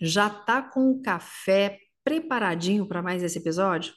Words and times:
já 0.00 0.30
tá 0.30 0.62
com 0.62 0.90
o 0.90 1.02
café 1.02 1.78
preparadinho 2.02 2.86
para 2.86 3.02
mais 3.02 3.22
esse 3.22 3.38
episódio? 3.38 3.92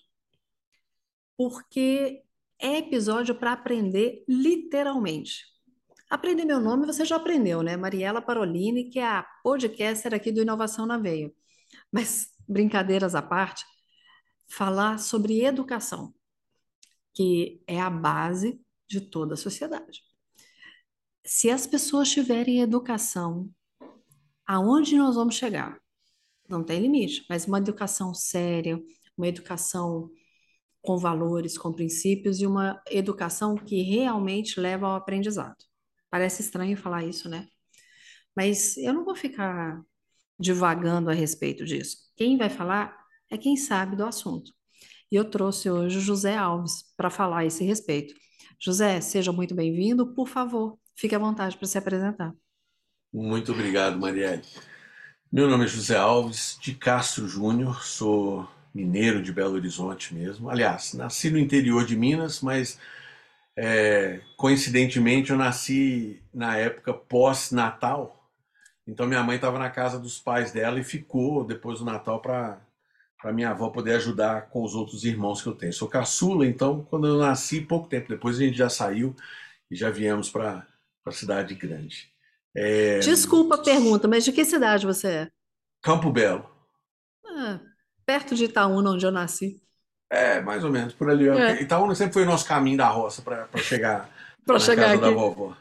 Porque 1.37 2.21
é 2.59 2.77
episódio 2.77 3.35
para 3.35 3.53
aprender 3.53 4.23
literalmente. 4.27 5.45
Aprender 6.09 6.45
meu 6.45 6.59
nome 6.59 6.85
você 6.85 7.03
já 7.05 7.15
aprendeu, 7.15 7.63
né? 7.63 7.75
Mariela 7.75 8.21
Parolini, 8.21 8.89
que 8.89 8.99
é 8.99 9.05
a 9.05 9.25
podcaster 9.43 10.13
aqui 10.13 10.31
do 10.31 10.41
Inovação 10.41 10.85
na 10.85 10.97
Veia. 10.97 11.33
Mas, 11.91 12.29
brincadeiras 12.47 13.15
à 13.15 13.21
parte, 13.21 13.65
falar 14.47 14.99
sobre 14.99 15.43
educação, 15.43 16.13
que 17.13 17.63
é 17.65 17.81
a 17.81 17.89
base 17.89 18.61
de 18.87 19.01
toda 19.01 19.33
a 19.33 19.37
sociedade. 19.37 20.03
Se 21.25 21.49
as 21.49 21.65
pessoas 21.65 22.09
tiverem 22.11 22.61
educação, 22.61 23.49
aonde 24.45 24.95
nós 24.97 25.15
vamos 25.15 25.35
chegar? 25.35 25.82
Não 26.49 26.63
tem 26.63 26.81
limite, 26.81 27.25
mas 27.29 27.45
uma 27.45 27.57
educação 27.57 28.13
séria, 28.13 28.81
uma 29.17 29.27
educação 29.27 30.09
com 30.81 30.97
valores, 30.97 31.57
com 31.57 31.71
princípios 31.71 32.41
e 32.41 32.45
uma 32.45 32.81
educação 32.91 33.55
que 33.55 33.81
realmente 33.81 34.59
leva 34.59 34.87
ao 34.87 34.95
aprendizado. 34.95 35.55
Parece 36.09 36.41
estranho 36.41 36.77
falar 36.77 37.03
isso, 37.05 37.29
né? 37.29 37.47
Mas 38.35 38.77
eu 38.77 38.93
não 38.93 39.05
vou 39.05 39.15
ficar 39.15 39.81
divagando 40.37 41.09
a 41.09 41.13
respeito 41.13 41.63
disso. 41.63 41.97
Quem 42.15 42.37
vai 42.37 42.49
falar 42.49 42.95
é 43.29 43.37
quem 43.37 43.55
sabe 43.55 43.95
do 43.95 44.05
assunto. 44.05 44.51
E 45.11 45.15
eu 45.15 45.29
trouxe 45.29 45.69
hoje 45.69 45.97
o 45.97 46.01
José 46.01 46.35
Alves 46.35 46.83
para 46.97 47.09
falar 47.09 47.39
a 47.39 47.45
esse 47.45 47.63
respeito. 47.63 48.13
José, 48.59 48.99
seja 48.99 49.31
muito 49.31 49.55
bem-vindo. 49.55 50.13
Por 50.13 50.27
favor, 50.27 50.77
fique 50.95 51.15
à 51.15 51.19
vontade 51.19 51.57
para 51.57 51.67
se 51.67 51.77
apresentar. 51.77 52.33
Muito 53.11 53.51
obrigado, 53.51 53.99
Marielle. 53.99 54.41
Meu 55.33 55.49
nome 55.49 55.65
é 55.65 55.67
José 55.67 55.97
Alves 55.97 56.59
de 56.61 56.75
Castro 56.75 57.27
Júnior, 57.27 57.83
sou 57.83 58.47
mineiro 58.71 59.19
de 59.19 59.33
Belo 59.33 59.55
Horizonte 59.55 60.13
mesmo. 60.13 60.47
Aliás, 60.47 60.93
nasci 60.93 61.31
no 61.31 61.39
interior 61.39 61.87
de 61.87 61.95
Minas, 61.95 62.39
mas 62.39 62.79
é, 63.57 64.21
coincidentemente 64.37 65.31
eu 65.31 65.35
nasci 65.35 66.21
na 66.31 66.55
época 66.55 66.93
pós-Natal. 66.93 68.29
Então 68.85 69.07
minha 69.07 69.23
mãe 69.23 69.37
estava 69.37 69.57
na 69.57 69.71
casa 69.71 69.97
dos 69.97 70.19
pais 70.19 70.51
dela 70.51 70.79
e 70.79 70.83
ficou 70.83 71.43
depois 71.43 71.79
do 71.79 71.85
Natal 71.85 72.21
para 72.21 72.61
para 73.19 73.33
minha 73.33 73.49
avó 73.49 73.69
poder 73.69 73.95
ajudar 73.95 74.49
com 74.49 74.63
os 74.63 74.75
outros 74.75 75.03
irmãos 75.03 75.41
que 75.41 75.47
eu 75.49 75.55
tenho. 75.55 75.73
Sou 75.73 75.87
caçula, 75.87 76.45
então 76.45 76.85
quando 76.91 77.07
eu 77.07 77.17
nasci, 77.17 77.59
pouco 77.59 77.89
tempo 77.89 78.07
depois 78.07 78.37
a 78.37 78.43
gente 78.43 78.57
já 78.57 78.69
saiu 78.69 79.15
e 79.71 79.75
já 79.75 79.89
viemos 79.89 80.29
para 80.29 80.67
a 81.03 81.11
cidade 81.11 81.55
grande. 81.55 82.12
É... 82.55 82.99
Desculpa 82.99 83.55
a 83.55 83.63
pergunta, 83.63 84.07
mas 84.07 84.23
de 84.23 84.31
que 84.31 84.45
cidade 84.45 84.85
você 84.85 85.07
é? 85.07 85.27
Campo 85.81 86.11
Belo. 86.11 86.49
Ah, 87.25 87.59
perto 88.05 88.35
de 88.35 88.45
Itaúna, 88.45 88.91
onde 88.91 89.05
eu 89.05 89.11
nasci. 89.11 89.61
É, 90.09 90.39
mais 90.41 90.63
ou 90.63 90.69
menos, 90.69 90.93
por 90.93 91.09
ali. 91.09 91.27
É. 91.27 91.61
Itaúna 91.61 91.95
sempre 91.95 92.13
foi 92.13 92.23
o 92.23 92.27
nosso 92.27 92.45
caminho 92.45 92.77
da 92.77 92.87
roça 92.87 93.21
para 93.21 93.47
chegar 93.57 94.09
para 94.45 94.59
chegar 94.59 94.83
casa 94.83 94.93
aqui. 94.95 95.01
da 95.01 95.11
vovó. 95.11 95.55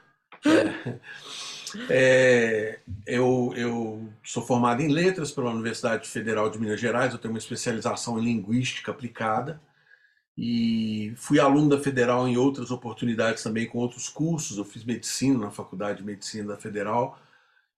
É. 0.45 0.99
É, 1.89 2.81
eu, 3.07 3.53
eu 3.57 4.07
sou 4.23 4.45
formado 4.45 4.83
em 4.83 4.89
letras 4.89 5.33
pela 5.33 5.51
Universidade 5.51 6.07
Federal 6.07 6.51
de 6.51 6.59
Minas 6.59 6.79
Gerais, 6.79 7.13
eu 7.13 7.19
tenho 7.19 7.33
uma 7.33 7.39
especialização 7.39 8.19
em 8.19 8.25
linguística 8.25 8.91
aplicada 8.91 9.59
e 10.37 11.13
fui 11.17 11.39
aluno 11.39 11.69
da 11.69 11.79
Federal 11.79 12.27
em 12.27 12.37
outras 12.37 12.71
oportunidades 12.71 13.43
também 13.43 13.67
com 13.67 13.79
outros 13.79 14.09
cursos. 14.09 14.57
Eu 14.57 14.65
fiz 14.65 14.85
medicina 14.85 15.39
na 15.39 15.51
Faculdade 15.51 15.99
de 15.99 16.05
Medicina 16.05 16.49
da 16.49 16.57
Federal 16.57 17.19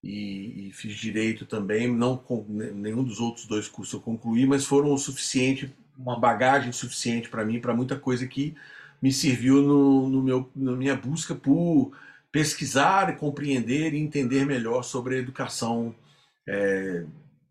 e, 0.03 0.69
e 0.69 0.71
fiz 0.71 0.95
direito 0.95 1.45
também. 1.45 1.91
Não 1.91 2.17
com 2.17 2.45
nenhum 2.47 3.03
dos 3.03 3.19
outros 3.19 3.45
dois 3.45 3.67
cursos 3.67 3.93
eu 3.93 3.99
concluí, 3.99 4.45
mas 4.45 4.65
foram 4.65 4.93
o 4.93 4.97
suficiente, 4.97 5.75
uma 5.97 6.19
bagagem 6.19 6.71
suficiente 6.71 7.29
para 7.29 7.45
mim, 7.45 7.59
para 7.59 7.75
muita 7.75 7.99
coisa 7.99 8.25
que 8.25 8.55
me 9.01 9.11
serviu 9.11 9.61
no, 9.61 10.09
no 10.09 10.23
meu, 10.23 10.49
na 10.55 10.71
minha 10.71 10.95
busca 10.95 11.35
por 11.35 11.91
pesquisar, 12.31 13.17
compreender 13.17 13.93
e 13.93 13.99
entender 13.99 14.45
melhor 14.45 14.83
sobre 14.83 15.15
a 15.15 15.19
educação 15.19 15.95
é, 16.47 17.05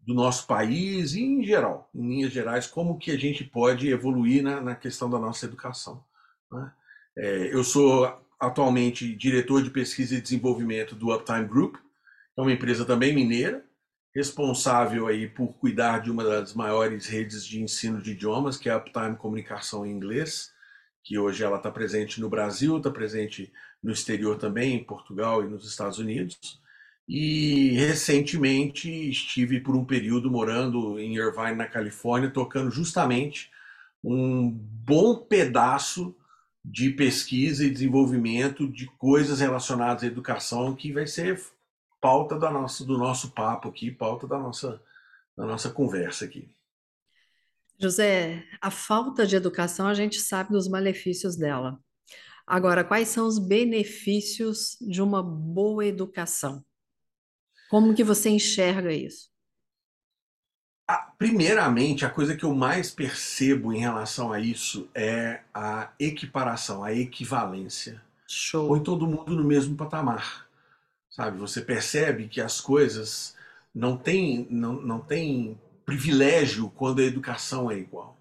do 0.07 0.15
nosso 0.15 0.47
país 0.47 1.15
e 1.15 1.23
em 1.23 1.45
geral, 1.45 1.89
em 1.95 2.07
linhas 2.09 2.33
gerais, 2.33 2.67
como 2.67 2.99
que 2.99 3.11
a 3.11 3.17
gente 3.17 3.43
pode 3.43 3.89
evoluir 3.89 4.43
na, 4.43 4.61
na 4.61 4.75
questão 4.75 5.09
da 5.09 5.19
nossa 5.19 5.47
educação. 5.47 6.05
Né? 6.53 6.73
É, 7.17 7.55
eu 7.55 7.65
sou 7.65 8.05
atualmente 8.39 9.15
diretor 9.15 9.63
de 9.63 9.71
pesquisa 9.71 10.15
e 10.15 10.21
desenvolvimento 10.21 10.95
do 10.95 11.15
Uptime 11.15 11.47
Group, 11.47 11.77
é 12.37 12.41
uma 12.41 12.53
empresa 12.53 12.85
também 12.85 13.15
mineira, 13.15 13.65
responsável 14.15 15.07
aí 15.07 15.29
por 15.29 15.55
cuidar 15.55 16.01
de 16.01 16.11
uma 16.11 16.23
das 16.23 16.55
maiores 16.55 17.07
redes 17.07 17.45
de 17.45 17.63
ensino 17.63 18.01
de 18.01 18.13
idiomas, 18.13 18.57
que 18.57 18.69
é 18.69 18.73
a 18.73 18.77
Uptime 18.77 19.17
Comunicação 19.17 19.87
em 19.87 19.91
Inglês, 19.91 20.53
que 21.03 21.19
hoje 21.19 21.43
ela 21.43 21.57
está 21.57 21.71
presente 21.71 22.21
no 22.21 22.29
Brasil, 22.29 22.77
está 22.77 22.91
presente 22.91 23.53
no 23.83 23.93
exterior 23.93 24.39
também, 24.39 24.75
em 24.75 24.85
Portugal 24.85 25.45
e 25.45 25.49
nos 25.49 25.67
Estados 25.67 25.99
Unidos. 25.99 26.63
E 27.07 27.73
recentemente 27.73 28.89
estive 28.89 29.61
por 29.61 29.77
um 29.77 29.85
período 29.85 30.31
morando 30.31 30.99
em 30.99 31.17
Irvine, 31.17 31.55
na 31.55 31.67
Califórnia, 31.67 32.31
tocando 32.31 32.71
justamente 32.71 33.51
um 34.03 34.51
bom 34.51 35.17
pedaço 35.17 36.17
de 36.65 36.91
pesquisa 36.91 37.65
e 37.65 37.71
desenvolvimento 37.71 38.67
de 38.67 38.87
coisas 38.87 39.41
relacionadas 39.41 40.03
à 40.03 40.07
educação 40.07 40.75
que 40.75 40.93
vai 40.93 41.07
ser 41.07 41.43
pauta 42.01 42.39
da 42.39 42.51
nossa, 42.51 42.85
do 42.85 42.97
nosso 42.97 43.33
papo 43.33 43.69
aqui, 43.69 43.91
pauta 43.91 44.27
da 44.27 44.39
nossa, 44.39 44.81
da 45.37 45.45
nossa 45.45 45.71
conversa 45.71 46.25
aqui. 46.25 46.49
José, 47.79 48.45
a 48.61 48.71
falta 48.71 49.27
de 49.27 49.37
educação 49.37 49.87
a 49.87 49.95
gente 49.95 50.21
sabe 50.21 50.53
dos 50.53 50.69
malefícios 50.69 51.37
dela. 51.37 51.79
Agora, 52.47 52.85
quais 52.85 53.09
são 53.09 53.27
os 53.27 53.39
benefícios 53.39 54.77
de 54.81 55.03
uma 55.03 55.23
boa 55.23 55.85
educação? 55.85 56.65
Como 57.71 57.95
que 57.95 58.05
você 58.05 58.31
enxerga 58.31 58.93
isso? 58.93 59.33
Primeiramente, 61.19 62.05
a 62.05 62.11
coisa 62.11 62.37
que 62.37 62.45
eu 62.45 62.55
mais 62.55 62.91
percebo 62.91 63.73
em 63.73 63.79
relação 63.79 64.33
a 64.33 64.39
isso 64.39 64.89
é 64.95 65.41
a 65.55 65.91
equiparação, 65.99 66.85
a 66.85 66.93
equivalência. 66.93 68.03
Show. 68.29 68.69
Põe 68.69 68.83
todo 68.83 69.07
mundo 69.07 69.35
no 69.35 69.45
mesmo 69.45 69.77
patamar. 69.77 70.47
Sabe? 71.09 71.39
Você 71.39 71.63
percebe 71.63 72.29
que 72.29 72.41
as 72.41 72.61
coisas 72.61 73.35
não 73.75 73.97
têm 73.97 74.47
não, 74.51 74.75
não 74.75 75.01
tem 75.01 75.59
privilégio 75.87 76.71
quando 76.71 77.01
a 77.01 77.05
educação 77.05 77.71
é 77.71 77.79
igual 77.79 78.15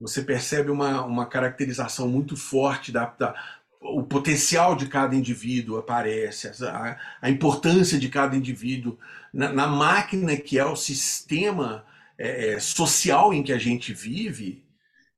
você 0.00 0.22
percebe 0.22 0.70
uma, 0.70 1.04
uma 1.04 1.26
caracterização 1.26 2.08
muito 2.08 2.34
forte 2.36 2.90
da, 2.90 3.04
da 3.18 3.34
o 3.80 4.02
potencial 4.02 4.76
de 4.76 4.86
cada 4.86 5.14
indivíduo 5.16 5.78
aparece, 5.78 6.48
a, 6.64 6.98
a 7.22 7.30
importância 7.30 7.98
de 7.98 8.08
cada 8.08 8.36
indivíduo 8.36 8.98
na, 9.32 9.50
na, 9.52 9.66
máquina 9.66 10.36
que 10.36 10.58
é 10.58 10.64
o 10.64 10.76
sistema 10.76 11.84
é, 12.18 12.52
é, 12.52 12.60
social 12.60 13.32
em 13.32 13.42
que 13.42 13.52
a 13.52 13.58
gente 13.58 13.94
vive, 13.94 14.62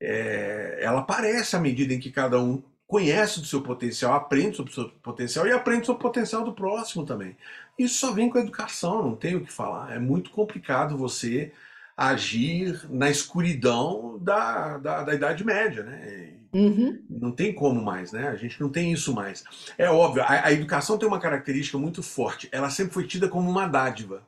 é, 0.01 0.79
ela 0.81 1.01
aparece 1.01 1.57
à 1.57 1.61
medida 1.61 1.93
em 1.93 1.99
que 1.99 2.11
cada 2.11 2.41
um 2.41 2.63
conhece 2.87 3.41
do 3.41 3.47
seu 3.47 3.63
potencial, 3.63 4.15
aprende 4.15 4.57
sobre 4.57 4.71
o 4.71 4.75
seu 4.75 4.89
potencial 4.91 5.47
e 5.47 5.53
aprende 5.53 5.87
sobre 5.87 6.01
o 6.01 6.03
potencial 6.03 6.45
do 6.45 6.53
próximo 6.53 7.05
também. 7.05 7.37
Isso 7.79 7.99
só 7.99 8.13
vem 8.13 8.29
com 8.29 8.39
a 8.39 8.43
educação, 8.43 9.03
não 9.03 9.17
tem 9.17 9.35
o 9.35 9.45
que 9.45 9.53
falar. 9.53 9.95
É 9.95 9.99
muito 9.99 10.31
complicado 10.31 10.97
você 10.97 11.53
agir 11.97 12.81
na 12.91 13.11
escuridão 13.11 14.19
da, 14.21 14.79
da, 14.79 15.03
da 15.05 15.15
Idade 15.15 15.45
Média, 15.45 15.83
né? 15.83 16.42
Uhum. 16.53 17.03
Não 17.09 17.33
tem 17.33 17.55
como 17.55 17.83
mais, 17.83 18.13
né? 18.13 18.29
A 18.29 18.37
gente 18.37 18.61
não 18.61 18.69
tem 18.69 18.93
isso 18.93 19.15
mais. 19.15 19.43
É 19.79 19.89
óbvio, 19.91 20.23
a, 20.23 20.47
a, 20.47 20.53
educação 20.53 20.99
tem 20.99 21.09
uma 21.09 21.21
característica 21.21 21.79
muito 21.79 22.03
forte. 22.03 22.49
Ela 22.53 22.69
sempre 22.69 22.93
foi 22.93 23.07
tida 23.07 23.29
como 23.29 23.51
uma 23.51 23.67
dádiva. 23.67 24.23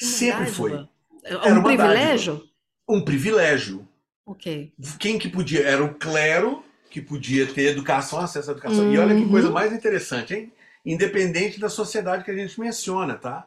Uma 0.00 0.10
sempre 0.10 0.46
dádiva? 0.46 0.56
foi. 0.56 0.88
É 1.24 1.52
um 1.52 1.62
privilégio? 1.62 2.32
Dádiva. 2.34 2.52
Um 2.88 3.04
privilégio. 3.04 3.88
Ok. 4.26 4.72
Quem 4.98 5.18
que 5.18 5.28
podia? 5.28 5.66
Era 5.66 5.84
o 5.84 5.94
clero 5.94 6.64
que 6.90 7.02
podia 7.02 7.46
ter 7.46 7.72
educação, 7.72 8.20
acesso 8.20 8.50
à 8.50 8.52
educação. 8.52 8.84
Uhum. 8.84 8.92
E 8.92 8.98
olha 8.98 9.14
que 9.14 9.28
coisa 9.28 9.48
uhum. 9.48 9.54
mais 9.54 9.72
interessante, 9.72 10.34
hein? 10.34 10.52
Independente 10.86 11.60
da 11.60 11.68
sociedade 11.68 12.24
que 12.24 12.30
a 12.30 12.36
gente 12.36 12.58
menciona, 12.58 13.16
tá? 13.16 13.46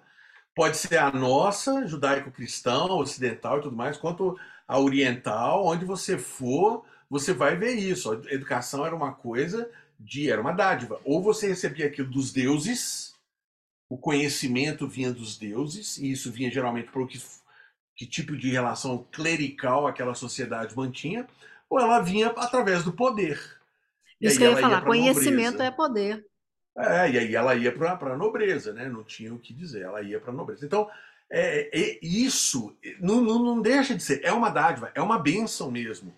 pode 0.58 0.76
ser 0.76 0.98
a 0.98 1.12
nossa, 1.12 1.86
judaico-cristã, 1.86 2.86
ocidental 2.86 3.60
e 3.60 3.62
tudo 3.62 3.76
mais, 3.76 3.96
quanto 3.96 4.36
a 4.68 4.80
oriental, 4.80 5.66
onde 5.66 5.86
você 5.86 6.18
for, 6.18 6.84
você 7.10 7.34
vai 7.34 7.56
ver 7.56 7.76
isso. 7.76 8.12
A 8.12 8.34
educação 8.34 8.86
era 8.86 8.96
uma 8.96 9.14
coisa 9.14 9.70
de 10.00 10.30
era 10.30 10.42
uma 10.42 10.52
dádiva. 10.52 11.00
Ou 11.06 11.22
você 11.22 11.48
recebia 11.48 11.88
aquilo 11.88 12.10
dos 12.10 12.34
deuses, 12.34 13.16
o 13.90 13.98
conhecimento 13.98 14.88
vinha 14.88 15.12
dos 15.14 15.38
deuses, 15.38 15.98
e 15.98 16.12
isso 16.12 16.32
vinha 16.32 16.52
geralmente 16.52 16.92
por 16.92 17.08
que, 17.08 17.20
que 17.96 18.06
tipo 18.06 18.36
de 18.36 18.52
relação 18.52 19.08
clerical 19.12 19.88
aquela 19.88 20.14
sociedade 20.14 20.76
mantinha, 20.76 21.28
ou 21.70 21.80
ela 21.80 22.02
vinha 22.02 22.28
através 22.28 22.84
do 22.84 22.92
poder. 22.92 23.40
Isso 24.20 24.38
que 24.38 24.44
eu 24.44 24.52
ia 24.52 24.58
falar, 24.58 24.82
conhecimento 24.82 25.62
é 25.62 25.72
poder. 25.72 26.26
É, 26.78 27.10
e 27.10 27.18
aí 27.18 27.36
ela 27.36 27.56
ia 27.56 27.72
para 27.72 27.94
a 27.94 28.18
nobreza, 28.18 28.72
né? 28.72 28.88
Não 28.88 29.04
tinha 29.04 29.34
o 29.34 29.40
que 29.40 29.54
dizer, 29.54 29.82
ela 29.82 30.02
ia 30.02 30.20
para 30.20 30.32
a 30.32 30.36
nobreza. 30.36 30.66
Então, 30.66 30.88
é, 31.30 31.70
é, 31.78 32.00
isso 32.02 32.76
não, 33.00 33.22
não, 33.22 33.44
não 33.44 33.62
deixa 33.62 33.96
de 33.96 34.04
ser, 34.04 34.24
é 34.24 34.32
uma 34.32 34.50
dádiva, 34.50 34.92
é 34.96 35.02
uma 35.02 35.20
bênção 35.20 35.70
mesmo. 35.70 36.14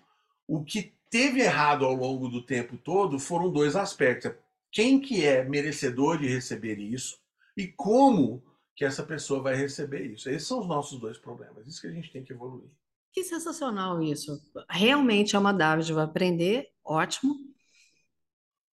O 0.46 0.64
que 0.64 0.92
teve 1.08 1.40
errado 1.40 1.84
ao 1.84 1.94
longo 1.94 2.28
do 2.28 2.42
tempo 2.42 2.76
todo 2.76 3.18
foram 3.18 3.50
dois 3.50 3.74
aspectos. 3.74 4.32
Quem 4.70 5.00
que 5.00 5.24
é 5.24 5.44
merecedor 5.44 6.18
de 6.18 6.28
receber 6.28 6.78
isso 6.78 7.18
e 7.56 7.66
como 7.66 8.42
que 8.80 8.84
essa 8.84 9.02
pessoa 9.02 9.42
vai 9.42 9.54
receber 9.54 10.06
isso. 10.06 10.30
Esses 10.30 10.48
são 10.48 10.60
os 10.60 10.66
nossos 10.66 10.98
dois 10.98 11.18
problemas. 11.18 11.66
Isso 11.66 11.82
que 11.82 11.86
a 11.86 11.92
gente 11.92 12.10
tem 12.10 12.24
que 12.24 12.32
evoluir. 12.32 12.70
Que 13.12 13.22
sensacional 13.22 14.00
isso. 14.00 14.40
Realmente 14.70 15.36
é 15.36 15.38
uma 15.38 15.52
dádiva 15.52 16.04
aprender, 16.04 16.70
ótimo. 16.82 17.34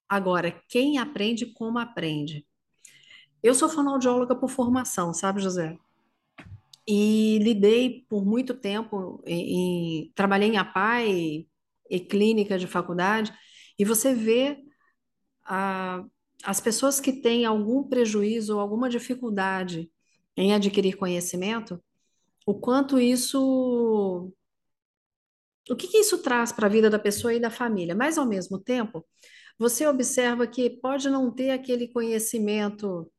Agora, 0.07 0.51
quem 0.69 0.97
aprende, 0.97 1.47
como 1.47 1.79
aprende? 1.79 2.47
Eu 3.43 3.53
sou 3.53 3.67
fonoaudióloga 3.67 4.33
por 4.33 4.49
formação, 4.49 5.13
sabe, 5.13 5.41
José? 5.41 5.77
E 6.87 7.39
lidei 7.39 8.05
por 8.09 8.25
muito 8.25 8.53
tempo, 8.53 9.21
em, 9.25 10.05
em, 10.05 10.11
trabalhei 10.15 10.49
em 10.49 10.57
APAI 10.57 11.47
e 11.89 11.99
clínica 11.99 12.57
de 12.57 12.67
faculdade, 12.67 13.33
e 13.77 13.85
você 13.85 14.13
vê 14.13 14.57
a, 15.45 16.03
as 16.43 16.59
pessoas 16.61 16.99
que 16.99 17.13
têm 17.13 17.45
algum 17.45 17.83
prejuízo 17.83 18.55
ou 18.55 18.61
alguma 18.61 18.89
dificuldade 18.89 19.91
em 20.35 20.53
adquirir 20.53 20.95
conhecimento, 20.97 21.81
o 22.45 22.55
quanto 22.55 22.99
isso. 22.99 24.31
O 25.69 25.75
que, 25.75 25.87
que 25.87 25.97
isso 25.97 26.19
traz 26.19 26.51
para 26.53 26.67
a 26.67 26.69
vida 26.69 26.89
da 26.89 26.97
pessoa 26.99 27.33
e 27.33 27.39
da 27.39 27.49
família? 27.49 27.93
Mas, 27.93 28.17
ao 28.17 28.25
mesmo 28.25 28.57
tempo, 28.57 29.05
você 29.59 29.85
observa 29.85 30.47
que 30.47 30.69
pode 30.69 31.09
não 31.09 31.29
ter 31.33 31.51
aquele 31.51 31.89
conhecimento 31.89 33.11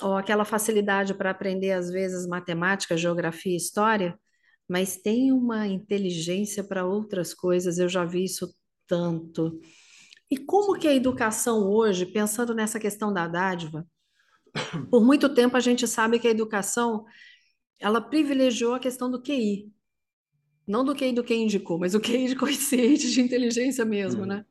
ou 0.00 0.16
aquela 0.16 0.44
facilidade 0.44 1.14
para 1.14 1.30
aprender, 1.30 1.72
às 1.72 1.90
vezes, 1.90 2.26
matemática, 2.26 2.96
geografia, 2.96 3.56
história, 3.56 4.18
mas 4.68 4.96
tem 4.96 5.32
uma 5.32 5.66
inteligência 5.66 6.62
para 6.62 6.86
outras 6.86 7.32
coisas, 7.32 7.78
eu 7.78 7.88
já 7.88 8.04
vi 8.04 8.24
isso 8.24 8.54
tanto. 8.86 9.60
E 10.30 10.36
como 10.36 10.78
que 10.78 10.86
a 10.86 10.94
educação 10.94 11.66
hoje, 11.68 12.04
pensando 12.04 12.54
nessa 12.54 12.78
questão 12.78 13.12
da 13.12 13.26
dádiva, 13.26 13.86
por 14.90 15.02
muito 15.02 15.32
tempo 15.32 15.56
a 15.56 15.60
gente 15.60 15.86
sabe 15.86 16.18
que 16.18 16.28
a 16.28 16.30
educação 16.30 17.04
ela 17.80 18.00
privilegiou 18.00 18.74
a 18.74 18.80
questão 18.80 19.10
do 19.10 19.22
QI. 19.22 19.72
Não 20.66 20.84
do 20.84 20.94
QI 20.94 21.12
do 21.12 21.24
que 21.24 21.34
indicou, 21.34 21.78
mas 21.78 21.94
o 21.94 22.00
QI 22.00 22.28
de 22.28 22.36
consciente, 22.36 23.10
de 23.10 23.20
inteligência 23.22 23.84
mesmo, 23.84 24.26
né? 24.26 24.44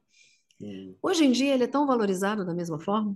Hoje 1.01 1.25
em 1.25 1.31
dia 1.31 1.53
ele 1.53 1.65
é 1.65 1.67
tão 1.67 1.85
valorizado 1.85 2.43
da 2.43 2.53
mesma 2.53 2.79
forma? 2.79 3.15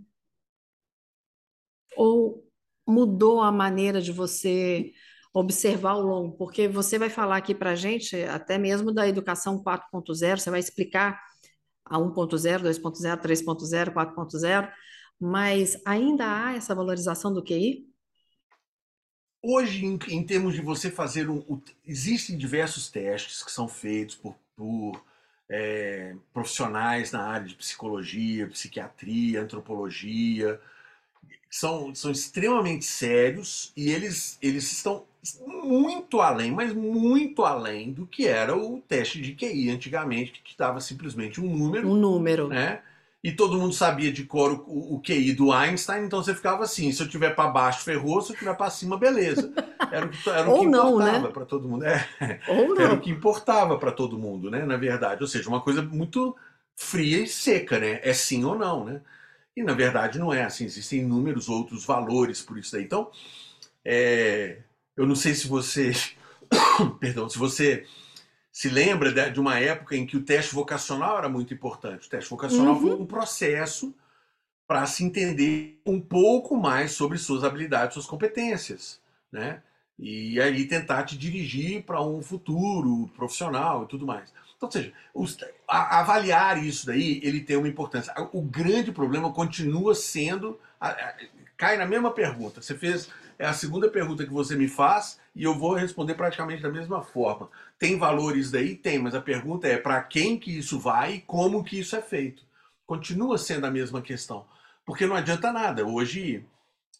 Ou 1.96 2.44
mudou 2.88 3.42
a 3.42 3.52
maneira 3.52 4.02
de 4.02 4.12
você 4.12 4.92
observar 5.34 5.96
o 5.96 6.02
longo? 6.02 6.38
Porque 6.38 6.68
você 6.68 6.98
vai 7.00 7.10
falar 7.10 7.38
aqui 7.38 7.56
para 7.56 7.72
a 7.72 7.76
gente, 7.76 8.16
até 8.24 8.58
mesmo 8.58 8.94
da 8.94 9.08
educação 9.08 9.64
4.0, 9.64 10.38
você 10.38 10.50
vai 10.50 10.60
explicar 10.60 11.20
a 11.86 11.98
1.0, 11.98 12.62
2.0, 12.62 13.22
3.0, 13.22 13.94
4.0, 13.94 14.72
mas 15.20 15.80
ainda 15.86 16.26
há 16.26 16.54
essa 16.54 16.74
valorização 16.74 17.34
do 17.34 17.44
QI? 17.44 17.86
Hoje, 19.44 19.86
em, 19.86 20.00
em 20.10 20.24
termos 20.24 20.54
de 20.54 20.62
você 20.62 20.92
fazer 20.92 21.30
um, 21.30 21.62
Existem 21.86 22.38
diversos 22.38 22.90
testes 22.90 23.44
que 23.44 23.52
são 23.52 23.68
feitos 23.68 24.16
por, 24.16 24.36
por 24.56 25.04
é, 25.50 26.16
profissionais 26.32 27.12
na 27.12 27.24
área 27.24 27.48
de 27.48 27.56
psicologia, 27.56 28.48
psiquiatria, 28.48 29.42
antropologia, 29.42 30.62
são, 31.51 31.94
são 31.94 32.09
extremamente 32.09 32.86
sérios 32.86 33.74
e 33.75 33.92
eles, 33.92 34.38
eles 34.42 34.71
estão 34.71 35.03
muito 35.45 36.21
além, 36.21 36.50
mas 36.50 36.74
muito 36.74 37.44
além 37.44 37.92
do 37.92 38.07
que 38.07 38.25
era 38.25 38.56
o 38.56 38.81
teste 38.88 39.21
de 39.21 39.33
QI 39.33 39.69
antigamente, 39.69 40.42
que 40.44 40.57
dava 40.57 40.80
simplesmente 40.80 41.42
um 41.42 41.56
número. 41.56 41.89
Um 41.89 41.95
número. 41.95 42.48
Né? 42.48 42.80
E 43.24 43.33
todo 43.33 43.57
mundo 43.59 43.74
sabia 43.74 44.12
de 44.12 44.24
cor 44.24 44.63
o, 44.65 44.95
o 44.95 45.01
QI 45.01 45.33
do 45.33 45.51
Einstein, 45.51 46.06
então 46.06 46.24
você 46.24 46.33
ficava 46.33 46.63
assim: 46.63 46.92
se 46.92 47.03
eu 47.03 47.07
tiver 47.07 47.36
para 47.36 47.50
baixo, 47.50 47.83
ferrou, 47.83 48.21
se 48.21 48.31
eu 48.31 48.38
tiver 48.38 48.56
para 48.56 48.71
cima, 48.71 48.97
beleza. 48.97 49.54
Era, 49.92 50.09
era 50.33 50.50
o 50.50 50.57
que 50.57 50.65
importava 50.65 51.19
né? 51.19 51.27
para 51.27 51.45
todo 51.45 51.68
mundo. 51.68 51.86
É. 51.86 52.07
Era 52.80 52.94
o 52.94 53.00
que 53.00 53.12
importava 53.12 53.77
para 53.77 53.92
todo 53.92 54.18
mundo, 54.18 54.50
né? 54.50 54.65
Na 54.65 54.77
verdade. 54.77 55.21
Ou 55.21 55.27
seja, 55.27 55.50
uma 55.50 55.62
coisa 55.62 55.83
muito 55.83 56.36
fria 56.75 57.19
e 57.19 57.27
seca, 57.27 57.77
né? 57.77 58.00
É 58.01 58.13
sim 58.13 58.44
ou 58.44 58.57
não, 58.57 58.86
né? 58.86 59.01
E 59.56 59.63
na 59.63 59.74
verdade 59.74 60.18
não 60.18 60.33
é 60.33 60.44
assim, 60.44 60.65
existem 60.65 61.00
inúmeros 61.00 61.50
outros 61.50 61.86
valores 61.86 62.42
por 62.42 62.57
isso 62.57 62.71
daí. 62.71 62.83
Então, 62.83 63.12
é, 63.83 64.59
eu 64.95 65.06
não 65.06 65.15
sei 65.15 65.33
se 65.33 65.48
você, 65.48 65.92
perdão, 67.00 67.30
se 67.30 67.38
você 67.38 67.86
se 68.51 68.69
lembra 68.69 69.31
de 69.31 69.39
uma 69.39 69.57
época 69.59 69.95
em 69.95 70.06
que 70.06 70.18
o 70.18 70.24
teste 70.24 70.53
vocacional 70.53 71.18
era 71.18 71.30
muito 71.30 71.53
importante. 71.53 72.07
O 72.07 72.09
teste 72.09 72.30
vocacional 72.30 72.75
uhum. 72.75 72.81
foi 72.81 72.92
um 72.92 73.06
processo 73.06 73.95
para 74.68 74.86
se 74.86 75.03
entender 75.03 75.81
um 75.86 76.00
pouco 76.00 76.56
mais 76.57 76.92
sobre 76.92 77.18
suas 77.18 77.44
habilidades, 77.44 77.94
suas 77.94 78.06
competências, 78.06 79.01
né? 79.31 79.62
E 79.97 80.39
aí 80.42 80.65
tentar 80.65 81.04
te 81.04 81.18
dirigir 81.18 81.83
para 81.83 82.01
um 82.01 82.21
futuro 82.21 83.09
profissional 83.15 83.83
e 83.83 83.88
tudo 83.88 84.06
mais. 84.06 84.33
Então, 84.62 84.68
ou 84.68 84.72
seja, 84.72 84.94
os, 85.13 85.38
a, 85.68 86.00
avaliar 86.00 86.63
isso 86.63 86.86
daí, 86.86 87.19
ele 87.24 87.42
tem 87.42 87.58
uma 87.58 87.68
importância. 87.68 88.13
O 88.31 88.42
grande 88.42 88.92
problema 88.92 89.34
continua 89.34 89.96
sendo. 89.96 90.60
A, 90.80 90.90
a, 90.90 91.16
cai 91.58 91.78
na 91.78 91.86
mesma 91.86 92.12
pergunta. 92.12 92.62
Você 92.62 92.75
fez. 92.75 93.10
É 93.40 93.48
a 93.48 93.54
segunda 93.54 93.90
pergunta 93.90 94.24
que 94.24 94.31
você 94.31 94.56
me 94.56 94.68
faz 94.68 95.19
e 95.36 95.44
eu 95.44 95.58
vou 95.58 95.74
responder 95.74 96.13
praticamente 96.13 96.62
da 96.62 96.69
mesma 96.69 97.02
forma. 97.02 97.50
Tem 97.80 97.97
valores 97.97 98.52
daí? 98.52 98.76
Tem, 98.76 99.00
mas 99.00 99.16
a 99.16 99.21
pergunta 99.21 99.68
é 99.68 99.78
para 99.78 100.00
quem 100.04 100.38
que 100.38 100.56
isso 100.56 100.80
vai 100.80 101.16
e 101.16 101.21
como 101.21 101.64
que 101.64 101.80
isso 101.80 101.95
é 101.95 102.02
feito. 102.04 102.44
Continua 102.85 103.40
sendo 103.40 103.66
a 103.66 103.71
mesma 103.71 104.00
questão. 104.00 104.45
Porque 104.85 105.07
não 105.07 105.16
adianta 105.16 105.52
nada. 105.52 105.83
Hoje, 105.83 106.45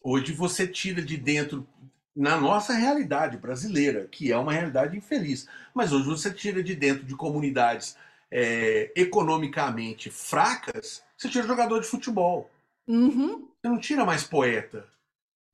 hoje 0.02 0.32
você 0.32 0.66
tira 0.66 1.00
de 1.00 1.16
dentro 1.16 1.64
na 2.14 2.36
nossa 2.36 2.74
realidade 2.74 3.36
brasileira, 3.36 4.06
que 4.06 4.30
é 4.30 4.36
uma 4.36 4.52
realidade 4.52 4.96
infeliz. 4.96 5.48
Mas 5.74 5.92
hoje 5.92 6.06
você 6.06 6.32
tira 6.32 6.62
de 6.62 6.74
dentro 6.74 7.04
de 7.04 7.16
comunidades 7.16 7.96
é, 8.30 8.92
economicamente 8.96 10.10
fracas, 10.10 11.02
você 11.16 11.28
tira 11.28 11.46
jogador 11.46 11.80
de 11.80 11.86
futebol. 11.86 12.50
Uhum. 12.86 13.48
Você 13.60 13.68
não 13.68 13.78
tira 13.78 14.04
mais 14.04 14.24
poeta. 14.24 14.88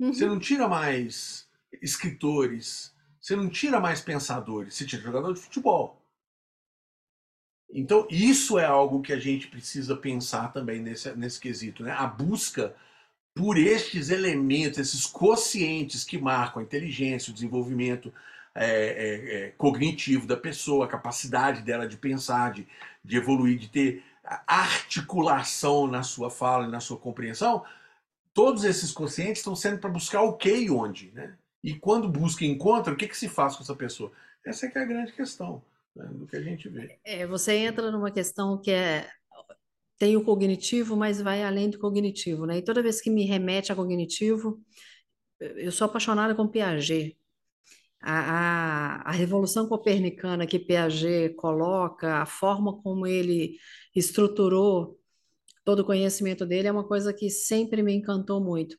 Uhum. 0.00 0.12
Você 0.12 0.26
não 0.26 0.38
tira 0.38 0.68
mais 0.68 1.48
escritores. 1.82 2.94
Você 3.20 3.36
não 3.36 3.48
tira 3.48 3.80
mais 3.80 4.00
pensadores. 4.00 4.74
Você 4.74 4.86
tira 4.86 5.02
jogador 5.02 5.34
de 5.34 5.40
futebol. 5.40 6.00
Então, 7.70 8.06
isso 8.10 8.58
é 8.58 8.64
algo 8.64 9.02
que 9.02 9.12
a 9.12 9.18
gente 9.18 9.48
precisa 9.48 9.94
pensar 9.94 10.52
também 10.52 10.80
nesse, 10.80 11.14
nesse 11.14 11.38
quesito. 11.38 11.82
Né? 11.82 11.92
A 11.92 12.06
busca 12.06 12.74
por 13.38 13.56
estes 13.56 14.10
elementos, 14.10 14.80
esses 14.80 15.06
quocientes 15.06 16.02
que 16.02 16.18
marcam 16.18 16.58
a 16.60 16.64
inteligência, 16.64 17.30
o 17.30 17.34
desenvolvimento 17.34 18.12
é, 18.52 18.64
é, 18.66 19.36
é, 19.36 19.50
cognitivo 19.56 20.26
da 20.26 20.36
pessoa, 20.36 20.86
a 20.86 20.88
capacidade 20.88 21.62
dela 21.62 21.86
de 21.86 21.96
pensar, 21.96 22.50
de, 22.50 22.66
de 23.04 23.16
evoluir, 23.16 23.56
de 23.56 23.68
ter 23.68 24.02
articulação 24.44 25.86
na 25.86 26.02
sua 26.02 26.28
fala 26.32 26.66
e 26.66 26.70
na 26.70 26.80
sua 26.80 26.98
compreensão, 26.98 27.64
todos 28.34 28.64
esses 28.64 28.90
quocientes 28.90 29.38
estão 29.38 29.54
sendo 29.54 29.78
para 29.78 29.88
buscar 29.88 30.22
o 30.22 30.32
que 30.32 30.52
e 30.52 30.68
onde. 30.68 31.12
Né? 31.12 31.32
E 31.62 31.74
quando 31.74 32.08
busca 32.08 32.44
e 32.44 32.48
encontra, 32.48 32.92
o 32.92 32.96
que, 32.96 33.06
que 33.06 33.16
se 33.16 33.28
faz 33.28 33.54
com 33.54 33.62
essa 33.62 33.76
pessoa? 33.76 34.10
Essa 34.44 34.66
é 34.66 34.68
que 34.68 34.78
é 34.78 34.82
a 34.82 34.84
grande 34.86 35.12
questão 35.12 35.62
né, 35.94 36.08
do 36.10 36.26
que 36.26 36.36
a 36.36 36.42
gente 36.42 36.68
vê. 36.68 36.98
É, 37.04 37.24
você 37.24 37.52
entra 37.54 37.92
numa 37.92 38.10
questão 38.10 38.58
que 38.58 38.72
é 38.72 39.08
tem 39.98 40.16
o 40.16 40.24
cognitivo, 40.24 40.96
mas 40.96 41.20
vai 41.20 41.42
além 41.42 41.70
do 41.70 41.78
cognitivo, 41.78 42.46
né? 42.46 42.58
E 42.58 42.62
toda 42.62 42.82
vez 42.82 43.00
que 43.00 43.10
me 43.10 43.24
remete 43.24 43.72
a 43.72 43.76
cognitivo, 43.76 44.62
eu 45.40 45.72
sou 45.72 45.86
apaixonada 45.86 46.34
com 46.34 46.48
Piaget. 46.48 47.16
A, 48.00 49.00
a, 49.02 49.10
a 49.10 49.12
revolução 49.12 49.68
copernicana 49.68 50.46
que 50.46 50.58
Piaget 50.58 51.34
coloca, 51.34 52.22
a 52.22 52.26
forma 52.26 52.80
como 52.82 53.06
ele 53.06 53.58
estruturou 53.94 54.98
todo 55.64 55.80
o 55.80 55.84
conhecimento 55.84 56.46
dele 56.46 56.68
é 56.68 56.72
uma 56.72 56.86
coisa 56.86 57.12
que 57.12 57.28
sempre 57.30 57.82
me 57.82 57.92
encantou 57.94 58.42
muito. 58.42 58.76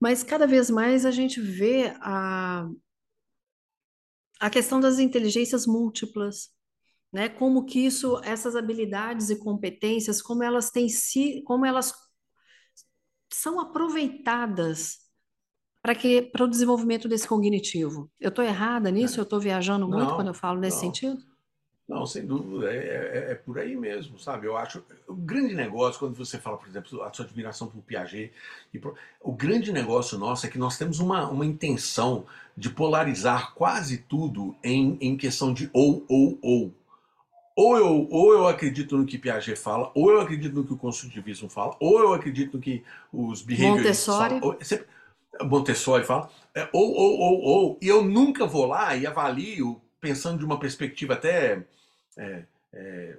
Mas 0.00 0.22
cada 0.22 0.46
vez 0.46 0.70
mais 0.70 1.04
a 1.04 1.10
gente 1.10 1.40
vê 1.40 1.94
a, 2.00 2.68
a 4.40 4.50
questão 4.50 4.80
das 4.80 4.98
inteligências 4.98 5.66
múltiplas, 5.66 6.50
né? 7.12 7.28
Como 7.28 7.64
que 7.66 7.80
isso, 7.86 8.20
essas 8.24 8.56
habilidades 8.56 9.30
e 9.30 9.38
competências, 9.38 10.22
como 10.22 10.42
elas 10.42 10.70
têm 10.70 10.88
si, 10.88 11.42
como 11.46 11.66
elas 11.66 11.92
são 13.32 13.60
aproveitadas 13.60 14.98
para 15.82 15.94
que 15.94 16.22
para 16.22 16.44
o 16.44 16.48
desenvolvimento 16.48 17.08
desse 17.08 17.28
cognitivo. 17.28 18.10
Eu 18.20 18.30
estou 18.30 18.44
errada 18.44 18.90
nisso? 18.90 19.18
É. 19.18 19.20
Eu 19.20 19.24
estou 19.24 19.40
viajando 19.40 19.88
muito 19.88 20.14
Não, 20.14 20.16
quando 20.16 20.28
eu 20.28 20.34
falo 20.34 20.60
nesse 20.60 20.78
não. 20.78 20.80
sentido? 20.80 21.18
Não, 21.88 22.06
sem 22.06 22.24
dúvida, 22.24 22.72
é, 22.72 23.28
é- 23.30 23.32
é 23.32 23.34
por 23.34 23.58
aí 23.58 23.76
mesmo, 23.76 24.18
sabe? 24.18 24.46
Eu 24.46 24.56
acho 24.56 24.82
o 25.08 25.14
grande 25.14 25.54
negócio, 25.54 25.98
quando 25.98 26.14
você 26.16 26.38
fala, 26.38 26.56
por 26.56 26.68
exemplo, 26.68 27.02
a 27.02 27.12
sua 27.12 27.24
admiração 27.24 27.68
por 27.68 27.82
Piaget, 27.82 28.32
e 28.72 28.78
por- 28.78 28.94
o 29.20 29.32
grande 29.32 29.72
negócio 29.72 30.16
nosso 30.18 30.46
é 30.46 30.50
que 30.50 30.58
nós 30.58 30.78
temos 30.78 31.00
uma, 31.00 31.28
uma 31.28 31.44
intenção 31.44 32.26
de 32.56 32.70
polarizar 32.70 33.54
quase 33.54 33.98
tudo 33.98 34.54
em, 34.62 34.98
em 35.00 35.16
questão 35.16 35.52
de 35.52 35.68
ou, 35.72 36.04
ou, 36.08 36.38
ou. 36.42 36.72
Ou 37.56 37.76
eu, 37.76 38.08
ou 38.10 38.32
eu 38.32 38.46
acredito 38.46 38.96
no 38.96 39.04
que 39.04 39.18
Piaget 39.18 39.56
fala, 39.56 39.90
ou 39.94 40.10
eu 40.10 40.20
acredito 40.20 40.54
no 40.54 40.64
que 40.64 40.72
o 40.72 40.78
construtivismo 40.78 41.48
fala, 41.48 41.76
ou 41.80 41.98
eu 42.00 42.12
acredito 42.14 42.56
no 42.56 42.62
que 42.62 42.82
os 43.12 43.42
behavioristas 43.42 44.06
Montessori. 44.08 44.40
falam. 44.40 44.56
ou- 44.58 44.64
sempre- 44.64 44.86
Montessori 45.42 46.04
fala. 46.04 46.30
É, 46.54 46.68
ou, 46.72 46.92
ou, 46.92 47.18
ou, 47.18 47.40
ou. 47.40 47.78
E 47.80 47.88
eu 47.88 48.02
nunca 48.04 48.46
vou 48.46 48.66
lá 48.66 48.96
e 48.96 49.06
avalio, 49.06 49.80
pensando 50.00 50.38
de 50.38 50.44
uma 50.44 50.58
perspectiva 50.58 51.14
até 51.14 51.64
é, 52.16 52.44
é, 52.72 53.16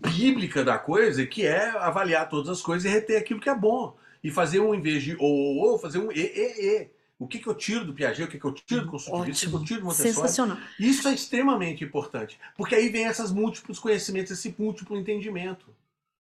bíblica 0.00 0.64
da 0.64 0.78
coisa, 0.78 1.26
que 1.26 1.46
é 1.46 1.68
avaliar 1.70 2.28
todas 2.28 2.48
as 2.48 2.62
coisas 2.62 2.90
e 2.90 2.94
reter 2.94 3.18
aquilo 3.18 3.40
que 3.40 3.48
é 3.50 3.54
bom. 3.54 3.96
E 4.22 4.30
fazer 4.30 4.60
um, 4.60 4.74
em 4.74 4.80
vez 4.80 5.02
de 5.02 5.16
ou, 5.16 5.22
ou, 5.30 5.72
ou, 5.72 5.78
fazer 5.78 5.98
um 5.98 6.12
e, 6.12 6.20
e, 6.20 6.80
e. 6.82 6.88
O 7.20 7.28
que, 7.28 7.38
que 7.38 7.46
eu 7.46 7.54
tiro 7.54 7.84
do 7.84 7.92
Piaget, 7.92 8.22
o 8.24 8.28
que, 8.28 8.38
que 8.40 8.44
eu 8.46 8.52
tiro 8.52 8.80
do 8.86 8.90
construtivismo, 8.90 9.48
o 9.56 9.58
que, 9.58 9.62
eu 9.64 9.66
tiro 9.66 9.80
do 9.80 9.86
Montessori. 9.88 10.14
sensacional. 10.14 10.56
Isso 10.78 11.06
é 11.06 11.12
extremamente 11.12 11.84
importante, 11.84 12.38
porque 12.56 12.74
aí 12.74 12.88
vem 12.88 13.04
esses 13.04 13.30
múltiplos 13.30 13.78
conhecimentos, 13.78 14.32
esse 14.32 14.54
múltiplo 14.58 14.96
entendimento. 14.96 15.66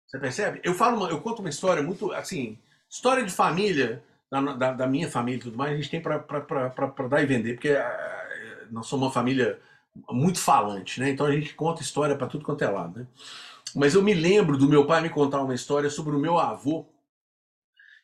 Você 0.05 0.19
percebe? 0.19 0.59
Eu 0.63 0.73
falo, 0.73 0.97
uma- 0.97 1.09
eu 1.09 1.21
conto 1.21 1.39
uma 1.39 1.49
história 1.49 1.81
muito 1.81 2.11
assim, 2.11 2.57
história 2.89 3.23
de 3.23 3.31
família 3.31 4.03
da, 4.29 4.41
da- 4.41 4.73
da 4.73 4.85
minha 4.87 5.09
família 5.09 5.37
e 5.39 5.41
tudo 5.43 5.57
mais. 5.57 5.71
A 5.71 5.75
gente 5.77 5.89
tem 5.89 6.01
para 6.01 7.07
dar 7.07 7.23
e 7.23 7.25
vender, 7.25 7.53
porque 7.53 7.69
ah, 7.69 8.67
nós 8.69 8.87
somos 8.87 9.05
uma 9.07 9.13
família 9.13 9.57
muito 10.09 10.39
falante, 10.39 10.99
né? 10.99 11.09
Então 11.09 11.25
a 11.25 11.31
gente 11.31 11.53
conta 11.53 11.81
história 11.81 12.17
para 12.17 12.27
tudo 12.27 12.43
quanto 12.43 12.63
é 12.65 12.69
lado, 12.69 12.99
né? 12.99 13.07
Mas 13.73 13.93
eu 13.93 14.01
me 14.03 14.13
lembro 14.13 14.57
do 14.57 14.67
meu 14.67 14.85
pai 14.85 15.01
me 15.01 15.09
contar 15.09 15.41
uma 15.41 15.55
história 15.55 15.89
sobre 15.89 16.13
o 16.13 16.19
meu 16.19 16.37
avô 16.37 16.85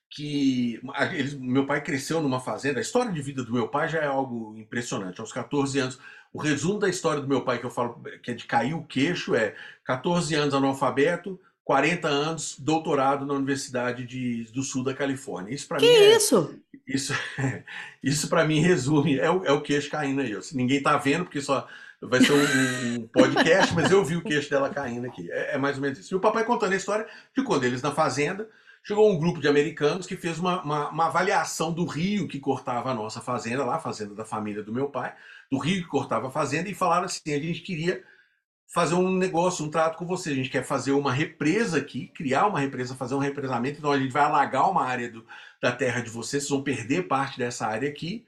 que 0.09 0.79
eles- 1.13 1.33
meu 1.33 1.65
pai 1.65 1.83
cresceu 1.83 2.21
numa 2.21 2.39
fazenda. 2.39 2.79
A 2.79 2.81
história 2.81 3.11
de 3.11 3.21
vida 3.21 3.43
do 3.43 3.51
meu 3.53 3.67
pai 3.67 3.89
já 3.89 3.99
é 3.99 4.07
algo 4.07 4.55
impressionante. 4.57 5.19
Aos 5.19 5.33
14 5.33 5.77
anos, 5.79 5.99
o 6.33 6.39
resumo 6.39 6.79
da 6.79 6.87
história 6.89 7.21
do 7.21 7.27
meu 7.27 7.41
pai 7.43 7.59
que 7.59 7.65
eu 7.65 7.69
falo 7.69 8.01
que 8.23 8.31
é 8.31 8.33
de 8.33 8.45
cair 8.45 8.73
o 8.73 8.83
queixo 8.83 9.35
é 9.35 9.53
14 9.83 10.33
anos 10.35 10.53
analfabeto, 10.53 11.39
40 11.63 12.07
anos 12.07 12.55
doutorado 12.57 13.25
na 13.25 13.33
Universidade 13.33 14.05
de- 14.05 14.45
do 14.53 14.63
Sul 14.63 14.83
da 14.83 14.93
Califórnia. 14.93 15.53
Isso 15.53 15.67
para 15.67 15.79
mim 15.79 15.85
é 15.87 16.15
isso? 16.15 16.57
isso, 16.87 17.13
isso 18.01 18.29
para 18.29 18.45
mim 18.45 18.59
resume 18.61 19.19
é 19.19 19.29
o, 19.29 19.43
é 19.43 19.51
o 19.51 19.61
queixo 19.61 19.89
caindo 19.89 20.21
aí. 20.21 20.37
Ninguém 20.53 20.81
tá 20.81 20.95
vendo 20.97 21.25
porque 21.25 21.41
só 21.41 21.67
vai 22.01 22.21
ser 22.21 22.31
um, 22.31 22.95
um 23.01 23.07
podcast, 23.07 23.73
mas 23.75 23.91
eu 23.91 24.05
vi 24.05 24.15
o 24.15 24.21
queixo 24.23 24.49
dela 24.49 24.69
caindo 24.69 25.05
aqui. 25.07 25.29
É, 25.31 25.55
é 25.55 25.57
mais 25.57 25.75
ou 25.75 25.81
menos 25.81 25.99
isso. 25.99 26.13
E 26.13 26.17
o 26.17 26.21
papai 26.21 26.45
contando 26.45 26.71
a 26.71 26.77
história 26.77 27.05
de 27.35 27.43
quando 27.43 27.65
eles 27.65 27.81
na 27.81 27.91
fazenda 27.91 28.47
chegou 28.87 29.11
um 29.11 29.19
grupo 29.19 29.41
de 29.41 29.49
americanos 29.49 30.07
que 30.07 30.15
fez 30.15 30.39
uma, 30.39 30.61
uma, 30.61 30.89
uma 30.89 31.05
avaliação 31.07 31.73
do 31.73 31.83
rio 31.83 32.25
que 32.25 32.39
cortava 32.39 32.89
a 32.89 32.93
nossa 32.93 33.19
fazenda 33.19 33.65
lá, 33.65 33.75
a 33.75 33.79
fazenda 33.79 34.15
da 34.15 34.23
família 34.23 34.63
do 34.63 34.71
meu 34.71 34.87
pai, 34.87 35.13
do 35.51 35.57
rio 35.57 35.83
que 35.83 35.89
cortava 35.89 36.29
a 36.29 36.31
fazenda 36.31 36.69
e 36.69 36.73
falaram 36.73 37.03
assim: 37.03 37.33
a 37.33 37.39
gente 37.39 37.59
queria 37.59 38.01
fazer 38.65 38.95
um 38.95 39.11
negócio, 39.11 39.65
um 39.65 39.69
trato 39.69 39.97
com 39.97 40.05
você. 40.05 40.29
A 40.29 40.35
gente 40.35 40.49
quer 40.49 40.63
fazer 40.63 40.93
uma 40.93 41.11
represa 41.11 41.79
aqui, 41.79 42.07
criar 42.15 42.47
uma 42.47 42.61
represa, 42.61 42.95
fazer 42.95 43.15
um 43.15 43.19
represamento. 43.19 43.79
Então 43.79 43.91
a 43.91 43.99
gente 43.99 44.13
vai 44.13 44.23
alagar 44.23 44.71
uma 44.71 44.85
área 44.85 45.11
do, 45.11 45.25
da 45.61 45.73
terra 45.73 45.99
de 45.99 46.09
vocês, 46.09 46.43
vocês 46.43 46.49
vão 46.49 46.63
perder 46.63 47.09
parte 47.09 47.37
dessa 47.37 47.67
área 47.67 47.89
aqui 47.89 48.25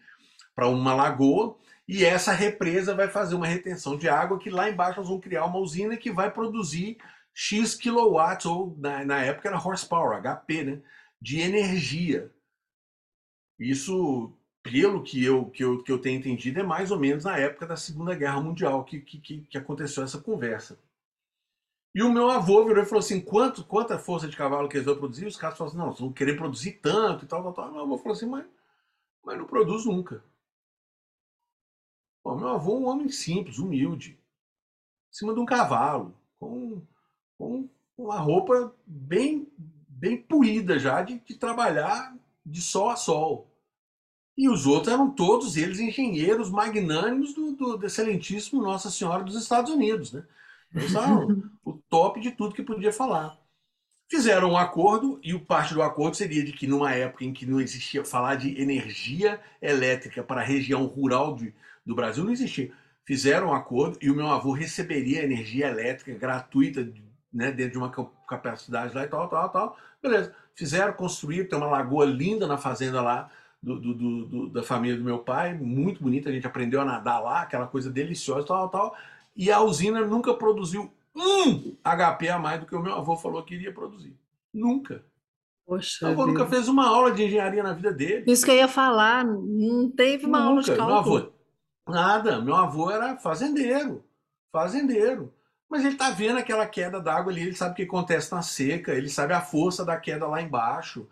para 0.54 0.68
uma 0.68 0.94
lagoa. 0.94 1.56
E 1.88 2.04
essa 2.04 2.34
represa 2.34 2.94
vai 2.94 3.08
fazer 3.08 3.34
uma 3.34 3.48
retenção 3.48 3.96
de 3.98 4.10
água 4.10 4.38
que 4.38 4.50
lá 4.50 4.70
embaixo 4.70 5.00
nós 5.00 5.08
vamos 5.08 5.24
criar 5.24 5.46
uma 5.46 5.60
usina 5.60 5.96
que 5.96 6.12
vai 6.12 6.30
produzir 6.30 6.98
X 7.42 7.74
kilowatts, 7.74 8.46
ou 8.46 8.76
na, 8.78 9.06
na 9.06 9.20
época 9.24 9.48
era 9.48 9.58
horsepower, 9.58 10.22
HP, 10.22 10.64
né? 10.66 10.82
De 11.22 11.40
energia. 11.40 12.36
Isso, 13.58 14.38
pelo 14.62 15.02
que 15.02 15.24
eu, 15.24 15.50
que, 15.50 15.64
eu, 15.64 15.82
que 15.82 15.90
eu 15.90 16.02
tenho 16.02 16.20
entendido, 16.20 16.60
é 16.60 16.64
mais 16.64 16.92
ou 16.92 17.00
menos 17.00 17.24
na 17.24 17.38
época 17.38 17.66
da 17.66 17.78
Segunda 17.78 18.14
Guerra 18.14 18.42
Mundial 18.42 18.84
que, 18.84 19.00
que, 19.00 19.42
que, 19.44 19.58
aconteceu 19.58 20.04
essa 20.04 20.20
conversa. 20.20 20.78
E 21.96 22.04
o 22.04 22.12
meu 22.12 22.30
avô 22.30 22.66
virou 22.66 22.84
e 22.84 22.86
falou 22.86 23.00
assim: 23.00 23.22
quanto, 23.22 23.64
quanta 23.64 23.98
força 23.98 24.28
de 24.28 24.36
cavalo 24.36 24.68
que 24.68 24.76
eles 24.76 24.86
vão 24.86 24.98
produzir? 24.98 25.26
Os 25.26 25.38
caras 25.38 25.58
falaram 25.58 25.78
assim: 25.78 25.88
não, 25.88 25.94
vão 25.94 26.14
querer 26.14 26.36
produzir 26.36 26.74
tanto 26.82 27.24
e 27.24 27.28
tal, 27.28 27.42
tal, 27.42 27.54
tal. 27.54 27.72
Meu 27.72 27.82
avô 27.84 27.98
falou 27.98 28.14
assim: 28.18 28.28
mas, 28.28 28.46
mas 29.24 29.38
não 29.38 29.48
produz 29.48 29.86
nunca. 29.86 30.22
Pô, 32.22 32.36
meu 32.36 32.50
avô 32.50 32.76
é 32.76 32.80
um 32.80 32.88
homem 32.88 33.08
simples, 33.08 33.60
humilde, 33.60 34.20
em 35.10 35.14
cima 35.14 35.34
de 35.34 35.40
um 35.40 35.46
cavalo, 35.46 36.14
com, 36.38 36.86
com 37.40 37.70
uma 37.98 38.20
roupa 38.20 38.76
bem, 38.86 39.48
bem 39.88 40.18
poída 40.18 40.78
já 40.78 41.02
de, 41.02 41.20
de 41.20 41.36
trabalhar 41.36 42.14
de 42.46 42.62
sol 42.62 42.90
a 42.90 42.98
sol. 42.98 43.50
E 44.38 44.50
os 44.50 44.68
outros 44.68 44.94
eram 44.94 45.10
todos 45.10 45.58
eles 45.58 45.80
engenheiros 45.80 46.50
magnânimos 46.50 47.34
do, 47.34 47.54
do, 47.54 47.78
do 47.78 47.86
excelentíssimo 47.86 48.62
Nossa 48.62 48.92
Senhora 48.92 49.24
dos 49.24 49.36
Estados 49.36 49.72
Unidos, 49.72 50.12
né? 50.12 50.24
Eles 50.76 50.94
eram 50.94 51.44
o 51.64 51.74
top 51.90 52.20
de 52.20 52.32
tudo 52.32 52.54
que 52.54 52.64
podia 52.64 52.92
falar. 52.92 53.38
Fizeram 54.10 54.52
um 54.52 54.58
acordo 54.58 55.20
e 55.24 55.34
o 55.34 55.46
parte 55.46 55.74
do 55.74 55.82
acordo 55.82 56.18
seria 56.18 56.44
de 56.44 56.52
que 56.52 56.68
numa 56.68 56.94
época 56.94 57.24
em 57.24 57.34
que 57.34 57.46
não 57.46 57.62
existia 57.62 58.04
falar 58.04 58.36
de 58.36 58.60
energia 58.60 59.40
elétrica 59.62 60.24
para 60.24 60.42
a 60.42 60.44
região 60.44 60.86
rural 60.86 61.36
de, 61.36 61.54
do 61.86 61.96
Brasil 61.96 62.24
não 62.24 62.32
existia. 62.32 62.72
Fizeram 63.06 63.50
um 63.50 63.54
acordo 63.54 63.98
e 64.02 64.10
o 64.10 64.16
meu 64.16 64.28
avô 64.28 64.52
receberia 64.52 65.24
energia 65.24 65.68
elétrica 65.68 66.14
gratuita, 66.14 66.92
né, 67.32 67.52
dentro 67.52 67.74
de 67.74 67.78
uma 67.78 67.92
capacidade 68.28 68.94
lá 68.94 69.04
e 69.04 69.08
tal, 69.08 69.28
tal, 69.28 69.50
tal. 69.50 69.78
Beleza. 70.02 70.34
Fizeram, 70.56 70.94
construíram, 70.94 71.48
tem 71.48 71.58
uma 71.58 71.68
lagoa 71.68 72.06
linda 72.06 72.48
na 72.48 72.58
fazenda 72.58 73.02
lá 73.02 73.30
do, 73.62 73.80
do, 73.80 73.94
do, 73.94 74.50
da 74.50 74.64
família 74.64 74.98
do 74.98 75.04
meu 75.04 75.20
pai, 75.20 75.54
muito 75.54 76.02
bonita, 76.02 76.30
a 76.30 76.32
gente 76.32 76.48
aprendeu 76.48 76.82
a 76.82 76.86
nadar 76.86 77.20
lá, 77.20 77.42
aquela 77.42 77.68
coisa 77.68 77.90
deliciosa, 77.90 78.48
tal, 78.48 78.70
tal. 78.70 78.96
E 79.36 79.52
a 79.52 79.62
usina 79.62 80.06
nunca 80.06 80.34
produziu 80.34 80.92
um 81.16 81.76
HP 81.84 82.30
a 82.30 82.40
mais 82.40 82.60
do 82.60 82.66
que 82.66 82.76
o 82.76 82.82
meu 82.82 82.94
avô 82.94 83.16
falou 83.16 83.44
que 83.44 83.56
iria 83.56 83.74
produzir. 83.74 84.16
Nunca. 84.54 85.04
Poxa 85.66 86.06
meu 86.06 86.14
avô 86.14 86.26
vida. 86.26 86.40
nunca 86.40 86.50
fez 86.50 86.68
uma 86.68 86.88
aula 86.88 87.12
de 87.12 87.24
engenharia 87.24 87.62
na 87.62 87.74
vida 87.74 87.92
dele. 87.92 88.32
Isso 88.32 88.46
que 88.46 88.52
eu 88.52 88.56
ia 88.56 88.68
falar, 88.68 89.24
não 89.26 89.90
teve 89.92 90.26
uma 90.26 90.42
aula 90.42 90.62
de 90.62 90.72
Nunca. 90.72 90.86
Meu 90.86 90.94
cálculo. 90.96 91.18
avô, 91.18 91.32
nada. 91.88 92.42
Meu 92.42 92.56
avô 92.56 92.90
era 92.90 93.18
fazendeiro. 93.18 94.04
Fazendeiro. 94.52 95.34
Mas 95.70 95.86
ele 95.86 95.96
tá 95.96 96.10
vendo 96.10 96.40
aquela 96.40 96.66
queda 96.68 97.00
d'água 97.02 97.32
ali, 97.32 97.42
ele 97.42 97.56
sabe 97.56 97.74
o 97.74 97.76
que 97.76 97.84
acontece 97.84 98.32
na 98.32 98.42
seca, 98.42 98.94
ele 98.94 99.10
sabe 99.10 99.34
a 99.34 99.42
força 99.42 99.86
da 99.86 99.98
queda 100.00 100.28
lá 100.28 100.42
embaixo. 100.42 101.08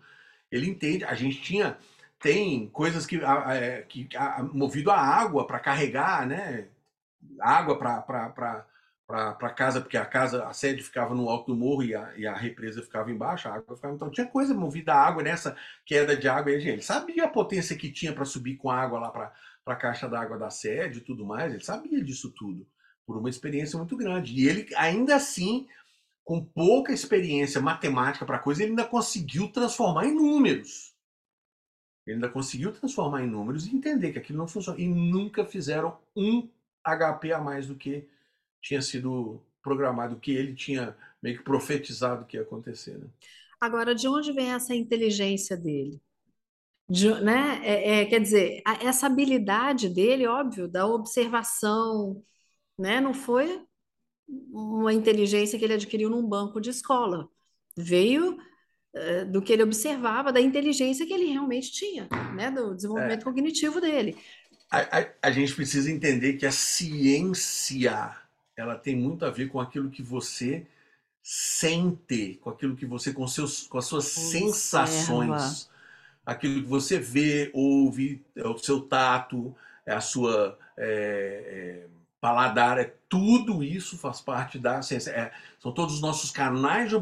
Ele 0.50 0.68
entende. 0.70 1.04
A 1.04 1.14
gente 1.14 1.40
tinha. 1.42 1.78
Tem 2.20 2.68
coisas 2.70 3.06
que, 3.06 3.24
a- 3.24 3.54
é, 3.54 3.82
que 3.82 4.08
a- 4.16 4.42
movido 4.42 4.90
a 4.90 4.98
água 4.98 5.46
para 5.46 5.60
carregar, 5.60 6.26
né? 6.26 6.68
Água 7.40 7.78
para 7.78 9.50
casa, 9.56 9.80
porque 9.80 9.96
a 9.96 10.04
casa, 10.04 10.44
a 10.46 10.52
sede 10.52 10.82
ficava 10.82 11.14
no 11.14 11.28
alto 11.28 11.52
do 11.52 11.56
morro 11.58 11.82
e 11.82 11.94
a, 11.94 12.12
e 12.16 12.26
a 12.26 12.34
represa 12.34 12.82
ficava 12.82 13.10
embaixo, 13.10 13.48
a 13.48 13.54
água 13.54 13.76
ficava. 13.76 13.94
Então 13.94 14.10
tinha 14.10 14.26
coisa 14.26 14.54
movida 14.54 14.92
a 14.94 15.06
água 15.06 15.22
nessa 15.22 15.56
queda 15.86 16.16
de 16.16 16.28
água. 16.28 16.52
E 16.52 16.56
a 16.56 16.58
gente 16.60 16.70
ele 16.72 16.82
sabia 16.82 17.24
a 17.24 17.28
potência 17.28 17.76
que 17.76 17.90
tinha 17.90 18.12
para 18.12 18.24
subir 18.24 18.56
com 18.56 18.70
água 18.70 18.98
lá 19.00 19.10
para 19.10 19.32
a 19.66 19.76
caixa 19.76 20.08
d'água 20.08 20.38
da 20.38 20.50
sede 20.50 20.98
e 20.98 21.02
tudo 21.02 21.24
mais. 21.24 21.52
Ele 21.54 21.64
sabia 21.64 22.02
disso 22.02 22.30
tudo, 22.36 22.66
por 23.08 23.16
uma 23.16 23.30
experiência 23.30 23.78
muito 23.78 23.96
grande. 23.96 24.34
E 24.34 24.46
ele, 24.46 24.68
ainda 24.76 25.16
assim, 25.16 25.66
com 26.22 26.44
pouca 26.44 26.92
experiência 26.92 27.58
matemática 27.58 28.26
para 28.26 28.38
coisa, 28.38 28.62
ele 28.62 28.72
ainda 28.72 28.84
conseguiu 28.84 29.48
transformar 29.48 30.04
em 30.04 30.14
números. 30.14 30.94
Ele 32.06 32.16
ainda 32.16 32.28
conseguiu 32.28 32.70
transformar 32.70 33.22
em 33.22 33.26
números 33.26 33.66
e 33.66 33.74
entender 33.74 34.12
que 34.12 34.18
aquilo 34.18 34.36
não 34.36 34.46
funciona. 34.46 34.78
E 34.78 34.86
nunca 34.86 35.42
fizeram 35.42 35.96
um 36.14 36.46
HP 36.84 37.32
a 37.32 37.40
mais 37.40 37.66
do 37.66 37.74
que 37.74 38.06
tinha 38.60 38.82
sido 38.82 39.40
programado, 39.62 40.14
do 40.14 40.20
que 40.20 40.32
ele 40.32 40.54
tinha 40.54 40.94
meio 41.22 41.38
que 41.38 41.42
profetizado 41.42 42.26
que 42.26 42.36
ia 42.36 42.42
acontecer. 42.42 42.98
Né? 42.98 43.06
Agora, 43.58 43.94
de 43.94 44.06
onde 44.06 44.32
vem 44.32 44.52
essa 44.52 44.74
inteligência 44.74 45.56
dele? 45.56 45.98
De- 46.90 47.20
né? 47.22 47.58
É, 47.62 48.00
é, 48.02 48.04
quer 48.04 48.20
dizer, 48.20 48.62
essa 48.82 49.06
habilidade 49.06 49.88
dele, 49.88 50.26
óbvio, 50.26 50.68
da 50.68 50.86
observação, 50.86 52.22
né? 52.78 53.00
Não 53.00 53.12
foi 53.12 53.62
uma 54.50 54.92
inteligência 54.92 55.58
que 55.58 55.64
ele 55.64 55.74
adquiriu 55.74 56.10
num 56.10 56.26
banco 56.26 56.60
de 56.60 56.70
escola. 56.70 57.28
Veio 57.76 58.38
eh, 58.94 59.24
do 59.24 59.42
que 59.42 59.52
ele 59.52 59.62
observava, 59.62 60.32
da 60.32 60.40
inteligência 60.40 61.06
que 61.06 61.12
ele 61.12 61.26
realmente 61.26 61.72
tinha, 61.72 62.08
né? 62.34 62.50
Do 62.50 62.74
desenvolvimento 62.74 63.20
é. 63.20 63.24
cognitivo 63.24 63.80
dele. 63.80 64.16
A, 64.70 65.00
a, 65.00 65.06
a, 65.22 65.30
gente 65.30 65.54
precisa 65.54 65.90
entender 65.90 66.34
que 66.34 66.44
a 66.44 66.52
ciência 66.52 68.16
ela 68.54 68.76
tem 68.76 68.94
muito 68.94 69.24
a 69.24 69.30
ver 69.30 69.48
com 69.48 69.60
aquilo 69.60 69.90
que 69.90 70.02
você 70.02 70.66
sente, 71.22 72.38
com 72.42 72.50
aquilo 72.50 72.76
que 72.76 72.84
você, 72.84 73.12
com, 73.12 73.26
seus, 73.26 73.66
com 73.66 73.78
as 73.78 73.86
suas 73.86 74.16
Observa. 74.16 74.52
sensações, 74.52 75.70
aquilo 76.24 76.62
que 76.62 76.68
você 76.68 76.98
vê, 76.98 77.50
ouve, 77.54 78.22
é 78.36 78.46
o 78.46 78.58
seu 78.58 78.80
tato, 78.80 79.54
é 79.86 79.92
a 79.94 80.00
sua 80.00 80.58
é, 80.76 81.86
é, 81.86 81.97
paladar, 82.20 82.78
é 82.78 82.94
tudo 83.08 83.62
isso 83.62 83.96
faz 83.96 84.20
parte 84.20 84.58
da 84.58 84.82
ciência. 84.82 85.10
É, 85.10 85.32
são 85.58 85.72
todos 85.72 85.94
os 85.94 86.00
nossos 86.00 86.30
canais 86.30 86.90
de 86.90 86.96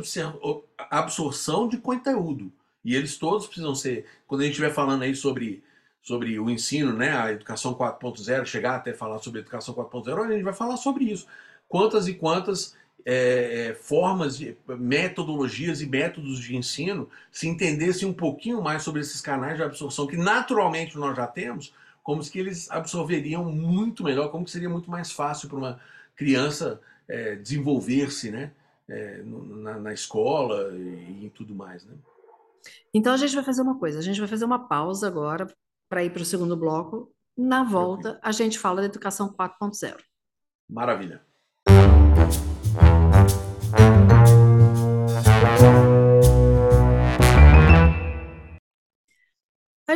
absorção 0.91 1.69
de 1.69 1.79
conteúdo. 1.79 2.53
E 2.85 2.95
eles 2.95 3.19
todos 3.19 3.47
precisam 3.47 3.75
ser. 3.75 4.07
Quando 4.27 4.43
a 4.43 4.45
gente 4.45 4.53
estiver 4.53 4.73
falando 4.73 5.03
aí 5.03 5.15
sobre, 5.15 5.65
sobre 6.01 6.39
o 6.39 6.49
ensino, 6.49 6.93
né, 6.93 7.17
a 7.17 7.33
educação 7.33 7.75
4.0, 7.75 8.47
chegar 8.47 8.77
até 8.77 8.93
falar 8.93 9.19
sobre 9.19 9.41
a 9.41 9.43
educação 9.43 9.75
4.0, 9.75 10.25
a 10.25 10.33
gente 10.33 10.45
vai 10.45 10.55
falar 10.55 10.77
sobre 10.77 11.05
isso. 11.05 11.27
Quantas 11.69 12.07
e 12.07 12.15
quantas 12.15 12.77
é, 13.05 13.69
é, 13.69 13.75
formas, 13.75 14.37
de, 14.37 14.57
metodologias 14.69 15.81
e 15.81 15.87
métodos 15.87 16.41
de 16.41 16.57
ensino 16.57 17.09
se 17.31 17.49
entendessem 17.49 18.09
um 18.09 18.13
pouquinho 18.13 18.63
mais 18.63 18.83
sobre 18.83 19.01
esses 19.01 19.21
canais 19.21 19.57
de 19.57 19.63
absorção 19.63 20.07
que 20.07 20.17
naturalmente 20.17 20.97
nós 20.97 21.17
já 21.17 21.27
temos, 21.27 21.73
como 22.07 22.23
que 22.23 22.39
eles 22.39 22.71
absorveriam 22.71 23.45
muito 23.47 24.05
melhor, 24.05 24.31
como 24.31 24.45
que 24.45 24.51
seria 24.53 24.71
muito 24.71 24.89
mais 24.89 25.11
fácil 25.11 25.49
para 25.49 25.59
uma 25.59 25.81
criança 26.15 26.81
é, 27.09 27.35
desenvolver-se 27.35 28.31
né, 28.31 28.53
é, 28.89 29.23
na, 29.25 29.77
na, 29.81 29.93
escola 29.93 30.73
e, 30.73 31.25
em 31.27 31.29
tudo 31.29 31.53
mais. 31.53 31.85
Né? 31.85 31.97
Então 32.95 33.13
a 33.13 33.17
gente 33.17 33.35
vai 33.35 33.43
fazer 33.43 33.61
uma 33.61 33.77
coisa, 33.77 33.99
a 33.99 34.03
gente 34.03 34.21
vai 34.21 34.29
fazer 34.29 34.45
uma 34.45 34.69
pausa 34.69 35.09
agora 35.09 35.53
para 35.89 36.05
ir 36.05 36.13
para 36.13 36.23
o 36.23 36.25
segundo 36.25 36.57
bloco. 36.57 37.13
Na 37.37 37.65
volta, 37.65 38.21
a 38.23 38.31
gente 38.31 38.57
fala 38.57 38.83
da 38.83 38.87
educação 38.87 39.35
4.0. 39.35 39.97
Maravilha. 40.71 41.21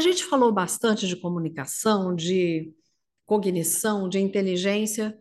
A 0.01 0.03
gente 0.03 0.25
falou 0.25 0.51
bastante 0.51 1.07
de 1.07 1.15
comunicação, 1.15 2.17
de 2.17 2.75
cognição, 3.27 4.09
de 4.09 4.19
inteligência, 4.19 5.15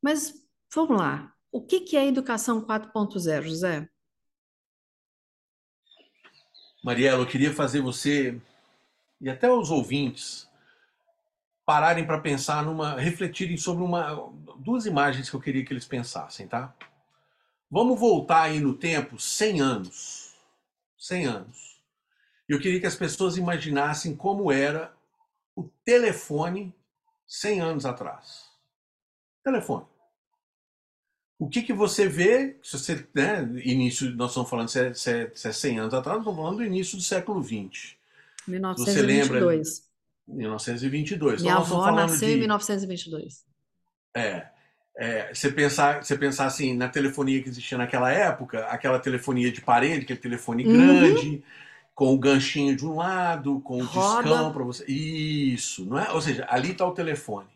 mas 0.00 0.32
vamos 0.72 0.96
lá. 0.96 1.34
O 1.50 1.60
que 1.60 1.80
que 1.80 1.96
é 1.96 2.06
educação 2.06 2.64
4.0, 2.64 3.42
José? 3.42 3.88
Mariela, 6.80 7.24
eu 7.24 7.26
queria 7.26 7.52
fazer 7.52 7.80
você 7.80 8.40
e 9.20 9.28
até 9.28 9.50
os 9.50 9.68
ouvintes 9.68 10.48
pararem 11.66 12.06
para 12.06 12.20
pensar 12.20 12.64
numa, 12.64 13.00
refletirem 13.00 13.56
sobre 13.56 13.82
uma, 13.82 14.32
duas 14.58 14.86
imagens 14.86 15.28
que 15.28 15.34
eu 15.34 15.40
queria 15.40 15.64
que 15.64 15.72
eles 15.72 15.86
pensassem, 15.86 16.46
tá? 16.46 16.72
Vamos 17.68 17.98
voltar 17.98 18.42
aí 18.42 18.60
no 18.60 18.78
tempo 18.78 19.18
100 19.18 19.60
anos. 19.60 20.36
100 20.96 21.26
anos. 21.26 21.69
Eu 22.50 22.58
queria 22.58 22.80
que 22.80 22.86
as 22.86 22.96
pessoas 22.96 23.36
imaginassem 23.36 24.16
como 24.16 24.50
era 24.50 24.92
o 25.54 25.70
telefone 25.84 26.74
100 27.24 27.60
anos 27.60 27.86
atrás. 27.86 28.50
Telefone. 29.44 29.84
O 31.38 31.48
que, 31.48 31.62
que 31.62 31.72
você 31.72 32.08
vê, 32.08 32.56
se 32.60 32.76
você, 32.76 33.06
né, 33.14 33.48
início, 33.64 34.10
nós 34.16 34.32
estamos 34.32 34.50
falando 34.50 34.68
se 34.68 34.80
é, 34.80 34.92
se, 34.92 35.10
é, 35.10 35.30
se 35.32 35.46
é 35.46 35.52
100 35.52 35.78
anos 35.78 35.94
atrás, 35.94 36.18
nós 36.18 36.26
estamos 36.26 36.40
falando 36.40 36.56
do 36.56 36.64
início 36.64 36.96
do 36.96 37.04
século 37.04 37.40
XX. 37.40 37.94
1922. 38.48 38.76
Você 38.76 39.00
lembra? 39.00 39.40
1922. 40.26 41.42
Minha 41.42 41.52
então, 41.52 41.62
avó 41.62 41.92
nasceu 41.92 42.28
de, 42.28 42.34
em 42.34 42.38
1922. 42.40 43.46
É, 44.12 44.48
é, 44.96 45.32
você, 45.32 45.52
pensar, 45.52 46.02
você 46.02 46.18
pensar 46.18 46.46
assim, 46.46 46.76
na 46.76 46.88
telefonia 46.88 47.40
que 47.40 47.48
existia 47.48 47.78
naquela 47.78 48.10
época, 48.10 48.66
aquela 48.66 48.98
telefonia 48.98 49.52
de 49.52 49.60
parede, 49.60 50.02
aquele 50.02 50.18
telefone 50.18 50.66
uhum. 50.66 51.40
Com 51.94 52.14
o 52.14 52.18
ganchinho 52.18 52.74
de 52.76 52.86
um 52.86 52.96
lado, 52.96 53.60
com 53.60 53.78
o 53.78 53.84
Roda. 53.84 54.22
discão 54.22 54.52
para 54.52 54.64
você. 54.64 54.84
Isso, 54.86 55.84
não 55.84 55.98
é? 55.98 56.10
Ou 56.12 56.20
seja, 56.20 56.46
ali 56.48 56.72
está 56.72 56.86
o 56.86 56.94
telefone. 56.94 57.48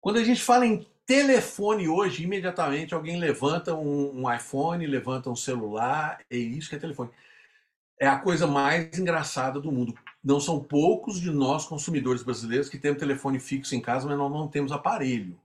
Quando 0.00 0.18
a 0.18 0.24
gente 0.24 0.42
fala 0.42 0.66
em 0.66 0.86
telefone 1.06 1.88
hoje, 1.88 2.24
imediatamente 2.24 2.94
alguém 2.94 3.18
levanta 3.18 3.74
um, 3.74 4.22
um, 4.22 4.32
iPhone, 4.34 4.86
levanta 4.86 5.30
um 5.30 5.36
celular, 5.36 6.18
é 6.30 6.36
isso 6.36 6.68
que 6.68 6.76
é 6.76 6.78
telefone. 6.78 7.10
É 8.00 8.06
a 8.06 8.18
coisa 8.18 8.46
mais 8.46 8.98
engraçada 8.98 9.60
do 9.60 9.70
mundo. 9.70 9.94
Não 10.22 10.40
são 10.40 10.62
poucos 10.62 11.20
de 11.20 11.30
nós, 11.30 11.64
consumidores 11.64 12.22
brasileiros, 12.22 12.68
que 12.68 12.78
temos 12.78 12.98
telefone 12.98 13.38
fixo 13.38 13.74
em 13.74 13.80
casa, 13.80 14.06
mas 14.08 14.18
nós 14.18 14.32
não 14.32 14.48
temos 14.48 14.72
aparelho. 14.72 15.38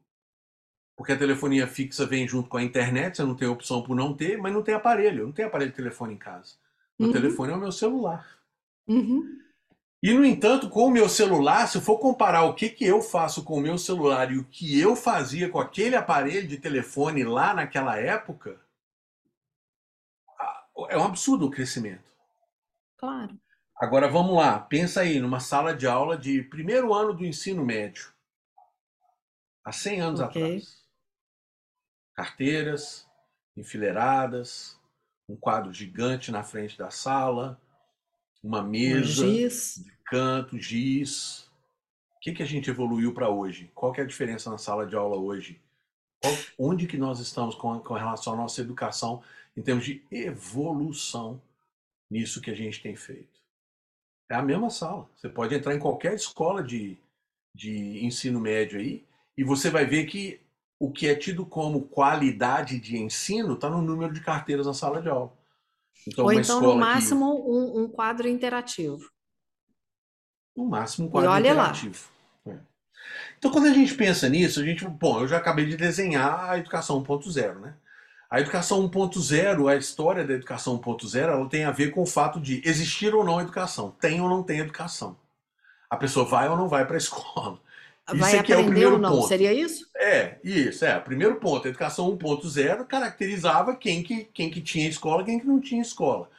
Porque 0.97 1.13
a 1.13 1.17
telefonia 1.17 1.67
fixa 1.67 2.05
vem 2.05 2.27
junto 2.27 2.49
com 2.49 2.57
a 2.57 2.63
internet, 2.63 3.17
você 3.17 3.23
não 3.23 3.35
tem 3.35 3.47
opção 3.47 3.81
por 3.81 3.95
não 3.95 4.13
ter, 4.13 4.37
mas 4.37 4.51
não 4.51 4.63
tem 4.63 4.73
aparelho. 4.73 5.25
Não 5.25 5.31
tenho 5.31 5.47
aparelho 5.47 5.71
de 5.71 5.77
telefone 5.77 6.15
em 6.15 6.17
casa. 6.17 6.55
Meu 6.99 7.07
uhum. 7.07 7.13
telefone 7.13 7.53
é 7.53 7.55
o 7.55 7.59
meu 7.59 7.71
celular. 7.71 8.39
Uhum. 8.85 9.39
E, 10.03 10.13
no 10.13 10.25
entanto, 10.25 10.69
com 10.69 10.85
o 10.85 10.91
meu 10.91 11.07
celular, 11.09 11.67
se 11.67 11.77
eu 11.77 11.81
for 11.81 11.97
comparar 11.97 12.43
o 12.43 12.53
que, 12.53 12.69
que 12.69 12.85
eu 12.85 13.01
faço 13.01 13.43
com 13.43 13.55
o 13.55 13.61
meu 13.61 13.77
celular 13.77 14.31
e 14.31 14.37
o 14.37 14.45
que 14.45 14.79
eu 14.79 14.95
fazia 14.95 15.49
com 15.49 15.59
aquele 15.59 15.95
aparelho 15.95 16.47
de 16.47 16.57
telefone 16.57 17.23
lá 17.23 17.53
naquela 17.53 17.97
época, 17.97 18.61
é 20.89 20.97
um 20.97 21.03
absurdo 21.03 21.47
o 21.47 21.51
crescimento. 21.51 22.09
Claro. 22.97 23.37
Agora 23.75 24.09
vamos 24.09 24.35
lá, 24.35 24.59
pensa 24.59 25.01
aí 25.01 25.19
numa 25.19 25.39
sala 25.39 25.73
de 25.73 25.87
aula 25.87 26.17
de 26.17 26.43
primeiro 26.43 26.93
ano 26.93 27.13
do 27.13 27.25
ensino 27.25 27.65
médio, 27.65 28.13
há 29.63 29.71
100 29.71 30.01
anos 30.01 30.19
okay. 30.19 30.43
atrás. 30.43 30.85
Carteiras 32.13 33.09
enfileiradas, 33.55 34.78
um 35.29 35.35
quadro 35.35 35.71
gigante 35.71 36.31
na 36.31 36.43
frente 36.43 36.75
da 36.75 36.89
sala, 36.89 37.61
uma 38.43 38.63
mesa 38.63 39.25
um 39.25 39.33
de 39.33 39.91
canto, 40.05 40.57
giz. 40.57 41.47
O 42.15 42.19
que, 42.19 42.33
que 42.33 42.43
a 42.43 42.45
gente 42.45 42.69
evoluiu 42.69 43.13
para 43.13 43.29
hoje? 43.29 43.71
Qual 43.75 43.93
que 43.93 44.01
é 44.01 44.03
a 44.03 44.07
diferença 44.07 44.49
na 44.49 44.57
sala 44.57 44.87
de 44.87 44.95
aula 44.95 45.17
hoje? 45.17 45.61
Qual, 46.21 46.33
onde 46.57 46.87
que 46.87 46.97
nós 46.97 47.19
estamos 47.19 47.55
com, 47.55 47.79
com 47.79 47.93
relação 47.93 48.33
à 48.33 48.35
nossa 48.35 48.59
educação 48.59 49.23
em 49.55 49.61
termos 49.61 49.85
de 49.85 50.03
evolução 50.11 51.39
nisso 52.09 52.41
que 52.41 52.49
a 52.49 52.55
gente 52.55 52.81
tem 52.81 52.95
feito? 52.95 53.39
É 54.29 54.35
a 54.35 54.41
mesma 54.41 54.69
sala. 54.69 55.07
Você 55.15 55.29
pode 55.29 55.53
entrar 55.53 55.75
em 55.75 55.79
qualquer 55.79 56.13
escola 56.15 56.63
de, 56.63 56.97
de 57.55 58.03
ensino 58.03 58.39
médio 58.39 58.79
aí 58.79 59.05
e 59.37 59.43
você 59.43 59.69
vai 59.69 59.85
ver 59.85 60.05
que 60.07 60.41
o 60.79 60.89
que 60.89 61.07
é 61.07 61.13
tido 61.13 61.45
como 61.45 61.81
qualidade 61.81 62.79
de 62.79 62.97
ensino 62.97 63.53
está 63.53 63.69
no 63.69 63.81
número 63.81 64.13
de 64.13 64.21
carteiras 64.21 64.65
na 64.65 64.73
sala 64.73 65.01
de 65.01 65.09
aula. 65.09 65.33
Então, 66.07 66.23
Ou 66.23 66.31
então, 66.31 66.61
no 66.61 66.77
máximo, 66.77 67.35
que... 67.35 67.49
um, 67.49 67.83
um, 67.83 67.87
quadro 67.89 68.27
interativo. 68.29 69.11
No 70.55 70.65
máximo, 70.65 71.07
um 71.07 71.11
quadro 71.11 71.37
interativo. 71.37 72.07
É. 72.47 72.57
Então, 73.37 73.51
quando 73.51 73.67
a 73.67 73.73
gente 73.73 73.93
pensa 73.93 74.29
nisso, 74.29 74.61
a 74.61 74.63
gente. 74.63 74.87
Bom, 74.87 75.19
eu 75.19 75.27
já 75.27 75.37
acabei 75.37 75.65
de 75.65 75.75
desenhar 75.75 76.49
a 76.49 76.57
educação 76.57 77.03
1.0, 77.03 77.59
né? 77.59 77.75
A 78.29 78.39
educação 78.39 78.87
1.0, 78.87 79.69
a 79.69 79.75
história 79.75 80.25
da 80.25 80.33
educação 80.33 80.79
1.0, 80.79 81.17
ela 81.17 81.49
tem 81.49 81.65
a 81.65 81.71
ver 81.71 81.89
com 81.89 82.03
o 82.03 82.05
fato 82.05 82.39
de 82.39 82.61
existir 82.63 83.13
ou 83.13 83.25
não 83.25 83.41
educação, 83.41 83.91
tem 83.99 84.21
ou 84.21 84.29
não 84.29 84.43
tem 84.43 84.59
educação. 84.59 85.17
A 85.89 85.97
pessoa 85.97 86.25
vai 86.25 86.47
ou 86.47 86.55
não 86.55 86.69
vai 86.69 86.85
para 86.85 86.95
a 86.95 86.97
escola. 86.99 87.59
Vai 88.15 88.31
isso 88.31 88.39
aqui 88.39 88.53
aprender 88.53 88.53
é 88.53 88.57
o 88.57 88.65
primeiro 88.65 88.93
ou 88.93 88.99
não? 88.99 89.11
Ponto. 89.11 89.27
Seria 89.27 89.53
isso? 89.53 89.89
É, 89.95 90.37
isso, 90.43 90.85
é. 90.85 90.99
Primeiro 90.99 91.35
ponto, 91.35 91.67
a 91.67 91.69
educação 91.69 92.15
1.0 92.17 92.85
caracterizava 92.85 93.75
quem 93.75 94.03
que, 94.03 94.25
quem 94.33 94.49
que 94.49 94.61
tinha 94.61 94.87
escola 94.87 95.23
quem 95.23 95.39
que 95.39 95.47
não 95.47 95.59
tinha 95.59 95.81
escola. 95.81 96.29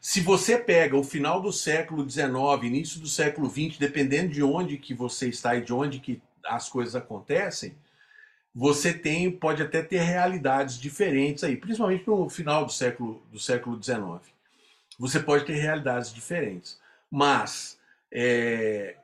Se 0.00 0.20
você 0.20 0.56
pega 0.56 0.96
o 0.96 1.02
final 1.02 1.40
do 1.40 1.52
século 1.52 2.08
XIX, 2.08 2.28
início 2.62 3.00
do 3.00 3.08
século 3.08 3.48
XX, 3.48 3.78
dependendo 3.78 4.32
de 4.32 4.42
onde 4.42 4.78
que 4.78 4.94
você 4.94 5.28
está 5.28 5.56
e 5.56 5.62
de 5.62 5.72
onde 5.72 5.98
que 5.98 6.22
as 6.44 6.68
coisas 6.68 6.94
acontecem, 6.94 7.74
você 8.54 8.92
tem, 8.92 9.30
pode 9.30 9.62
até 9.62 9.82
ter 9.82 9.98
realidades 9.98 10.78
diferentes 10.78 11.44
aí, 11.44 11.56
principalmente 11.56 12.06
no 12.06 12.28
final 12.28 12.64
do 12.64 12.72
século, 12.72 13.22
do 13.30 13.38
século 13.38 13.82
XIX. 13.82 14.22
Você 14.98 15.20
pode 15.20 15.44
ter 15.44 15.54
realidades 15.54 16.12
diferentes. 16.12 16.78
Mas 17.10 17.78
é, 18.10 18.96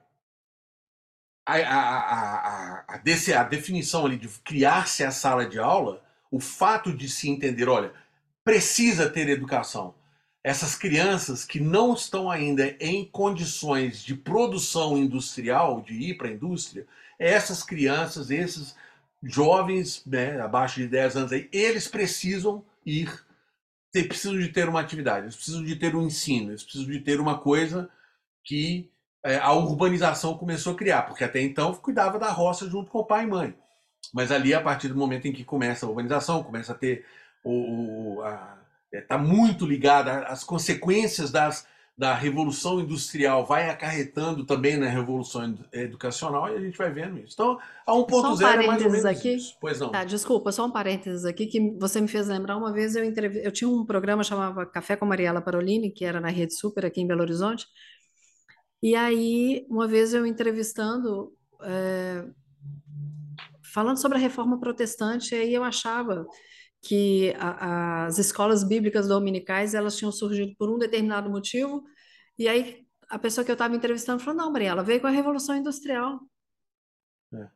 a, 1.46 1.56
a, 1.56 2.84
a, 2.86 2.96
a, 2.96 3.44
definição 3.44 4.06
ali 4.06 4.16
de 4.16 4.28
criar-se 4.28 5.04
a 5.04 5.10
sala 5.10 5.46
de 5.46 5.58
aula, 5.58 6.02
o 6.30 6.40
fato 6.40 6.94
de 6.94 7.08
se 7.08 7.28
entender, 7.28 7.68
olha, 7.68 7.92
precisa 8.44 9.08
ter 9.08 9.28
educação. 9.28 9.94
Essas 10.44 10.74
crianças 10.74 11.44
que 11.44 11.60
não 11.60 11.94
estão 11.94 12.30
ainda 12.30 12.76
em 12.80 13.04
condições 13.04 14.02
de 14.02 14.14
produção 14.14 14.96
industrial, 14.98 15.80
de 15.80 15.94
ir 15.94 16.14
para 16.16 16.28
a 16.28 16.32
indústria, 16.32 16.86
essas 17.18 17.62
crianças, 17.62 18.30
esses 18.30 18.74
jovens 19.22 20.04
né, 20.04 20.40
abaixo 20.40 20.80
de 20.80 20.88
10 20.88 21.16
anos, 21.16 21.32
aí, 21.32 21.48
eles 21.52 21.86
precisam 21.86 22.64
ir 22.84 23.24
eles 23.94 24.08
precisam 24.08 24.38
de 24.38 24.48
ter 24.48 24.68
uma 24.68 24.80
atividade, 24.80 25.26
eles 25.26 25.36
precisam 25.36 25.62
de 25.62 25.76
ter 25.76 25.94
um 25.94 26.06
ensino, 26.06 26.50
eles 26.50 26.62
precisam 26.62 26.90
de 26.90 27.00
ter 27.00 27.20
uma 27.20 27.38
coisa 27.38 27.90
que 28.42 28.90
é, 29.24 29.38
a 29.38 29.52
urbanização 29.52 30.36
começou 30.36 30.72
a 30.72 30.76
criar, 30.76 31.02
porque 31.02 31.24
até 31.24 31.40
então 31.40 31.74
cuidava 31.74 32.18
da 32.18 32.30
roça 32.30 32.68
junto 32.68 32.90
com 32.90 32.98
o 32.98 33.04
pai 33.04 33.24
e 33.24 33.28
mãe. 33.28 33.54
Mas 34.12 34.32
ali, 34.32 34.52
a 34.52 34.60
partir 34.60 34.88
do 34.88 34.96
momento 34.96 35.26
em 35.26 35.32
que 35.32 35.44
começa 35.44 35.86
a 35.86 35.88
urbanização, 35.88 36.42
começa 36.42 36.72
a 36.72 36.74
ter 36.74 37.04
o. 37.44 38.22
está 38.92 39.14
é, 39.14 39.18
muito 39.18 39.64
ligada 39.64 40.26
às 40.26 40.42
consequências 40.42 41.30
das, 41.30 41.66
da 41.96 42.14
revolução 42.14 42.80
industrial, 42.80 43.46
vai 43.46 43.70
acarretando 43.70 44.44
também 44.44 44.76
na 44.76 44.86
revolução 44.86 45.56
educacional 45.72 46.48
e 46.48 46.56
a 46.56 46.60
gente 46.60 46.76
vai 46.76 46.90
vendo 46.90 47.18
isso. 47.18 47.34
Então, 47.34 47.58
a 47.86 47.92
1.0 47.92 48.42
um 48.42 48.60
é 48.62 48.66
mais 48.66 48.84
ou 48.84 48.90
menos 48.90 49.06
aqui. 49.06 49.34
isso. 49.34 49.56
Pois 49.60 49.78
não. 49.78 49.90
Tá, 49.90 50.04
desculpa, 50.04 50.50
só 50.50 50.66
um 50.66 50.70
parênteses 50.70 51.24
aqui 51.24 51.46
que 51.46 51.76
você 51.78 52.00
me 52.00 52.08
fez 52.08 52.26
lembrar. 52.26 52.56
Uma 52.56 52.72
vez 52.72 52.96
eu, 52.96 53.04
entrev... 53.04 53.36
eu 53.36 53.52
tinha 53.52 53.68
um 53.68 53.86
programa 53.86 54.24
chamava 54.24 54.66
Café 54.66 54.96
com 54.96 55.06
Mariela 55.06 55.40
Parolini, 55.40 55.90
que 55.90 56.04
era 56.04 56.20
na 56.20 56.28
Rede 56.28 56.54
Super 56.54 56.84
aqui 56.84 57.00
em 57.00 57.06
Belo 57.06 57.22
Horizonte, 57.22 57.66
e 58.82 58.96
aí, 58.96 59.64
uma 59.70 59.86
vez 59.86 60.12
eu 60.12 60.26
entrevistando, 60.26 61.32
é, 61.62 62.24
falando 63.72 63.98
sobre 63.98 64.18
a 64.18 64.20
reforma 64.20 64.58
protestante, 64.58 65.34
aí 65.34 65.54
eu 65.54 65.62
achava 65.62 66.26
que 66.82 67.32
a, 67.38 68.06
as 68.06 68.18
escolas 68.18 68.64
bíblicas 68.64 69.06
dominicais 69.06 69.72
elas 69.74 69.96
tinham 69.96 70.10
surgido 70.10 70.52
por 70.58 70.68
um 70.68 70.78
determinado 70.78 71.30
motivo, 71.30 71.84
e 72.36 72.48
aí 72.48 72.84
a 73.08 73.18
pessoa 73.18 73.44
que 73.44 73.50
eu 73.50 73.54
estava 73.54 73.76
entrevistando 73.76 74.22
falou: 74.22 74.42
não, 74.42 74.50
Mariela, 74.50 74.82
veio 74.82 75.00
com 75.00 75.06
a 75.06 75.10
Revolução 75.10 75.54
Industrial. 75.54 76.18
É. 77.32 77.48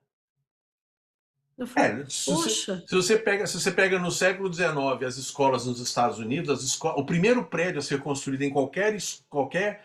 Eu 1.58 1.66
falei, 1.66 2.02
é, 2.02 2.06
se, 2.08 2.26
Poxa. 2.26 2.76
Você, 2.76 2.86
se, 2.86 2.94
você 2.94 3.18
pega, 3.18 3.46
se 3.46 3.58
você 3.58 3.72
pega 3.72 3.98
no 3.98 4.10
século 4.12 4.52
XIX 4.52 4.68
as 5.04 5.16
escolas 5.16 5.66
nos 5.66 5.80
Estados 5.80 6.18
Unidos, 6.18 6.50
as 6.50 6.62
escolas, 6.62 7.00
o 7.00 7.06
primeiro 7.06 7.44
prédio 7.46 7.78
a 7.78 7.82
ser 7.82 8.00
construído 8.00 8.42
em 8.42 8.50
qualquer, 8.50 8.96
qualquer 9.28 9.82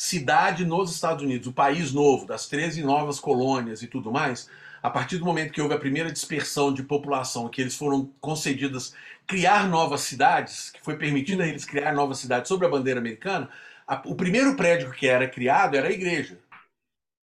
cidade 0.00 0.64
nos 0.64 0.94
Estados 0.94 1.22
Unidos, 1.22 1.46
o 1.46 1.52
país 1.52 1.92
novo, 1.92 2.24
das 2.24 2.48
13 2.48 2.82
novas 2.82 3.20
colônias 3.20 3.82
e 3.82 3.86
tudo 3.86 4.10
mais, 4.10 4.48
a 4.82 4.88
partir 4.88 5.18
do 5.18 5.26
momento 5.26 5.52
que 5.52 5.60
houve 5.60 5.74
a 5.74 5.78
primeira 5.78 6.10
dispersão 6.10 6.72
de 6.72 6.82
população, 6.82 7.50
que 7.50 7.60
eles 7.60 7.76
foram 7.76 8.06
concedidas 8.18 8.94
criar 9.26 9.68
novas 9.68 10.00
cidades, 10.00 10.70
que 10.70 10.82
foi 10.82 10.96
permitido 10.96 11.42
a 11.42 11.46
eles 11.46 11.66
criar 11.66 11.92
novas 11.92 12.16
cidades 12.16 12.48
sob 12.48 12.64
a 12.64 12.68
bandeira 12.70 12.98
americana, 12.98 13.50
a, 13.86 14.00
o 14.06 14.14
primeiro 14.14 14.56
prédio 14.56 14.90
que 14.90 15.06
era 15.06 15.28
criado 15.28 15.76
era 15.76 15.88
a 15.88 15.92
igreja. 15.92 16.38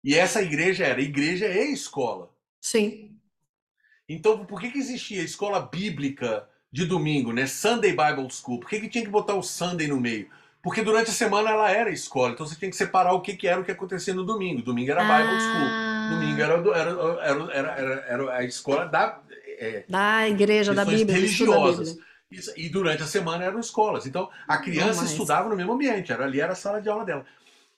E 0.05 0.15
essa 0.15 0.43
igreja 0.43 0.85
era 0.85 1.01
igreja 1.01 1.49
e 1.49 1.73
escola. 1.73 2.31
Sim. 2.61 3.19
Então, 4.07 4.45
por 4.45 4.61
que, 4.61 4.71
que 4.71 4.79
existia 4.79 5.23
a 5.23 5.25
escola 5.25 5.59
bíblica 5.59 6.47
de 6.71 6.85
domingo, 6.85 7.33
né? 7.33 7.47
Sunday 7.47 7.93
Bible 7.93 8.31
School? 8.31 8.61
Por 8.61 8.69
que, 8.69 8.81
que 8.81 8.89
tinha 8.91 9.05
que 9.05 9.11
botar 9.11 9.37
o 9.37 9.43
Sunday 9.43 9.89
no 9.89 9.99
meio? 9.99 10.29
Porque 10.63 10.83
durante 10.83 11.11
a 11.11 11.15
semana 11.15 11.51
ela 11.51 11.71
era 11.71 11.91
escola, 11.91 12.33
então 12.33 12.45
você 12.45 12.57
tinha 12.57 12.71
que 12.71 12.77
separar 12.77 13.13
o 13.13 13.21
que, 13.21 13.37
que 13.37 13.47
era 13.47 13.61
o 13.61 13.65
que 13.65 13.71
acontecia 13.71 14.13
no 14.13 14.25
domingo. 14.25 14.61
Domingo 14.61 14.91
era 14.91 15.03
Bible 15.03 15.37
ah. 15.37 16.09
School. 16.09 16.19
Domingo 16.19 16.43
era, 16.43 16.55
era, 16.79 17.53
era, 17.53 17.73
era, 17.73 17.93
era 18.09 18.33
a 18.35 18.45
escola 18.45 18.87
da. 18.87 19.21
É, 19.61 19.85
da 19.89 20.29
igreja, 20.29 20.75
da 20.75 20.85
Bíblia. 20.85 21.17
religiosas. 21.17 21.97
Isso, 22.31 22.53
e 22.57 22.69
durante 22.69 23.03
a 23.03 23.07
semana 23.07 23.45
eram 23.45 23.59
escolas. 23.59 24.07
Então 24.07 24.29
a 24.47 24.59
criança 24.59 25.05
estudava 25.05 25.49
no 25.49 25.57
mesmo 25.57 25.73
ambiente, 25.73 26.13
era, 26.13 26.25
ali 26.25 26.41
era 26.41 26.53
a 26.53 26.57
sala 26.57 26.81
de 26.81 26.89
aula 26.89 27.05
dela. 27.05 27.25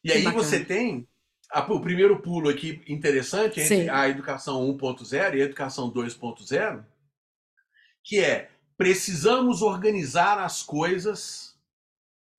E 0.03 0.09
que 0.09 0.17
aí 0.17 0.25
bacana. 0.25 0.43
você 0.43 0.65
tem 0.65 1.07
a, 1.53 1.61
o 1.73 1.81
primeiro 1.81 2.21
pulo 2.21 2.49
aqui 2.49 2.83
interessante 2.89 3.61
entre 3.61 3.85
Sim. 3.85 3.89
a 3.89 4.09
educação 4.09 4.63
1.0 4.77 5.35
e 5.35 5.43
a 5.43 5.45
educação 5.45 5.91
2.0, 5.91 6.85
que 8.03 8.19
é 8.19 8.49
precisamos 8.77 9.63
organizar 9.63 10.39
as 10.39 10.63
coisas 10.63 11.50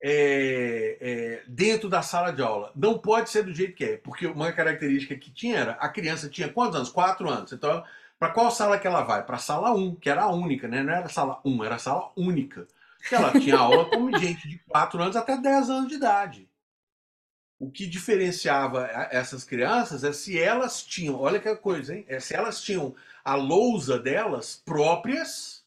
é, 0.02 0.98
é, 1.00 1.42
dentro 1.46 1.88
da 1.88 2.02
sala 2.02 2.32
de 2.32 2.42
aula. 2.42 2.72
Não 2.74 2.98
pode 2.98 3.30
ser 3.30 3.44
do 3.44 3.54
jeito 3.54 3.74
que 3.74 3.84
é, 3.84 3.96
porque 3.96 4.26
uma 4.26 4.50
característica 4.50 5.14
que 5.14 5.30
tinha 5.30 5.58
era 5.58 5.72
a 5.72 5.88
criança 5.88 6.28
tinha 6.28 6.52
quantos 6.52 6.76
anos? 6.76 6.90
Quatro 6.90 7.30
anos. 7.30 7.52
Então, 7.52 7.84
para 8.18 8.32
qual 8.32 8.50
sala 8.50 8.78
que 8.78 8.86
ela 8.86 9.02
vai? 9.02 9.24
Para 9.24 9.36
a 9.36 9.38
sala 9.38 9.72
1, 9.72 9.94
que 9.96 10.10
era 10.10 10.22
a 10.22 10.32
única, 10.32 10.66
né? 10.66 10.82
Não 10.82 10.92
era 10.92 11.08
sala 11.08 11.40
1, 11.44 11.64
era 11.64 11.78
sala 11.78 12.10
única. 12.16 12.66
Ela 13.10 13.32
tinha 13.32 13.56
aula 13.56 13.84
com 13.90 14.16
gente 14.18 14.48
de 14.48 14.58
4 14.68 15.02
anos 15.02 15.16
até 15.16 15.36
10 15.36 15.70
anos 15.70 15.88
de 15.88 15.94
idade. 15.94 16.48
O 17.58 17.70
que 17.70 17.86
diferenciava 17.86 18.86
essas 19.12 19.44
crianças 19.44 20.02
é 20.02 20.12
se 20.12 20.36
elas 20.36 20.82
tinham, 20.82 21.20
olha 21.20 21.38
que 21.38 21.54
coisa, 21.56 21.94
hein? 21.94 22.04
É 22.08 22.18
se 22.18 22.34
elas 22.34 22.60
tinham 22.60 22.92
a 23.24 23.36
lousa 23.36 24.00
delas 24.00 24.60
próprias 24.64 25.61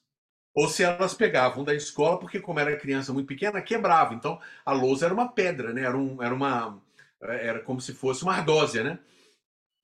ou 0.55 0.69
se 0.69 0.83
elas 0.83 1.13
pegavam 1.13 1.63
da 1.65 1.75
escola, 1.75 2.19
porque 2.19 2.39
como 2.39 2.59
era 2.59 2.77
criança 2.77 3.13
muito 3.13 3.27
pequena, 3.27 3.61
quebrava. 3.61 4.15
Então 4.15 4.39
a 4.65 4.73
lousa 4.73 5.05
era 5.05 5.13
uma 5.15 5.29
pedra, 5.29 5.73
né? 5.73 5.83
Era, 5.83 5.97
um, 5.97 6.23
era 6.23 6.33
uma 6.35 6.79
era 7.21 7.61
como 7.61 7.81
se 7.81 7.93
fosse 7.93 8.23
uma 8.23 8.33
ardósia, 8.35 8.83
né? 8.83 8.99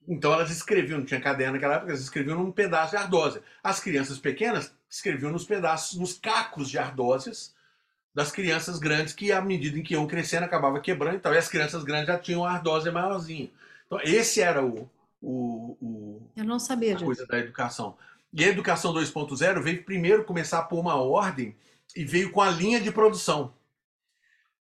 Então 0.08 0.34
elas 0.34 0.52
escreviam, 0.52 1.00
não 1.00 1.06
tinha 1.06 1.22
caderno 1.22 1.54
naquela 1.54 1.76
época, 1.76 1.92
elas 1.92 2.02
escreviam 2.02 2.38
num 2.38 2.52
pedaço 2.52 2.92
de 2.92 2.98
ardósia. 2.98 3.44
As 3.64 3.80
crianças 3.80 4.20
pequenas 4.20 4.74
escreviam 4.90 5.32
nos 5.32 5.46
pedaços, 5.46 6.00
nos 6.00 6.14
cacos 6.18 6.70
de 6.70 6.78
ardósias 6.80 7.54
das 8.14 8.32
crianças 8.32 8.80
grandes 8.80 9.14
que, 9.14 9.32
à 9.32 9.42
medida 9.42 9.78
em 9.80 9.84
que 9.84 9.94
iam 9.94 10.08
crescendo, 10.08 10.44
acabava 10.44 10.80
quebrando 10.82 11.16
então, 11.18 11.34
e 11.34 11.38
as 11.38 11.50
crianças 11.50 11.84
grandes 11.84 12.08
já 12.08 12.20
tinham 12.20 12.46
a 12.46 12.52
ardósia 12.54 12.92
maiorzinha. 12.92 13.52
Então, 13.88 14.00
esse 14.04 14.42
era 14.42 14.66
o, 14.66 14.90
o, 15.22 15.78
o 15.82 16.22
Eu 16.36 16.44
não 16.46 16.60
sabia 16.60 16.92
a 16.92 16.96
disso. 16.96 17.06
coisa 17.06 17.26
da 17.26 17.40
educação. 17.40 17.98
E 18.34 18.46
a 18.46 18.48
educação 18.48 18.94
2.0 18.94 19.62
veio 19.62 19.84
primeiro 19.84 20.24
começar 20.24 20.60
a 20.60 20.63
pôr 20.63 20.80
uma 20.80 20.96
ordem 20.96 21.56
e 21.96 22.06
veio 22.06 22.32
com 22.32 22.41
a 22.41 22.50
linha 22.50 22.80
de 22.80 22.91
produção. 22.91 23.54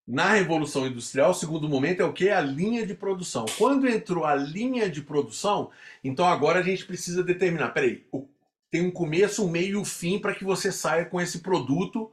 Na 0.07 0.33
Revolução 0.33 0.87
Industrial, 0.87 1.33
o 1.33 1.35
segundo 1.35 1.68
momento 1.68 2.00
é 2.00 2.04
o 2.04 2.14
que? 2.14 2.31
A 2.31 2.40
linha 2.40 2.87
de 2.87 2.94
produção. 2.94 3.44
Quando 3.59 3.87
entrou 3.87 4.24
a 4.24 4.35
linha 4.35 4.88
de 4.88 5.02
produção, 5.02 5.70
então 6.02 6.26
agora 6.26 6.61
a 6.61 6.62
gente 6.62 6.87
precisa 6.87 7.22
determinar, 7.22 7.68
peraí, 7.70 8.07
tem 8.70 8.87
um 8.87 8.90
começo, 8.90 9.44
um 9.44 9.50
meio 9.50 9.72
e 9.72 9.76
um 9.76 9.85
fim 9.85 10.18
para 10.18 10.35
que 10.35 10.44
você 10.44 10.72
saia 10.72 11.04
com 11.04 11.20
esse 11.20 11.40
produto 11.40 12.11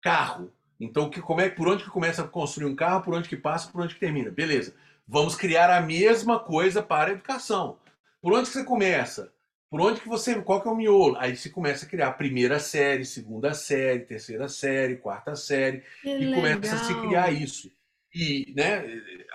carro. 0.00 0.52
Então, 0.78 1.10
que, 1.10 1.20
como 1.20 1.40
é, 1.40 1.48
por 1.48 1.66
onde 1.66 1.82
que 1.82 1.90
começa 1.90 2.22
a 2.22 2.28
construir 2.28 2.66
um 2.66 2.76
carro, 2.76 3.02
por 3.02 3.14
onde 3.14 3.28
que 3.28 3.36
passa, 3.36 3.68
por 3.68 3.80
onde 3.80 3.94
que 3.94 4.00
termina. 4.00 4.30
Beleza. 4.30 4.74
Vamos 5.06 5.34
criar 5.34 5.70
a 5.70 5.80
mesma 5.80 6.38
coisa 6.38 6.82
para 6.82 7.10
a 7.10 7.14
educação. 7.14 7.78
Por 8.22 8.32
onde 8.32 8.48
que 8.48 8.54
você 8.54 8.64
começa? 8.64 9.33
Por 9.74 9.80
onde 9.80 10.00
que 10.00 10.08
você. 10.08 10.40
Qual 10.40 10.62
que 10.62 10.68
é 10.68 10.70
o 10.70 10.76
miolo? 10.76 11.16
Aí 11.18 11.36
você 11.36 11.50
começa 11.50 11.84
a 11.84 11.88
criar 11.88 12.12
primeira 12.12 12.60
série, 12.60 13.04
segunda 13.04 13.52
série, 13.54 14.04
terceira 14.04 14.46
série, 14.46 14.98
quarta 14.98 15.34
série. 15.34 15.82
Que 16.00 16.10
e 16.10 16.26
legal. 16.26 16.34
começa 16.36 16.76
a 16.76 16.78
se 16.78 16.94
criar 17.00 17.32
isso. 17.32 17.68
E 18.14 18.54
né, 18.56 18.84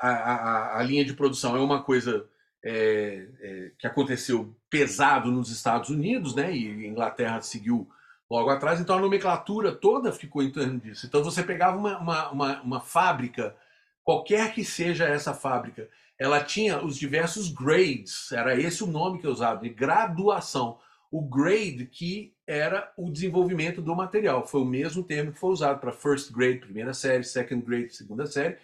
a, 0.02 0.08
a, 0.08 0.80
a 0.80 0.84
linha 0.84 1.04
de 1.04 1.14
produção 1.14 1.58
é 1.58 1.60
uma 1.60 1.84
coisa 1.84 2.26
é, 2.64 3.28
é, 3.42 3.72
que 3.78 3.86
aconteceu 3.86 4.56
pesado 4.70 5.30
nos 5.30 5.52
Estados 5.52 5.90
Unidos, 5.90 6.34
né? 6.34 6.56
E 6.56 6.88
Inglaterra 6.88 7.42
seguiu 7.42 7.90
logo 8.32 8.50
atrás, 8.50 8.80
então 8.80 8.98
a 8.98 9.02
nomenclatura 9.02 9.74
toda 9.74 10.14
ficou 10.14 10.42
em 10.42 10.54
torno 10.54 10.80
disso. 10.80 11.06
Então 11.06 11.22
você 11.22 11.44
pegava 11.44 11.76
uma, 11.76 11.98
uma, 11.98 12.30
uma, 12.32 12.62
uma 12.62 12.80
fábrica, 12.80 13.58
qualquer 14.06 14.54
que 14.54 14.64
seja 14.64 15.04
essa 15.04 15.34
fábrica, 15.34 15.90
ela 16.20 16.44
tinha 16.44 16.84
os 16.84 16.98
diversos 16.98 17.50
grades, 17.50 18.32
era 18.32 18.60
esse 18.60 18.84
o 18.84 18.88
nome 18.88 19.20
que 19.20 19.26
eu 19.26 19.32
usava, 19.32 19.62
de 19.62 19.70
graduação. 19.70 20.78
O 21.10 21.22
grade 21.22 21.86
que 21.86 22.36
era 22.46 22.92
o 22.98 23.10
desenvolvimento 23.10 23.82
do 23.82 23.96
material, 23.96 24.46
foi 24.46 24.62
o 24.62 24.66
mesmo 24.66 25.02
termo 25.04 25.32
que 25.32 25.40
foi 25.40 25.52
usado 25.52 25.80
para 25.80 25.92
first 25.92 26.32
grade, 26.32 26.60
primeira 26.60 26.94
série, 26.94 27.24
second 27.24 27.66
grade, 27.66 27.96
segunda 27.96 28.28
série, 28.28 28.58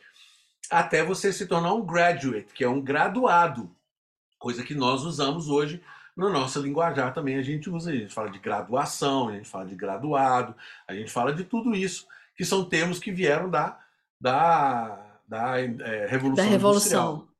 até 0.70 1.04
você 1.04 1.32
se 1.32 1.48
tornar 1.48 1.74
um 1.74 1.86
graduate, 1.86 2.54
que 2.54 2.64
é 2.64 2.70
um 2.70 2.82
graduado, 2.82 3.74
coisa 4.38 4.64
que 4.64 4.76
nós 4.76 5.04
usamos 5.04 5.48
hoje 5.48 5.82
no 6.16 6.30
nosso 6.30 6.62
linguajar 6.62 7.14
também 7.14 7.38
a 7.38 7.42
gente 7.42 7.70
usa, 7.70 7.92
a 7.92 7.96
gente 7.96 8.14
fala 8.14 8.30
de 8.30 8.40
graduação, 8.40 9.28
a 9.28 9.34
gente 9.34 9.50
fala 9.50 9.66
de 9.66 9.76
graduado, 9.76 10.56
a 10.88 10.94
gente 10.94 11.12
fala 11.12 11.34
de 11.34 11.44
tudo 11.44 11.76
isso, 11.76 12.08
que 12.38 12.46
são 12.46 12.64
termos 12.64 13.00
que 13.00 13.12
vieram 13.12 13.50
da, 13.50 13.78
da, 14.20 15.20
da 15.28 15.60
é, 15.60 16.08
Revolução, 16.08 16.46
da 16.46 16.50
Revolução. 16.50 17.14
Industrial. 17.14 17.35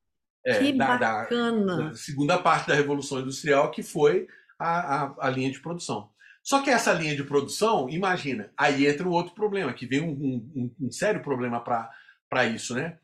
É, 0.46 0.60
que 0.60 0.74
da, 0.74 0.98
bacana! 0.98 1.78
Da, 1.78 1.90
da, 1.90 1.96
segunda 1.96 2.38
parte 2.38 2.68
da 2.68 2.76
Revolução 2.76 3.20
Industrial, 3.20 3.72
que 3.72 3.82
foi 3.82 4.28
a, 4.60 5.04
a, 5.04 5.16
a, 5.22 5.30
linha 5.30 5.52
de 5.52 5.60
produção. 5.60 6.12
Só 6.44 6.62
que 6.62 6.70
essa 6.70 6.94
linha 6.94 7.16
de 7.16 7.24
produção, 7.24 7.90
imagina, 7.90 8.52
aí 8.56 8.86
entra 8.86 9.08
um 9.08 9.12
outro 9.12 9.34
problema, 9.34 9.74
que 9.74 9.88
vem 9.88 10.02
um, 10.02 10.12
um, 10.56 10.76
um 10.80 10.92
sério 10.92 11.24
problema 11.24 11.60
para 11.60 12.46
isso, 12.46 12.76
né? 12.76 13.00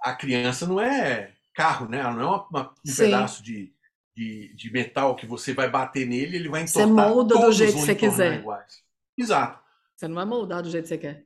A 0.00 0.14
criança 0.14 0.66
não 0.66 0.80
é 0.80 1.32
carro, 1.52 1.88
né? 1.88 1.98
Ela 1.98 2.12
não 2.12 2.22
é 2.22 2.26
uma, 2.26 2.46
uma, 2.48 2.74
um 2.86 2.90
Sim. 2.90 3.04
pedaço 3.04 3.42
de, 3.42 3.72
de, 4.14 4.54
de, 4.54 4.72
metal 4.72 5.16
que 5.16 5.26
você 5.26 5.52
vai 5.52 5.68
bater 5.68 6.06
nele 6.06 6.36
ele 6.36 6.48
vai 6.48 6.62
entortar. 6.62 6.86
Você 6.86 6.92
molda 6.92 7.34
do 7.34 7.52
jeito 7.52 7.72
que 7.72 7.80
você 7.80 7.94
quiser. 7.96 8.38
Iguais. 8.38 8.84
Exato. 9.18 9.60
Você 9.96 10.06
não 10.06 10.14
vai 10.14 10.24
moldar 10.24 10.62
do 10.62 10.70
jeito 10.70 10.84
que 10.84 10.88
você 10.90 10.98
quer. 10.98 11.24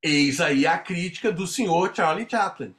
Eis 0.00 0.40
aí 0.40 0.66
a 0.66 0.78
crítica 0.78 1.32
do 1.32 1.46
senhor 1.46 1.94
Charlie 1.94 2.28
Chaplin, 2.28 2.74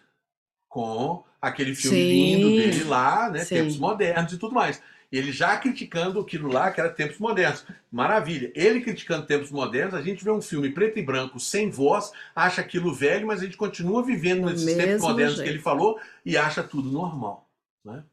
com 0.70 1.26
aquele 1.44 1.76
filme 1.76 1.98
Sim. 1.98 2.36
lindo 2.36 2.48
dele 2.48 2.84
lá, 2.86 3.30
né? 3.30 3.40
Sim. 3.44 3.56
Tempos 3.56 3.78
modernos 3.78 4.32
e 4.32 4.38
tudo 4.38 4.56
mais. 4.56 4.82
Ele 5.12 5.30
já 5.30 5.58
criticando 5.58 6.22
aquilo 6.22 6.50
lá 6.50 6.72
que 6.72 6.80
era 6.80 6.90
tempos 6.90 7.20
modernos. 7.20 7.66
Maravilha. 7.92 8.50
Ele 8.56 8.80
criticando 8.80 9.28
tempos 9.28 9.52
modernos, 9.52 9.94
a 9.94 10.02
gente 10.02 10.24
vê 10.24 10.32
um 10.32 10.42
filme 10.42 10.70
preto 10.70 10.98
e 10.98 11.04
branco, 11.04 11.42
sem 11.42 11.70
voz, 11.70 12.14
acha 12.34 12.62
aquilo 12.62 12.96
velho, 12.96 13.28
mas 13.28 13.42
a 13.42 13.44
gente 13.44 13.58
continua 13.58 14.02
vivendo 14.02 14.50
nesses 14.50 14.74
tempos 14.74 15.02
modernos 15.02 15.36
jeito. 15.36 15.48
que 15.48 15.54
ele 15.54 15.62
falou 15.62 16.00
e 16.26 16.38
acha 16.38 16.64
tudo 16.64 16.90
normal. 16.90 17.48
Né? 17.84 18.04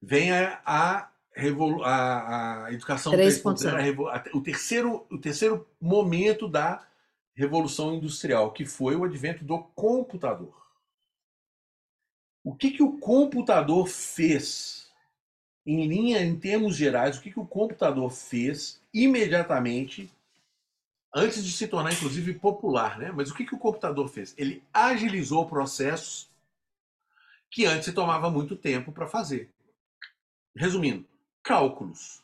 Vem 0.00 0.32
a, 0.32 0.58
a, 0.64 1.08
a, 1.84 2.64
a 2.64 2.72
educação 2.72 3.12
3.0, 3.12 4.30
o 4.32 4.40
terceiro, 4.40 5.06
o 5.10 5.18
terceiro 5.18 5.68
momento 5.78 6.48
da 6.48 6.82
revolução 7.34 7.94
industrial, 7.94 8.52
que 8.52 8.64
foi 8.64 8.96
o 8.96 9.04
advento 9.04 9.44
do 9.44 9.58
computador. 9.58 10.67
O 12.48 12.54
que, 12.54 12.70
que 12.70 12.82
o 12.82 12.96
computador 12.96 13.86
fez, 13.86 14.90
em 15.66 15.86
linha, 15.86 16.24
em 16.24 16.34
termos 16.34 16.74
gerais, 16.74 17.18
o 17.18 17.20
que, 17.20 17.30
que 17.30 17.38
o 17.38 17.46
computador 17.46 18.10
fez 18.10 18.80
imediatamente, 18.90 20.10
antes 21.14 21.44
de 21.44 21.52
se 21.52 21.68
tornar, 21.68 21.92
inclusive, 21.92 22.32
popular, 22.32 22.98
né? 22.98 23.12
Mas 23.12 23.30
o 23.30 23.34
que, 23.34 23.44
que 23.44 23.54
o 23.54 23.58
computador 23.58 24.08
fez? 24.08 24.34
Ele 24.38 24.62
agilizou 24.72 25.46
processos 25.46 26.30
que 27.50 27.66
antes 27.66 27.92
tomava 27.92 28.30
muito 28.30 28.56
tempo 28.56 28.92
para 28.92 29.06
fazer. 29.06 29.50
Resumindo, 30.56 31.06
cálculos 31.42 32.22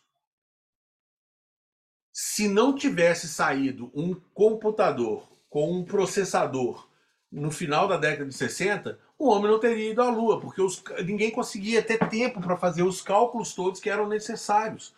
se 2.11 2.49
não 2.49 2.75
tivesse 2.75 3.29
saído 3.29 3.93
um 3.95 4.15
computador 4.33 5.29
com 5.51 5.71
um 5.71 5.85
processador 5.85 6.89
no 7.31 7.51
final 7.51 7.87
da 7.87 7.99
década 7.99 8.27
de 8.27 8.35
60, 8.35 8.99
o 9.19 9.29
homem 9.29 9.51
não 9.51 9.61
teria 9.61 9.91
ido 9.91 10.03
à 10.03 10.11
Lua, 10.11 10.41
porque 10.41 10.61
os, 10.61 10.83
ninguém 11.05 11.31
conseguia 11.31 11.83
ter 11.83 11.99
tempo 12.09 12.41
para 12.41 12.57
fazer 12.57 12.83
os 12.83 13.01
cálculos 13.01 13.55
todos 13.55 13.81
que 13.81 13.91
eram 13.91 14.09
necessários, 14.09 14.95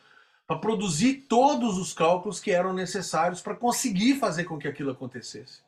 para 0.47 0.59
produzir 0.59 1.27
todos 1.29 1.77
os 1.77 1.93
cálculos 1.93 2.41
que 2.41 2.51
eram 2.51 2.73
necessários 2.73 3.41
para 3.41 3.55
conseguir 3.55 4.19
fazer 4.19 4.45
com 4.45 4.59
que 4.59 4.69
aquilo 4.69 4.93
acontecesse. 4.93 5.61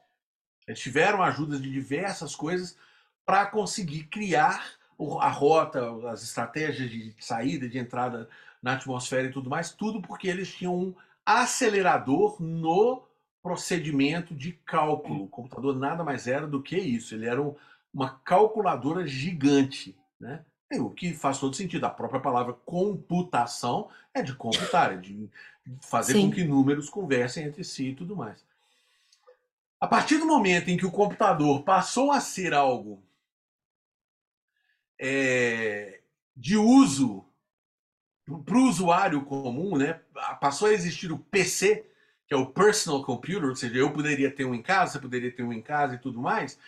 Eles 0.66 0.80
tiveram 0.80 1.22
ajuda 1.22 1.58
de 1.58 1.70
diversas 1.70 2.37
coisas 2.37 2.76
para 3.24 3.46
conseguir 3.46 4.04
criar 4.04 4.78
a 5.20 5.28
rota, 5.28 6.08
as 6.08 6.22
estratégias 6.22 6.90
de 6.90 7.14
saída, 7.20 7.68
de 7.68 7.78
entrada 7.78 8.28
na 8.62 8.74
atmosfera 8.74 9.28
e 9.28 9.32
tudo 9.32 9.48
mais, 9.48 9.72
tudo 9.72 10.02
porque 10.02 10.28
eles 10.28 10.52
tinham 10.52 10.74
um 10.74 10.94
acelerador 11.24 12.40
no 12.42 13.02
procedimento 13.42 14.34
de 14.34 14.52
cálculo. 14.52 15.24
O 15.24 15.28
computador 15.28 15.76
nada 15.76 16.02
mais 16.02 16.26
era 16.26 16.46
do 16.46 16.62
que 16.62 16.76
isso. 16.76 17.14
Ele 17.14 17.26
era 17.26 17.40
uma 17.98 18.20
calculadora 18.20 19.04
gigante. 19.04 19.98
Né? 20.20 20.44
o 20.72 20.90
que 20.90 21.14
faz 21.14 21.38
todo 21.40 21.56
sentido. 21.56 21.84
A 21.84 21.90
própria 21.90 22.20
palavra 22.20 22.52
computação 22.52 23.88
é 24.14 24.22
de 24.22 24.34
computar, 24.34 24.92
é 24.92 24.96
de 24.96 25.28
fazer 25.82 26.12
Sim. 26.12 26.28
com 26.28 26.34
que 26.34 26.44
números 26.44 26.88
conversem 26.88 27.44
entre 27.44 27.64
si 27.64 27.88
e 27.88 27.94
tudo 27.94 28.14
mais. 28.14 28.44
A 29.80 29.87
partir 29.87 30.18
do 30.18 30.26
momento 30.26 30.68
em 30.68 30.76
que 30.76 30.87
o 30.87 30.90
computador 30.90 31.62
passou 31.62 32.12
a 32.12 32.20
ser 32.20 32.52
algo 32.52 33.02
é, 35.00 36.00
de 36.37 36.56
uso 36.56 37.24
para 38.44 38.58
o 38.58 38.68
usuário 38.68 39.24
comum, 39.24 39.76
né, 39.76 39.94
passou 40.40 40.68
a 40.68 40.72
existir 40.72 41.11
o 41.11 41.18
PC, 41.18 41.90
que 42.28 42.34
é 42.34 42.36
o 42.36 42.46
personal 42.46 43.02
computer, 43.02 43.48
ou 43.48 43.56
seja, 43.56 43.78
eu 43.78 43.90
poderia 43.90 44.30
ter 44.30 44.44
um 44.44 44.54
em 44.54 44.62
casa, 44.62 44.92
você 44.92 44.98
poderia 44.98 45.32
ter 45.32 45.42
um 45.42 45.52
em 45.52 45.62
casa 45.62 45.94
e 45.94 45.98
tudo 45.98 46.20
mais. 46.20 46.58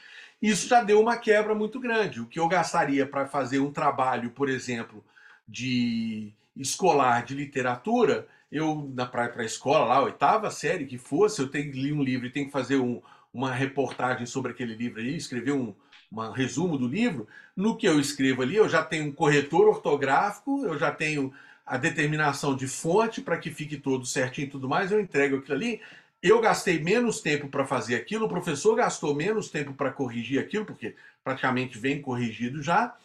Isso 0.40 0.66
já 0.66 0.82
deu 0.82 0.98
uma 0.98 1.18
quebra 1.18 1.54
muito 1.54 1.78
grande. 1.78 2.20
O 2.20 2.26
que 2.26 2.40
eu 2.40 2.48
gastaria 2.48 3.06
para 3.06 3.26
fazer 3.26 3.58
um 3.58 3.70
trabalho, 3.70 4.30
por 4.30 4.48
exemplo, 4.48 5.04
de 5.46 6.32
escolar 6.56 7.24
de 7.24 7.34
literatura, 7.34 8.26
eu 8.50 8.90
na 8.94 9.04
para 9.04 9.30
a 9.36 9.44
escola 9.44 9.84
lá, 9.84 10.02
oitava 10.02 10.50
série 10.50 10.86
que 10.86 10.96
fosse, 10.96 11.40
eu 11.40 11.48
tenho 11.48 11.70
li 11.72 11.92
um 11.92 12.02
livro 12.02 12.26
e 12.26 12.30
tenho 12.30 12.46
que 12.46 12.52
fazer 12.52 12.76
um, 12.76 13.02
uma 13.32 13.52
reportagem 13.52 14.24
sobre 14.24 14.52
aquele 14.52 14.74
livro 14.74 15.00
aí, 15.00 15.14
escrever 15.14 15.52
um, 15.52 15.74
um 16.10 16.30
resumo 16.30 16.78
do 16.78 16.88
livro. 16.88 17.28
No 17.54 17.76
que 17.76 17.86
eu 17.86 18.00
escrevo 18.00 18.40
ali, 18.40 18.56
eu 18.56 18.68
já 18.68 18.82
tenho 18.82 19.08
um 19.08 19.12
corretor 19.12 19.68
ortográfico, 19.68 20.64
eu 20.64 20.78
já 20.78 20.90
tenho 20.90 21.32
a 21.70 21.76
determinação 21.76 22.56
de 22.56 22.66
fonte 22.66 23.20
para 23.20 23.38
que 23.38 23.48
fique 23.48 23.76
tudo 23.76 24.04
certinho 24.04 24.48
e 24.48 24.50
tudo 24.50 24.68
mais, 24.68 24.90
eu 24.90 24.98
entrego 24.98 25.37
aquilo 25.37 25.54
ali. 25.54 25.80
Eu 26.20 26.40
gastei 26.40 26.83
menos 26.83 27.20
tempo 27.20 27.48
para 27.48 27.64
fazer 27.64 27.94
aquilo, 27.94 28.26
o 28.26 28.28
professor 28.28 28.74
gastou 28.74 29.14
menos 29.14 29.50
tempo 29.50 29.72
para 29.72 29.92
corrigir 29.92 30.40
aquilo, 30.40 30.66
porque 30.66 30.96
praticamente 31.22 31.78
vem 31.78 32.02
corrigido 32.02 32.61
já. 32.61 32.96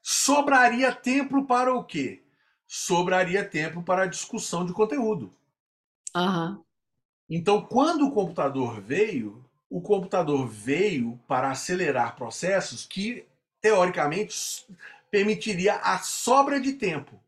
Sobraria 0.00 0.92
tempo 0.92 1.44
para 1.44 1.74
o 1.74 1.82
quê? 1.82 2.22
Sobraria 2.68 3.44
tempo 3.44 3.82
para 3.82 4.04
a 4.04 4.06
discussão 4.06 4.64
de 4.64 4.72
conteúdo. 4.72 5.34
Uhum. 6.14 6.62
Então, 7.28 7.62
quando 7.62 8.06
o 8.06 8.12
computador 8.12 8.80
veio, 8.80 9.44
o 9.68 9.80
computador 9.80 10.46
veio 10.46 11.18
para 11.26 11.50
acelerar 11.50 12.14
processos 12.14 12.86
que, 12.86 13.26
teoricamente, 13.60 14.64
permitiria 15.10 15.74
a 15.78 15.98
sobra 15.98 16.60
de 16.60 16.74
tempo 16.74 17.23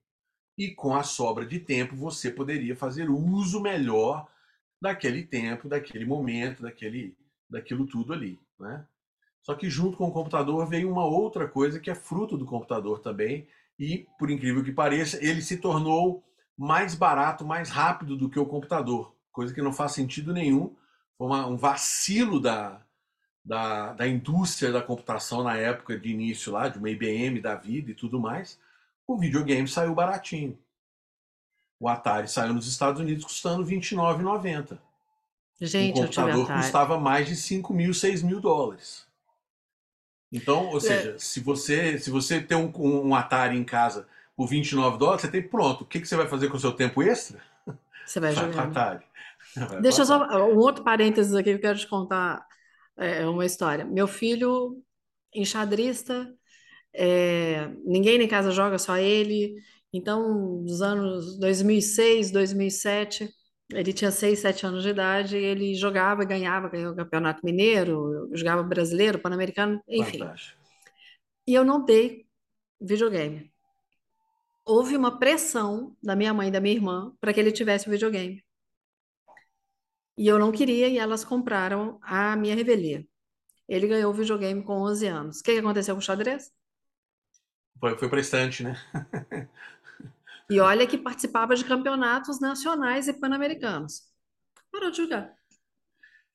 e 0.57 0.71
com 0.71 0.95
a 0.95 1.03
sobra 1.03 1.45
de 1.45 1.59
tempo 1.59 1.95
você 1.95 2.31
poderia 2.31 2.75
fazer 2.75 3.11
uso 3.11 3.61
melhor 3.61 4.27
daquele 4.81 5.23
tempo, 5.23 5.69
daquele 5.69 6.05
momento, 6.05 6.63
daquele, 6.63 7.17
daquilo 7.49 7.87
tudo 7.87 8.13
ali, 8.13 8.39
né? 8.59 8.85
Só 9.43 9.55
que 9.55 9.71
junto 9.71 9.97
com 9.97 10.09
o 10.09 10.13
computador 10.13 10.67
veio 10.67 10.91
uma 10.91 11.05
outra 11.05 11.47
coisa 11.47 11.79
que 11.79 11.91
é 11.91 11.95
fruto 11.95 12.37
do 12.37 12.45
computador 12.45 12.99
também 12.99 13.47
e, 13.79 14.07
por 14.19 14.31
incrível 14.31 14.65
que 14.65 14.73
pareça, 14.73 15.25
ele 15.25 15.41
se 15.41 15.59
tornou 15.59 16.25
mais 16.57 16.95
barato, 16.95 17.45
mais 17.45 17.71
rápido 17.71 18.17
do 18.17 18.29
que 18.29 18.41
o 18.41 18.47
computador, 18.47 19.15
coisa 19.31 19.55
que 19.55 19.63
não 19.63 19.73
faz 19.73 19.93
sentido 19.93 20.33
nenhum. 20.33 20.75
Foi 21.17 21.29
uma, 21.29 21.47
um 21.47 21.57
vacilo 21.57 22.41
da, 22.41 22.83
da, 23.45 23.93
da 23.93 24.09
indústria 24.09 24.73
da 24.73 24.83
computação 24.83 25.45
na 25.45 25.57
época 25.57 25.97
de 25.97 26.11
início 26.11 26.53
lá, 26.53 26.69
de 26.69 26.79
uma 26.79 26.91
IBM 26.91 27.41
da 27.41 27.55
vida 27.55 27.93
e 27.93 27.95
tudo 27.95 28.19
mais 28.19 28.59
o 29.07 29.17
videogame 29.17 29.69
saiu 29.69 29.95
baratinho. 29.95 30.59
O 31.79 31.89
Atari 31.89 32.29
saiu 32.29 32.55
nos 32.55 32.67
Estados 32.67 33.01
Unidos 33.01 33.25
custando 33.25 33.63
R$29,90. 33.63 34.79
Gente, 35.61 35.99
o 35.99 36.03
computador 36.03 36.47
custava 36.47 36.99
mais 36.99 37.27
de 37.27 37.37
5 37.37 37.73
mil, 37.73 37.95
6 37.95 38.23
mil 38.23 38.41
dólares. 38.41 39.07
Então, 40.33 40.67
ou 40.69 40.79
é. 40.79 40.81
seja, 40.81 41.11
é. 41.13 41.19
se 41.19 41.41
você 41.41 41.99
se 41.99 42.11
você 42.11 42.41
tem 42.41 42.57
um, 42.57 42.71
um, 42.77 43.15
Atari 43.15 43.57
em 43.57 43.65
casa 43.65 44.07
por 44.37 44.49
29 44.49 44.99
dólares, 44.99 45.23
você 45.23 45.31
tem 45.31 45.43
pronto. 45.43 45.83
O 45.83 45.87
que, 45.87 46.01
que 46.01 46.07
você 46.07 46.17
vai 46.17 46.27
fazer 46.27 46.49
com 46.49 46.57
o 46.57 46.61
seu 46.61 46.73
tempo 46.73 47.03
extra? 47.03 47.41
Você 48.05 48.21
vai 48.21 48.35
jogar. 48.35 48.69
Atari. 48.69 49.05
Deixa 49.81 50.05
só 50.05 50.23
um 50.47 50.59
outro 50.59 50.85
parênteses 50.85 51.35
aqui 51.35 51.51
que 51.51 51.57
eu 51.57 51.61
quero 51.61 51.79
te 51.79 51.87
contar 51.87 52.47
é, 52.97 53.27
uma 53.27 53.47
história. 53.47 53.85
Meu 53.85 54.07
filho, 54.07 54.83
enxadrista, 55.35 56.33
é, 56.97 57.69
ninguém 57.85 58.21
em 58.21 58.29
casa 58.29 58.51
joga, 58.51 58.79
só 58.79 58.97
ele. 58.97 59.55
Então, 59.93 60.63
nos 60.63 60.81
anos 60.81 61.39
2006, 61.39 62.31
2007, 62.31 63.29
ele 63.73 63.93
tinha 63.93 64.11
6, 64.11 64.39
7 64.39 64.67
anos 64.67 64.83
de 64.83 64.91
idade, 64.91 65.37
ele 65.37 65.75
jogava 65.75 66.23
e 66.23 66.27
ganhava, 66.27 66.69
ganhou 66.69 66.93
o 66.93 66.97
Campeonato 66.97 67.45
Mineiro, 67.45 68.31
jogava 68.33 68.63
brasileiro, 68.63 69.19
pan-americano, 69.19 69.83
enfim. 69.89 70.19
Fantástico. 70.19 70.59
E 71.47 71.55
eu 71.55 71.65
não 71.65 71.85
dei 71.85 72.27
videogame. 72.81 73.53
Houve 74.65 74.97
uma 74.97 75.19
pressão 75.19 75.97
da 76.03 76.17
minha 76.17 76.35
mãe 76.35 76.49
e 76.49 76.51
da 76.51 76.61
minha 76.61 76.75
irmã 76.75 77.15
para 77.21 77.33
que 77.33 77.39
ele 77.39 77.53
tivesse 77.53 77.89
videogame. 77.89 78.45
E 80.19 80.27
eu 80.27 80.39
não 80.39 80.51
queria, 80.51 80.89
e 80.89 80.99
elas 80.99 81.25
compraram 81.25 81.99
a 82.03 82.35
minha 82.37 82.55
revelia. 82.55 83.07
Ele 83.69 83.87
ganhou 83.87 84.11
o 84.13 84.15
videogame 84.15 84.63
com 84.63 84.81
11 84.83 85.07
anos. 85.07 85.41
O 85.41 85.43
que 85.43 85.59
aconteceu 85.59 85.95
com 85.95 86.01
o 86.01 86.03
xadrez? 86.03 86.51
Foi, 87.81 87.97
foi 87.99 88.09
para 88.09 88.21
estante, 88.21 88.63
né? 88.63 88.77
e 90.49 90.61
olha 90.61 90.87
que 90.87 90.99
participava 90.99 91.55
de 91.55 91.65
campeonatos 91.65 92.41
nacionais 92.41 93.09
e 93.09 93.13
pan-americanos. 93.13 94.03
Parou 94.73 94.91
de 94.91 94.97
jogar. 94.97 95.35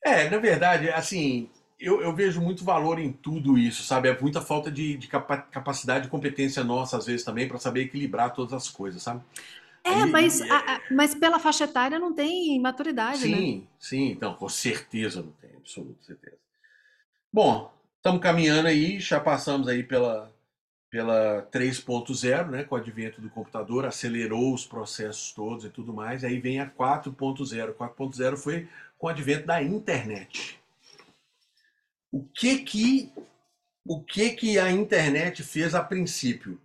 É, 0.04 0.30
na 0.30 0.38
verdade, 0.38 0.90
assim, 0.90 1.50
eu, 1.80 2.02
eu, 2.02 2.14
vejo 2.16 2.42
muito 2.42 2.64
valor 2.64 3.00
em 3.00 3.12
tudo 3.12 3.58
isso, 3.58 3.84
sabe? 3.84 4.10
É 4.10 4.20
muita 4.20 4.42
falta 4.42 4.72
de, 4.72 4.98
de 4.98 5.08
capacidade 5.08 6.08
e 6.08 6.10
competência 6.10 6.64
nossa, 6.64 6.98
às 6.98 7.06
vezes, 7.06 7.24
também, 7.24 7.48
para 7.48 7.60
saber 7.60 7.82
equilibrar 7.82 8.34
todas 8.34 8.54
as 8.54 8.70
coisas, 8.70 9.02
sabe? 9.02 9.22
É, 9.84 10.06
mas, 10.06 10.42
a, 10.42 10.58
a, 10.58 10.82
mas 10.92 11.16
pela 11.16 11.40
faixa 11.40 11.64
etária 11.64 11.98
não 11.98 12.14
tem 12.14 12.60
maturidade, 12.60 13.20
sim, 13.20 13.32
né? 13.32 13.38
Sim, 13.38 13.68
sim, 13.80 14.06
então, 14.12 14.36
com 14.36 14.48
certeza 14.48 15.24
não 15.24 15.32
tem, 15.34 15.52
absoluta 15.58 16.04
certeza. 16.04 16.38
Bom, 17.34 17.74
estamos 17.98 18.22
caminhando 18.22 18.68
aí, 18.68 19.00
já 19.00 19.20
passamos 19.20 19.68
aí 19.68 19.82
pela, 19.82 20.32
pela 20.92 21.48
3.0, 21.50 22.50
né, 22.50 22.64
com 22.66 22.76
o 22.76 22.78
advento 22.78 23.22
do 23.22 23.30
computador, 23.30 23.86
acelerou 23.86 24.54
os 24.54 24.66
processos 24.66 25.32
todos 25.32 25.64
e 25.64 25.70
tudo 25.70 25.94
mais. 25.94 26.26
Aí 26.26 26.38
vem 26.38 26.60
a 26.60 26.70
4.0. 26.70 27.74
4.0 27.74 28.38
foi 28.38 28.68
com 28.98 29.08
o 29.08 29.10
advento 29.10 29.48
da 29.48 29.64
internet. 29.64 30.60
O 32.12 32.22
que 32.24 32.60
que 32.60 33.12
o 33.88 34.04
que 34.04 34.32
que 34.32 34.60
a 34.60 34.70
internet 34.70 35.42
fez 35.44 35.74
a 35.74 35.82
princípio? 35.82 36.60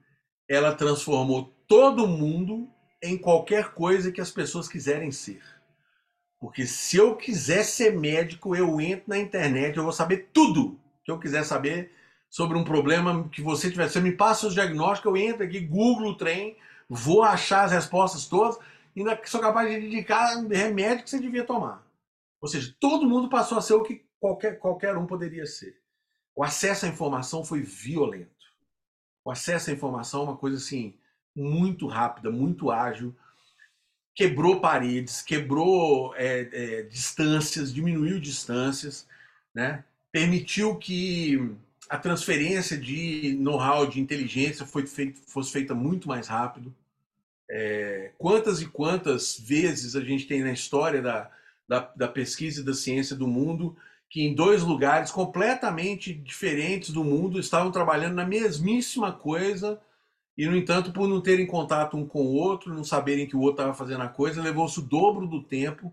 Ela 0.48 0.74
transformou 0.74 1.54
todo 1.68 2.08
mundo 2.08 2.68
em 3.02 3.16
qualquer 3.16 3.72
coisa 3.72 4.10
que 4.10 4.20
as 4.20 4.30
pessoas 4.30 4.68
quiserem 4.68 5.12
ser. 5.12 5.40
Porque 6.38 6.66
se 6.66 6.96
eu 6.96 7.16
quiser 7.16 7.62
ser 7.62 7.96
médico, 7.96 8.54
eu 8.54 8.80
entro 8.80 9.04
na 9.06 9.18
internet, 9.18 9.76
eu 9.76 9.84
vou 9.84 9.92
saber 9.92 10.28
tudo 10.32 10.78
que 11.04 11.10
eu 11.10 11.18
quiser 11.18 11.44
saber 11.44 11.92
sobre 12.37 12.59
um 12.59 12.64
problema 12.64 13.27
que 13.31 13.40
você 13.40 13.70
tiver. 13.70 13.88
Você 13.88 13.99
me 13.99 14.12
passa 14.12 14.46
os 14.46 14.53
diagnósticos, 14.53 15.09
eu 15.09 15.16
entro 15.16 15.42
aqui, 15.42 15.59
google 15.59 16.11
o 16.11 16.16
trem, 16.18 16.55
vou 16.87 17.22
achar 17.22 17.64
as 17.64 17.72
respostas 17.72 18.27
todas, 18.27 18.59
e 18.94 19.01
ainda 19.01 19.18
sou 19.25 19.40
capaz 19.40 19.70
de 19.70 19.87
indicar 19.87 20.44
remédio 20.44 21.03
que 21.03 21.09
você 21.09 21.18
devia 21.18 21.44
tomar. 21.44 21.83
Ou 22.38 22.46
seja, 22.46 22.77
todo 22.79 23.09
mundo 23.09 23.31
passou 23.31 23.57
a 23.57 23.62
ser 23.62 23.72
o 23.72 23.83
que 23.83 24.05
qualquer, 24.20 24.59
qualquer 24.59 24.99
um 24.99 25.07
poderia 25.07 25.46
ser. 25.46 25.81
O 26.35 26.44
acesso 26.44 26.85
à 26.85 26.90
informação 26.90 27.42
foi 27.42 27.62
violento. 27.62 28.44
O 29.25 29.31
acesso 29.31 29.70
à 29.70 29.72
informação 29.72 30.20
é 30.20 30.25
uma 30.25 30.37
coisa 30.37 30.59
assim, 30.59 30.94
muito 31.35 31.87
rápida, 31.87 32.31
muito 32.31 32.70
ágil, 32.70 33.16
quebrou 34.14 34.61
paredes, 34.61 35.22
quebrou 35.22 36.14
é, 36.16 36.51
é, 36.53 36.83
distâncias, 36.83 37.72
diminuiu 37.72 38.20
distâncias, 38.20 39.09
né? 39.55 39.83
permitiu 40.12 40.77
que 40.77 41.57
a 41.88 41.99
transferência 41.99 42.77
de 42.77 43.37
know-how, 43.40 43.87
de 43.87 44.01
inteligência 44.01 44.66
foi 44.66 44.87
feito, 44.87 45.20
fosse 45.27 45.53
feita 45.53 45.75
muito 45.75 46.09
mais 46.09 46.27
rápido. 46.27 46.75
É, 47.49 48.12
quantas 48.18 48.61
e 48.61 48.66
quantas 48.66 49.38
vezes 49.38 49.94
a 49.94 50.01
gente 50.01 50.27
tem 50.27 50.42
na 50.42 50.53
história 50.53 51.01
da, 51.01 51.31
da, 51.68 51.81
da 51.94 52.09
pesquisa 52.09 52.61
e 52.61 52.64
da 52.64 52.75
ciência 52.75 53.14
do 53.14 53.27
mundo 53.27 53.77
que 54.09 54.22
em 54.22 54.35
dois 54.35 54.62
lugares 54.62 55.11
completamente 55.11 56.12
diferentes 56.12 56.90
do 56.90 57.05
mundo 57.05 57.38
estavam 57.38 57.70
trabalhando 57.70 58.14
na 58.14 58.25
mesmíssima 58.25 59.12
coisa 59.12 59.81
e, 60.37 60.46
no 60.46 60.57
entanto, 60.57 60.92
por 60.92 61.09
não 61.09 61.20
terem 61.20 61.46
contato 61.46 61.96
um 61.96 62.07
com 62.07 62.22
o 62.22 62.35
outro, 62.35 62.75
não 62.75 62.85
saberem 62.85 63.27
que 63.27 63.37
o 63.37 63.40
outro 63.40 63.62
estava 63.62 63.75
fazendo 63.75 64.03
a 64.03 64.09
coisa, 64.09 64.42
levou-se 64.42 64.79
o 64.79 64.83
dobro 64.83 65.27
do 65.27 65.42
tempo 65.42 65.92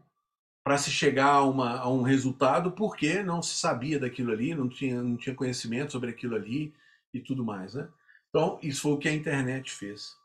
para 0.63 0.77
se 0.77 0.89
chegar 0.89 1.27
a, 1.27 1.43
uma, 1.43 1.79
a, 1.79 1.89
um 1.89 2.01
resultado, 2.01 2.71
porque 2.71 3.21
não 3.21 3.41
se 3.41 3.55
sabia 3.55 3.99
daquilo 3.99 4.31
ali, 4.31 4.55
não 4.55 4.69
tinha, 4.69 5.01
não 5.01 5.17
tinha 5.17 5.35
conhecimento 5.35 5.91
sobre 5.91 6.09
aquilo 6.09 6.35
ali 6.35 6.73
e 7.13 7.19
tudo 7.19 7.43
mais. 7.43 7.73
Né? 7.73 7.87
Então, 8.29 8.57
isso 8.61 8.81
foi 8.81 8.91
o 8.93 8.97
que 8.97 9.09
a 9.09 9.13
internet 9.13 9.71
fez. 9.71 10.15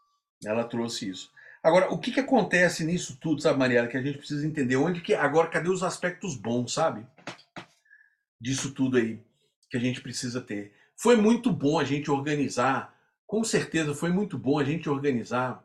Ela 0.45 0.65
trouxe 0.65 1.09
isso. 1.09 1.33
Agora, 1.63 1.93
o 1.93 1.99
que, 1.99 2.13
que 2.13 2.21
acontece 2.21 2.85
nisso 2.85 3.19
tudo, 3.21 3.43
sabe, 3.43 3.59
Mariela, 3.59 3.89
que 3.89 3.97
a 3.97 4.03
gente 4.03 4.19
precisa 4.19 4.47
entender? 4.47 4.77
Onde 4.77 5.01
que. 5.01 5.13
Agora, 5.13 5.49
cadê 5.49 5.69
os 5.69 5.83
aspectos 5.83 6.37
bons, 6.37 6.73
sabe? 6.73 7.05
Disso 8.41 8.73
tudo 8.73 8.97
aí 8.97 9.21
que 9.69 9.77
a 9.77 9.81
gente 9.81 10.01
precisa 10.01 10.41
ter. 10.41 10.73
Foi 10.97 11.17
muito 11.17 11.53
bom 11.53 11.79
a 11.79 11.85
gente 11.85 12.11
organizar 12.11 12.97
com 13.29 13.45
certeza 13.45 13.95
foi 13.95 14.11
muito 14.11 14.39
bom 14.39 14.59
a 14.59 14.65
gente 14.65 14.89
organizar 14.89 15.63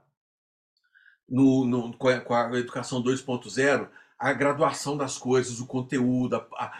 no, 1.28 1.66
no 1.66 1.98
com, 1.98 2.10
a, 2.10 2.20
com, 2.20 2.36
a, 2.36 2.60
educação 2.60 3.02
2.0 3.02 3.88
a 4.24 4.32
graduação 4.32 4.96
das 4.96 5.18
coisas, 5.18 5.60
o 5.60 5.66
conteúdo, 5.68 6.38
a, 6.38 6.48
a, 6.54 6.74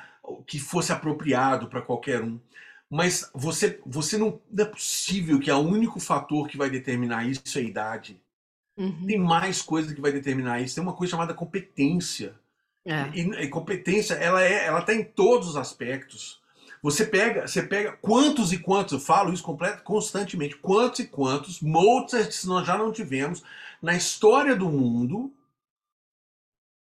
que 0.48 0.58
fosse 0.58 0.94
apropriado 0.94 1.68
para 1.68 1.82
qualquer 1.82 2.24
um. 2.24 2.40
Mas 2.90 3.30
você, 3.34 3.82
você 3.86 4.18
não, 4.18 4.40
não, 4.50 4.64
é 4.64 4.68
possível 4.68 5.38
que 5.42 5.52
o 5.52 5.58
único 5.58 6.00
fator 6.00 6.48
que 6.48 6.58
vai 6.58 6.70
determinar 6.70 7.28
isso 7.28 7.58
é 7.58 7.62
a 7.62 7.66
idade. 7.66 8.22
Uhum. 8.78 9.06
Tem 9.06 9.20
mais 9.20 9.62
coisa 9.62 9.94
que 9.94 10.00
vai 10.00 10.14
determinar 10.14 10.62
isso. 10.62 10.76
Tem 10.76 10.84
uma 10.84 10.94
coisa 10.94 11.12
chamada 11.12 11.34
competência. 11.34 12.34
É. 12.86 13.10
E, 13.14 13.22
e, 13.44 13.48
competência, 13.50 14.14
ela 14.14 14.42
é, 14.42 14.66
ela 14.66 14.80
está 14.80 14.94
em 14.94 15.04
todos 15.04 15.50
os 15.50 15.58
aspectos. 15.58 16.42
Você 16.82 17.06
pega, 17.06 17.46
você 17.46 17.62
pega 17.62 17.92
quantos 18.02 18.54
e 18.54 18.58
quantos, 18.58 18.94
eu 18.94 19.00
falo 19.02 19.34
isso 19.34 19.44
completo, 19.44 19.84
constantemente, 19.84 20.56
quantos 20.56 21.00
e 21.02 21.08
quantos 21.08 21.60
Mozart 21.60 22.44
nós 22.46 22.66
já 22.66 22.78
não 22.78 22.92
tivemos 22.92 23.44
na 23.82 23.96
história 23.96 24.56
do 24.56 24.70
mundo 24.70 25.30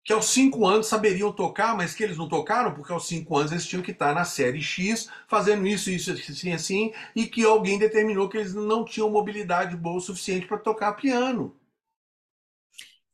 que 0.05 0.13
aos 0.13 0.27
cinco 0.27 0.67
anos 0.67 0.87
saberiam 0.87 1.33
tocar, 1.33 1.77
mas 1.77 1.95
que 1.95 2.03
eles 2.03 2.17
não 2.17 2.29
tocaram 2.29 2.75
porque 2.75 2.93
aos 2.93 3.07
cinco 3.07 3.37
anos 3.37 3.53
eles 3.53 3.67
tinham 3.67 3.83
que 3.83 3.91
estar 3.91 4.15
na 4.15 4.25
série 4.25 4.61
X 4.61 5.11
fazendo 5.29 5.67
isso, 5.67 5.91
isso, 5.91 6.13
assim, 6.13 6.53
assim, 6.53 6.93
e 7.15 7.27
que 7.27 7.45
alguém 7.45 7.79
determinou 7.79 8.29
que 8.29 8.39
eles 8.39 8.55
não 8.55 8.85
tinham 8.85 9.11
mobilidade 9.11 9.77
boa 9.77 9.99
o 9.99 10.01
suficiente 10.01 10.47
para 10.47 10.59
tocar 10.59 10.95
piano. 10.95 11.57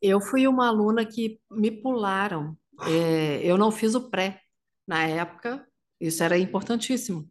Eu 0.00 0.20
fui 0.20 0.46
uma 0.46 0.68
aluna 0.68 1.04
que 1.04 1.40
me 1.50 1.70
pularam. 1.70 2.56
É, 2.82 3.40
eu 3.42 3.56
não 3.56 3.72
fiz 3.72 3.94
o 3.94 4.10
pré 4.10 4.40
na 4.86 5.04
época, 5.04 5.66
isso 6.00 6.22
era 6.22 6.38
importantíssimo. 6.38 7.28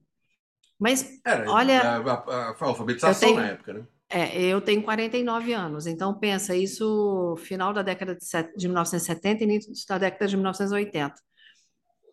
Mas, 0.77 1.21
era, 1.23 1.49
olha. 1.49 1.81
A, 1.81 1.97
a, 1.97 2.49
a 2.49 2.65
alfabetização 2.65 3.29
tenho, 3.29 3.39
na 3.39 3.47
época, 3.47 3.73
né? 3.73 3.87
É, 4.09 4.39
eu 4.39 4.61
tenho 4.61 4.83
49 4.83 5.53
anos, 5.53 5.87
então 5.87 6.13
pensa, 6.13 6.55
isso 6.55 7.35
final 7.37 7.73
da 7.73 7.81
década 7.81 8.15
de, 8.15 8.25
de 8.55 8.67
1970 8.67 9.43
e 9.43 9.47
início 9.47 9.87
da 9.87 9.97
década 9.97 10.27
de 10.27 10.35
1980. 10.35 11.15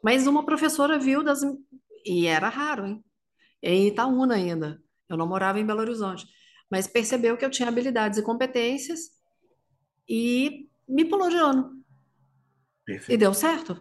Mas 0.03 0.27
uma 0.27 0.45
professora 0.45 0.99
viu 0.99 1.23
das. 1.23 1.43
E 2.05 2.27
era 2.27 2.49
raro, 2.49 2.87
hein? 2.87 3.05
Em 3.63 3.89
Itaúna 3.89 4.35
ainda. 4.35 4.83
Eu 5.09 5.17
não 5.17 5.29
morava 5.29 5.61
em 5.61 5.67
Belo 5.67 5.81
Horizonte. 5.81 6.27
Mas 6.71 6.87
percebeu 6.87 7.37
que 7.37 7.45
eu 7.45 7.51
tinha 7.51 7.69
habilidades 7.69 8.19
e 8.19 8.23
competências 8.23 9.11
e 10.09 10.69
me 10.89 11.05
pulou 11.05 11.29
de 11.29 11.37
ano. 11.37 11.83
Perfeito. 12.85 13.13
E 13.13 13.17
deu 13.17 13.33
certo. 13.33 13.81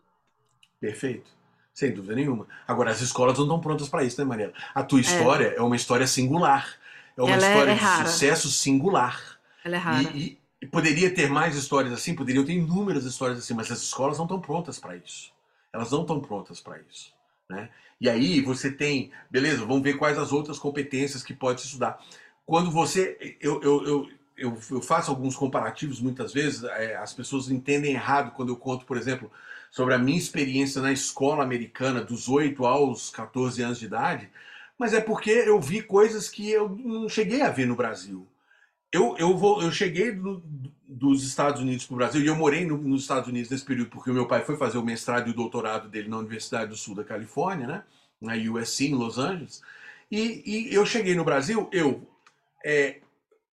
Perfeito. 0.79 1.31
Sem 1.73 1.93
dúvida 1.93 2.15
nenhuma. 2.15 2.47
Agora, 2.67 2.91
as 2.91 3.01
escolas 3.01 3.37
não 3.37 3.45
estão 3.45 3.61
prontas 3.61 3.89
para 3.89 4.03
isso, 4.03 4.19
né, 4.19 4.25
Mariela? 4.25 4.53
A 4.75 4.83
tua 4.83 4.99
é. 4.99 5.01
história 5.01 5.47
é, 5.47 5.55
é 5.55 5.61
uma 5.61 5.75
história 5.75 6.05
singular. 6.05 6.77
É 7.17 7.21
uma 7.21 7.31
Ela 7.31 7.45
é- 7.45 7.49
história 7.49 7.71
é, 7.71 7.75
de 7.75 8.09
sucesso 8.09 8.49
singular. 8.49 9.39
Ela 9.63 9.75
é 9.75 9.79
rara. 9.79 10.09
E, 10.13 10.37
e, 10.61 10.67
poderia 10.67 11.13
ter 11.13 11.29
mais 11.29 11.55
histórias 11.55 11.93
assim, 11.93 12.15
poderiam 12.15 12.45
ter 12.45 12.53
inúmeras 12.53 13.05
histórias 13.05 13.39
assim, 13.39 13.53
mas 13.53 13.71
as 13.71 13.81
escolas 13.81 14.17
não 14.17 14.25
estão 14.25 14.39
prontas 14.39 14.79
para 14.79 14.95
isso. 14.95 15.31
Elas 15.73 15.91
não 15.91 16.01
estão 16.01 16.19
prontas 16.19 16.59
para 16.59 16.79
isso. 16.89 17.13
Né? 17.49 17.69
E 17.99 18.09
aí 18.09 18.41
você 18.41 18.71
tem, 18.71 19.11
beleza, 19.29 19.65
vamos 19.65 19.83
ver 19.83 19.97
quais 19.97 20.17
as 20.17 20.31
outras 20.31 20.57
competências 20.57 21.23
que 21.23 21.33
pode 21.33 21.61
estudar. 21.61 21.99
Quando 22.45 22.71
você. 22.71 23.37
Eu, 23.39 23.61
eu, 23.61 23.83
eu, 23.85 24.09
eu, 24.37 24.57
eu 24.71 24.81
faço 24.81 25.11
alguns 25.11 25.35
comparativos 25.35 26.01
muitas 26.01 26.33
vezes, 26.33 26.63
é, 26.63 26.95
as 26.95 27.13
pessoas 27.13 27.49
entendem 27.49 27.93
errado 27.93 28.31
quando 28.31 28.49
eu 28.49 28.57
conto, 28.57 28.85
por 28.85 28.97
exemplo, 28.97 29.31
sobre 29.69 29.93
a 29.93 29.99
minha 29.99 30.17
experiência 30.17 30.81
na 30.81 30.91
escola 30.91 31.43
americana 31.43 32.01
dos 32.01 32.27
8 32.27 32.65
aos 32.65 33.09
14 33.11 33.61
anos 33.61 33.79
de 33.79 33.85
idade, 33.85 34.29
mas 34.81 34.95
é 34.95 34.99
porque 34.99 35.29
eu 35.29 35.61
vi 35.61 35.83
coisas 35.83 36.27
que 36.27 36.49
eu 36.49 36.67
não 36.67 37.07
cheguei 37.07 37.43
a 37.43 37.51
ver 37.51 37.67
no 37.67 37.75
Brasil. 37.75 38.27
Eu, 38.91 39.15
eu, 39.19 39.37
vou, 39.37 39.61
eu 39.61 39.71
cheguei 39.71 40.11
do, 40.11 40.43
dos 40.87 41.23
Estados 41.23 41.61
Unidos 41.61 41.85
para 41.85 41.93
o 41.93 41.97
Brasil 41.97 42.19
e 42.19 42.25
eu 42.25 42.35
morei 42.35 42.65
no, 42.65 42.79
nos 42.79 43.03
Estados 43.03 43.29
Unidos 43.29 43.51
nesse 43.51 43.63
período 43.63 43.91
porque 43.91 44.09
o 44.09 44.13
meu 44.13 44.27
pai 44.27 44.43
foi 44.43 44.57
fazer 44.57 44.79
o 44.79 44.83
mestrado 44.83 45.27
e 45.27 45.31
o 45.31 45.35
doutorado 45.35 45.87
dele 45.87 46.09
na 46.09 46.17
Universidade 46.17 46.71
do 46.71 46.75
Sul 46.75 46.95
da 46.95 47.03
Califórnia, 47.03 47.67
né? 47.67 47.83
na 48.19 48.33
USC, 48.33 48.87
em 48.87 48.95
Los 48.95 49.19
Angeles. 49.19 49.61
E, 50.09 50.41
e 50.43 50.73
eu 50.73 50.83
cheguei 50.83 51.13
no 51.13 51.23
Brasil, 51.23 51.69
eu 51.71 52.07
é, 52.65 53.01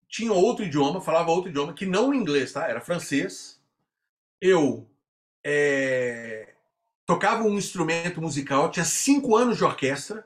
tinha 0.08 0.32
outro 0.34 0.62
idioma, 0.62 1.00
falava 1.00 1.30
outro 1.30 1.48
idioma, 1.48 1.72
que 1.72 1.86
não 1.86 2.12
inglês, 2.12 2.52
tá? 2.52 2.68
Era 2.68 2.82
francês. 2.82 3.58
Eu 4.42 4.86
é, 5.42 6.52
tocava 7.06 7.44
um 7.44 7.56
instrumento 7.56 8.20
musical, 8.20 8.70
tinha 8.70 8.84
cinco 8.84 9.34
anos 9.34 9.56
de 9.56 9.64
orquestra. 9.64 10.22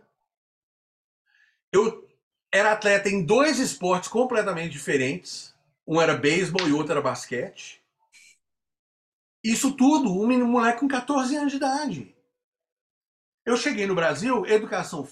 Eu 1.73 2.09
era 2.53 2.73
atleta 2.73 3.09
em 3.09 3.25
dois 3.25 3.59
esportes 3.59 4.09
completamente 4.09 4.73
diferentes. 4.73 5.55
Um 5.87 6.01
era 6.01 6.17
beisebol 6.17 6.67
e 6.69 6.73
outro 6.73 6.93
era 6.93 7.03
basquete. 7.03 7.83
Isso 9.43 9.73
tudo, 9.73 10.13
um 10.13 10.47
moleque 10.47 10.81
com 10.81 10.89
14 10.89 11.37
anos 11.37 11.53
de 11.53 11.57
idade. 11.57 12.15
Eu 13.47 13.57
cheguei 13.57 13.87
no 13.87 13.95
Brasil, 13.95 14.45
educação, 14.47 15.09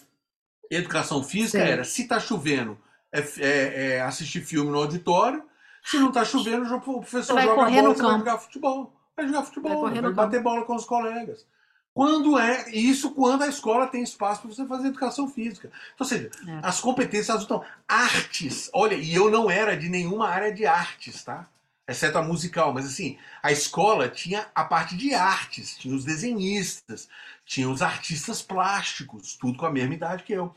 educação 0.71 1.23
física 1.23 1.64
Sim. 1.64 1.71
era 1.71 1.85
se 1.85 2.07
tá 2.07 2.21
chovendo, 2.21 2.79
é, 3.11 3.21
é, 3.21 3.85
é, 3.95 4.01
assistir 4.01 4.42
filme 4.42 4.71
no 4.71 4.79
auditório. 4.79 5.42
Se 5.83 5.99
não 5.99 6.12
tá 6.12 6.25
chovendo, 6.25 6.66
o 6.75 6.81
professor 6.81 7.40
joga 7.40 7.71
bola, 7.71 7.95
você 7.95 8.03
vai 8.03 8.19
jogar 8.19 8.38
futebol 8.38 8.97
vai 9.16 9.27
jogar 9.27 9.42
futebol, 9.42 9.83
vai, 9.83 10.01
vai 10.01 10.12
bater 10.12 10.42
bola 10.42 10.64
com 10.64 10.77
os 10.77 10.85
colegas. 10.85 11.47
Quando 11.96 12.38
é 12.38 12.68
isso 12.72 13.12
quando 13.12 13.40
a 13.40 13.48
escola 13.48 13.87
tem 13.87 14.02
espaço 14.02 14.42
para 14.42 14.50
você 14.50 14.66
fazer 14.66 14.88
educação 14.88 15.30
física. 15.30 15.72
Então, 15.94 16.04
ou 16.04 16.06
seja, 16.06 16.30
é. 16.47 16.61
as 16.62 16.78
competências 16.78 17.40
estão. 17.40 17.64
Artes, 17.88 18.68
olha, 18.74 18.97
e 18.97 19.14
eu 19.14 19.30
não 19.30 19.51
era 19.51 19.74
de 19.74 19.88
nenhuma 19.88 20.28
área 20.28 20.53
de 20.53 20.66
artes, 20.66 21.24
tá? 21.24 21.49
Exceto 21.88 22.18
a 22.18 22.22
musical, 22.22 22.74
mas 22.74 22.84
assim, 22.84 23.16
a 23.42 23.51
escola 23.51 24.11
tinha 24.11 24.47
a 24.55 24.62
parte 24.62 24.94
de 24.94 25.14
artes, 25.14 25.78
tinha 25.78 25.97
os 25.97 26.05
desenhistas, 26.05 27.09
tinha 27.47 27.66
os 27.66 27.80
artistas 27.80 28.42
plásticos, 28.42 29.34
tudo 29.34 29.57
com 29.57 29.64
a 29.64 29.72
mesma 29.72 29.94
idade 29.94 30.22
que 30.22 30.34
eu. 30.34 30.55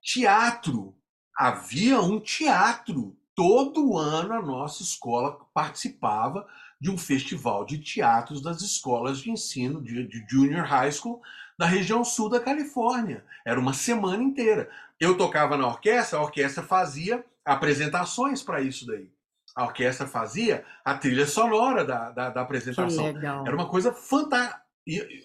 Teatro, 0.00 0.94
havia 1.36 2.00
um 2.00 2.20
teatro. 2.20 3.16
Todo 3.34 3.98
ano 3.98 4.34
a 4.34 4.40
nossa 4.40 4.84
escola 4.84 5.36
participava 5.52 6.46
de 6.80 6.90
um 6.90 6.96
festival 6.98 7.64
de 7.64 7.78
teatros 7.78 8.42
das 8.42 8.62
escolas 8.62 9.18
de 9.20 9.30
ensino 9.30 9.82
de, 9.82 10.06
de 10.06 10.24
junior 10.28 10.64
high 10.64 10.90
school 10.92 11.20
da 11.58 11.66
região 11.66 12.02
sul 12.04 12.28
da 12.30 12.40
Califórnia. 12.40 13.24
Era 13.44 13.60
uma 13.60 13.72
semana 13.74 14.22
inteira. 14.22 14.70
Eu 14.98 15.16
tocava 15.16 15.56
na 15.56 15.66
orquestra, 15.66 16.18
a 16.18 16.22
orquestra 16.22 16.62
fazia 16.62 17.24
apresentações 17.44 18.42
para 18.42 18.60
isso 18.62 18.86
daí. 18.86 19.10
a 19.54 19.64
orquestra 19.64 20.06
fazia 20.06 20.64
a 20.84 20.94
trilha 20.96 21.26
sonora 21.26 21.84
da, 21.84 22.10
da, 22.10 22.30
da 22.30 22.40
apresentação. 22.42 23.20
Era 23.44 23.54
uma 23.56 23.68
coisa 23.68 23.92
fantástica. 23.92 24.60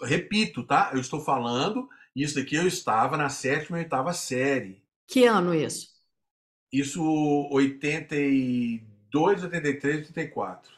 Repito, 0.04 0.64
tá? 0.66 0.92
Eu 0.94 1.00
estou 1.00 1.22
falando, 1.22 1.90
isso 2.16 2.36
daqui 2.36 2.56
eu 2.56 2.68
estava 2.68 3.18
na 3.18 3.30
sétima 3.30 3.78
e 3.80 3.82
oitava 3.84 4.14
série. 4.14 4.84
Que 5.08 5.26
ano 5.26 5.54
isso? 5.54 5.96
Isso 6.72 7.02
82, 7.52 9.44
83, 9.44 9.98
84. 10.10 10.75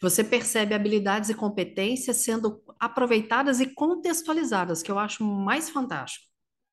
Você 0.00 0.22
percebe 0.22 0.74
habilidades 0.74 1.30
e 1.30 1.34
competências 1.34 2.18
sendo 2.18 2.62
aproveitadas 2.78 3.60
e 3.60 3.66
contextualizadas, 3.66 4.82
que 4.82 4.90
eu 4.90 4.98
acho 4.98 5.24
mais 5.24 5.68
fantástico. 5.70 6.26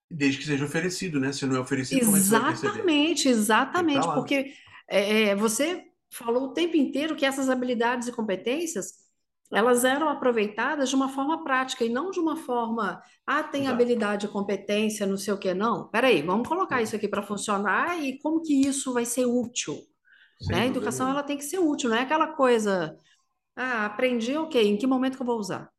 Desde 0.09 0.39
que 0.39 0.45
seja 0.45 0.65
oferecido, 0.65 1.19
né? 1.19 1.31
Se 1.31 1.45
não 1.45 1.55
é 1.55 1.59
oferecido, 1.59 2.01
exatamente, 2.01 3.27
exatamente, 3.27 4.05
porque 4.13 4.53
é, 4.87 5.29
é, 5.29 5.35
você 5.35 5.83
falou 6.11 6.45
o 6.45 6.53
tempo 6.53 6.77
inteiro 6.77 7.15
que 7.15 7.25
essas 7.25 7.49
habilidades 7.49 8.07
e 8.07 8.11
competências 8.11 9.05
elas 9.51 9.83
eram 9.83 10.09
aproveitadas 10.09 10.89
de 10.89 10.95
uma 10.95 11.09
forma 11.09 11.43
prática 11.43 11.85
e 11.85 11.89
não 11.89 12.09
de 12.09 12.19
uma 12.19 12.35
forma, 12.35 13.01
ah, 13.25 13.43
tem 13.43 13.63
Exato. 13.63 13.75
habilidade, 13.75 14.27
competência, 14.27 15.05
não 15.05 15.17
sei 15.17 15.33
o 15.33 15.37
que, 15.37 15.53
não. 15.53 15.87
Peraí, 15.89 16.21
vamos 16.21 16.47
colocar 16.47 16.81
isso 16.81 16.95
aqui 16.95 17.07
para 17.07 17.21
funcionar 17.21 18.03
e 18.03 18.17
como 18.19 18.41
que 18.41 18.67
isso 18.67 18.91
vai 18.91 19.05
ser 19.05 19.25
útil? 19.25 19.77
Né? 20.41 20.61
A 20.61 20.65
educação 20.67 21.09
ela 21.09 21.23
tem 21.23 21.37
que 21.37 21.43
ser 21.43 21.59
útil, 21.59 21.89
não 21.89 21.97
é 21.97 22.01
aquela 22.01 22.27
coisa, 22.27 22.97
ah, 23.55 23.85
aprendi, 23.85 24.37
ok, 24.37 24.61
em 24.67 24.77
que 24.77 24.87
momento 24.87 25.17
que 25.17 25.23
eu 25.23 25.27
vou 25.27 25.39
usar? 25.39 25.71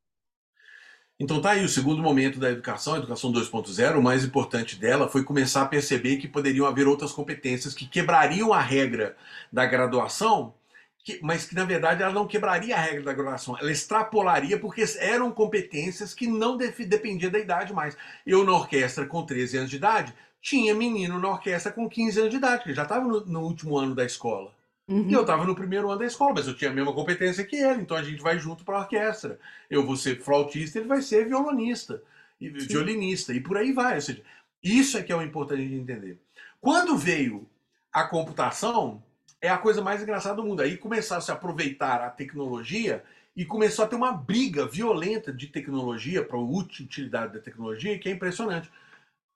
Então 1.19 1.41
tá 1.41 1.53
aí 1.53 1.65
o 1.65 1.69
segundo 1.69 2.03
momento 2.03 2.39
da 2.39 2.51
educação, 2.51 2.95
a 2.95 2.99
educação 2.99 3.33
2.0, 3.33 3.99
o 3.99 4.03
mais 4.03 4.23
importante 4.25 4.77
dela 4.79 5.09
foi 5.09 5.25
começar 5.25 5.63
a 5.63 5.67
perceber 5.67 6.19
que 6.19 6.29
poderiam 6.29 6.67
haver 6.67 6.87
outras 6.87 7.11
competências 7.13 7.73
que 7.73 7.87
quebrariam 7.87 8.53
a 8.53 8.61
regra 8.61 9.17
da 9.51 9.65
graduação, 9.65 10.55
que, 11.03 11.19
mas 11.23 11.47
que 11.47 11.55
na 11.55 11.65
verdade 11.65 12.03
ela 12.03 12.13
não 12.13 12.27
quebraria 12.27 12.77
a 12.77 12.81
regra 12.81 13.03
da 13.03 13.13
graduação, 13.15 13.57
ela 13.59 13.73
extrapolaria 13.73 14.59
porque 14.61 14.85
eram 14.99 15.33
competências 15.33 16.13
que 16.13 16.27
não 16.27 16.57
dependiam 16.59 17.33
da 17.33 17.39
idade 17.39 17.73
mais. 17.73 17.97
Eu 18.27 18.45
na 18.45 18.53
orquestra 18.53 19.07
com 19.07 19.25
13 19.25 19.57
anos 19.59 19.71
de 19.71 19.77
idade, 19.77 20.15
tinha 20.47 20.73
menino 20.77 21.19
na 21.19 21.29
orquestra 21.29 21.73
com 21.73 21.89
15 21.89 22.21
anos 22.21 22.31
de 22.31 22.37
idade, 22.37 22.63
que 22.63 22.73
já 22.73 22.85
estava 22.85 23.05
no, 23.05 23.27
no 23.27 23.41
último 23.41 23.77
ano 23.77 23.97
da 23.97 24.05
escola. 24.05 24.55
Uhum. 24.87 25.09
E 25.09 25.13
eu 25.13 25.23
estava 25.23 25.45
no 25.45 25.57
primeiro 25.57 25.91
ano 25.91 25.99
da 25.99 26.07
escola, 26.07 26.35
mas 26.35 26.47
eu 26.47 26.55
tinha 26.55 26.71
a 26.71 26.73
mesma 26.73 26.93
competência 26.93 27.45
que 27.45 27.57
ele, 27.57 27.83
então 27.83 27.97
a 27.97 28.03
gente 28.05 28.23
vai 28.23 28.39
junto 28.39 28.65
para 28.65 28.77
a 28.77 28.81
orquestra. 28.83 29.41
Eu 29.69 29.85
vou 29.85 29.97
ser 29.97 30.23
flautista, 30.23 30.79
ele 30.79 30.87
vai 30.87 31.03
ser 31.03 31.27
violonista, 31.27 32.01
e 32.41 32.49
violinista, 32.49 33.35
e 33.35 33.41
por 33.41 33.57
aí 33.57 33.73
vai. 33.73 33.97
Ou 33.97 34.01
seja, 34.01 34.23
isso 34.63 34.97
é 34.97 35.03
que 35.03 35.11
é 35.11 35.17
o 35.17 35.23
importante 35.23 35.67
de 35.67 35.75
entender. 35.75 36.17
Quando 36.61 36.97
veio 36.97 37.45
a 37.93 38.05
computação, 38.05 39.03
é 39.41 39.49
a 39.49 39.59
coisa 39.59 39.83
mais 39.83 40.01
engraçada 40.01 40.37
do 40.37 40.45
mundo. 40.45 40.63
Aí 40.63 40.77
começaram 40.77 41.19
a 41.19 41.25
se 41.25 41.33
aproveitar 41.33 42.01
a 42.01 42.09
tecnologia 42.09 43.03
e 43.37 43.45
começou 43.45 43.85
a 43.85 43.89
ter 43.89 43.97
uma 43.97 44.13
briga 44.13 44.65
violenta 44.65 45.33
de 45.33 45.49
tecnologia 45.49 46.25
para 46.25 46.37
a 46.37 46.41
utilidade 46.41 47.33
da 47.33 47.41
tecnologia, 47.41 47.99
que 47.99 48.09
é 48.09 48.13
impressionante, 48.13 48.71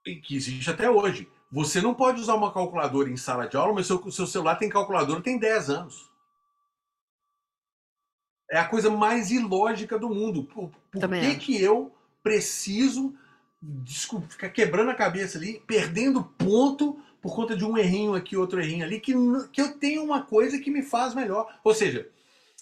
que 0.04 0.36
existe 0.36 0.70
até 0.70 0.90
hoje. 0.90 1.28
Você 1.50 1.80
não 1.80 1.94
pode 1.94 2.20
usar 2.20 2.34
uma 2.34 2.52
calculadora 2.52 3.10
em 3.10 3.16
sala 3.16 3.46
de 3.46 3.56
aula, 3.56 3.74
mas 3.74 3.86
seu, 3.86 4.10
seu 4.10 4.26
celular 4.26 4.56
tem 4.56 4.68
calculadora 4.68 5.20
tem 5.20 5.38
10 5.38 5.70
anos. 5.70 6.10
É 8.50 8.58
a 8.58 8.66
coisa 8.66 8.90
mais 8.90 9.30
ilógica 9.30 9.98
do 9.98 10.08
mundo. 10.08 10.44
Por, 10.44 10.70
por 10.90 11.08
que, 11.08 11.34
que 11.36 11.62
eu 11.62 11.92
preciso 12.22 13.14
desculpa, 13.62 14.26
ficar 14.28 14.48
quebrando 14.48 14.90
a 14.90 14.94
cabeça 14.94 15.36
ali, 15.36 15.62
perdendo 15.66 16.24
ponto 16.24 16.98
por 17.20 17.34
conta 17.34 17.54
de 17.54 17.64
um 17.64 17.76
errinho 17.76 18.14
aqui, 18.14 18.36
outro 18.36 18.60
errinho 18.60 18.84
ali, 18.84 18.98
que, 18.98 19.12
que 19.52 19.60
eu 19.60 19.78
tenho 19.78 20.02
uma 20.02 20.22
coisa 20.22 20.58
que 20.58 20.70
me 20.70 20.82
faz 20.82 21.14
melhor. 21.14 21.46
Ou 21.62 21.74
seja, 21.74 22.08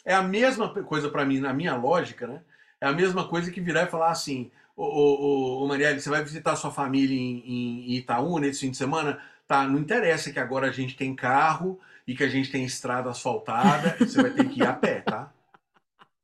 é 0.05 0.13
a 0.15 0.23
mesma 0.23 0.69
coisa 0.85 1.09
para 1.09 1.25
mim, 1.25 1.39
na 1.39 1.53
minha 1.53 1.77
lógica, 1.77 2.27
né? 2.27 2.43
É 2.81 2.87
a 2.87 2.93
mesma 2.93 3.29
coisa 3.29 3.51
que 3.51 3.61
virar 3.61 3.85
e 3.85 3.91
falar 3.91 4.11
assim: 4.11 4.51
Ô, 4.79 4.85
ô, 4.85 5.65
ô, 5.65 5.67
Marielle, 5.67 6.01
você 6.01 6.09
vai 6.09 6.23
visitar 6.23 6.55
sua 6.55 6.71
família 6.71 7.19
em, 7.19 7.91
em 7.91 7.97
Itaú 7.97 8.39
nesse 8.39 8.61
fim 8.61 8.71
de 8.71 8.77
semana? 8.77 9.21
Tá, 9.45 9.67
não 9.67 9.77
interessa 9.77 10.33
que 10.33 10.39
agora 10.39 10.69
a 10.69 10.71
gente 10.71 10.97
tem 10.97 11.17
carro 11.17 11.81
e 12.07 12.15
que 12.15 12.23
a 12.23 12.29
gente 12.29 12.49
tem 12.49 12.65
estrada 12.65 13.11
asfaltada, 13.11 13.97
você 13.99 14.23
vai 14.23 14.31
ter 14.31 14.49
que 14.49 14.61
ir 14.61 14.67
a 14.67 14.73
pé, 14.73 15.01
tá? 15.01 15.33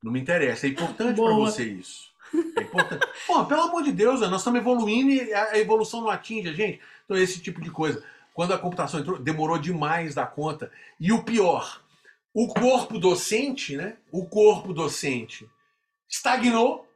Não 0.01 0.13
me 0.13 0.21
interessa. 0.21 0.69
É 0.69 0.71
importante 0.71 1.21
para 1.21 1.35
você 1.35 1.65
isso. 1.65 2.13
É 2.57 2.63
importante. 2.63 3.05
Pô, 3.27 3.45
pelo 3.45 3.63
amor 3.63 3.83
de 3.83 3.91
Deus, 3.91 4.21
nós 4.21 4.41
estamos 4.41 4.61
evoluindo 4.61 5.11
e 5.11 5.35
a 5.35 5.59
evolução 5.59 6.03
não 6.03 6.09
atinge 6.09 6.49
a 6.49 6.53
gente. 6.53 6.81
Então, 7.05 7.17
esse 7.17 7.41
tipo 7.41 7.61
de 7.61 7.73
coisa. 7.73 8.05
Quando 8.33 8.55
a 8.55 8.59
computação 8.59 9.01
entrou, 9.01 9.19
demorou 9.19 9.59
demais 9.59 10.15
da 10.15 10.27
conta. 10.27 10.71
E 11.01 11.11
o 11.11 11.25
pior, 11.25 11.83
o 12.33 12.47
corpo 12.55 13.01
docente, 13.01 13.77
né? 13.77 13.97
O 14.13 14.27
corpo 14.27 14.73
docente 14.73 15.49
estagnou 16.09 16.87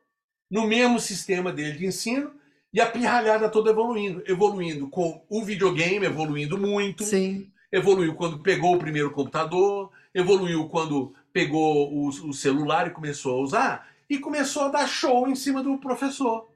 no 0.50 0.66
mesmo 0.66 0.98
sistema 0.98 1.52
dele 1.52 1.78
de 1.78 1.86
ensino 1.86 2.32
e 2.72 2.80
a 2.80 2.90
pirralhada 2.90 3.48
toda 3.48 3.70
evoluindo. 3.70 4.22
Evoluindo 4.26 4.88
com 4.88 5.24
o 5.28 5.44
videogame, 5.44 6.06
evoluindo 6.06 6.58
muito. 6.58 7.04
Sim. 7.04 7.50
Evoluiu 7.70 8.14
quando 8.14 8.42
pegou 8.42 8.74
o 8.74 8.78
primeiro 8.78 9.10
computador, 9.10 9.92
evoluiu 10.14 10.68
quando 10.68 11.14
pegou 11.32 11.92
o, 11.92 12.08
o 12.08 12.32
celular 12.32 12.86
e 12.86 12.92
começou 12.92 13.38
a 13.38 13.42
usar, 13.42 13.88
e 14.08 14.18
começou 14.18 14.62
a 14.62 14.68
dar 14.68 14.86
show 14.86 15.28
em 15.28 15.34
cima 15.34 15.62
do 15.62 15.76
professor. 15.78 16.50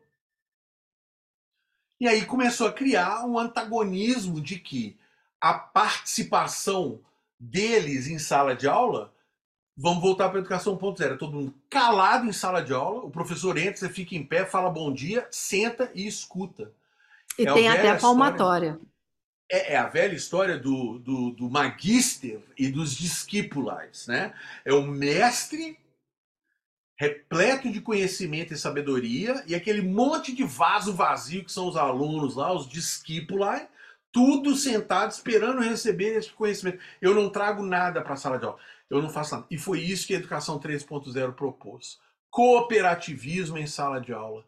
E 2.01 2.09
aí 2.09 2.25
começou 2.25 2.67
a 2.67 2.73
criar 2.73 3.25
um 3.27 3.39
antagonismo 3.39 4.41
de 4.41 4.59
que 4.59 4.99
a 5.41 5.55
participação 5.55 7.01
deles 7.39 8.07
em 8.09 8.19
sala 8.19 8.57
de 8.57 8.67
aula 8.67 9.13
Vamos 9.77 10.03
voltar 10.03 10.29
para 10.29 10.39
a 10.39 10.41
educação 10.41 10.77
1.0. 10.77 11.19
Todo 11.19 11.33
mundo 11.33 11.55
calado 11.71 12.27
em 12.27 12.33
sala 12.33 12.63
de 12.63 12.73
aula, 12.73 13.05
o 13.05 13.11
professor 13.11 13.57
entra, 13.57 13.77
você 13.77 13.89
fica 13.89 14.15
em 14.15 14.25
pé, 14.25 14.45
fala 14.45 14.71
bom 14.71 14.93
dia, 14.93 15.27
senta 15.31 15.91
e 15.95 16.07
escuta. 16.07 16.71
E 17.39 17.47
é 17.47 17.53
tem 17.53 17.69
até 17.69 17.91
a 17.91 17.97
palmatória. 17.97 18.79
É, 19.51 19.75
é, 19.75 19.77
a 19.77 19.87
velha 19.87 20.15
história 20.15 20.59
do, 20.59 20.99
do, 20.99 21.31
do 21.31 21.51
magister 21.51 22.41
e 22.57 22.69
dos 22.69 22.95
discípulos, 22.95 24.07
né? 24.07 24.35
É 24.65 24.73
o 24.73 24.83
mestre 24.83 25.79
repleto 26.99 27.71
de 27.71 27.81
conhecimento 27.81 28.53
e 28.53 28.59
sabedoria 28.59 29.43
e 29.47 29.55
aquele 29.55 29.83
monte 29.83 30.33
de 30.35 30.45
vaso 30.45 30.95
vazio 30.95 31.45
que 31.45 31.51
são 31.51 31.67
os 31.67 31.77
alunos 31.77 32.37
lá, 32.37 32.53
os 32.53 32.69
discípulos, 32.69 33.61
tudo 34.13 34.55
sentado 34.55 35.11
esperando 35.11 35.61
receber 35.61 36.17
esse 36.17 36.31
conhecimento. 36.31 36.79
Eu 37.01 37.15
não 37.15 37.31
trago 37.31 37.63
nada 37.63 38.03
para 38.03 38.13
a 38.13 38.17
sala 38.17 38.39
de 38.39 38.45
aula 38.45 38.59
eu 38.93 39.01
não 39.01 39.09
faço 39.09 39.35
nada. 39.35 39.47
E 39.51 39.57
foi 39.57 39.81
isso 39.81 40.07
que 40.07 40.15
a 40.15 40.19
Educação 40.19 40.61
3.0 40.61 41.33
propôs. 41.33 41.99
Cooperativismo 42.31 43.57
em 43.57 43.67
sala 43.67 43.99
de 43.99 44.13
aula. 44.13 44.45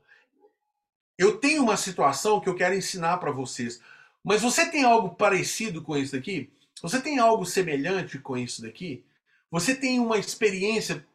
Eu 1.16 1.38
tenho 1.38 1.62
uma 1.62 1.78
situação 1.78 2.40
que 2.40 2.48
eu 2.48 2.54
quero 2.54 2.74
ensinar 2.74 3.16
para 3.16 3.30
vocês. 3.30 3.80
Mas 4.22 4.42
você 4.42 4.70
tem 4.70 4.84
algo 4.84 5.14
parecido 5.14 5.80
com 5.80 5.96
isso 5.96 6.12
daqui? 6.12 6.52
Você 6.82 7.00
tem 7.00 7.18
algo 7.18 7.46
semelhante 7.46 8.18
com 8.18 8.36
isso 8.36 8.60
daqui? 8.60 9.02
Você 9.50 9.74
tem 9.74 9.98
uma 9.98 10.18
experiência 10.18 11.06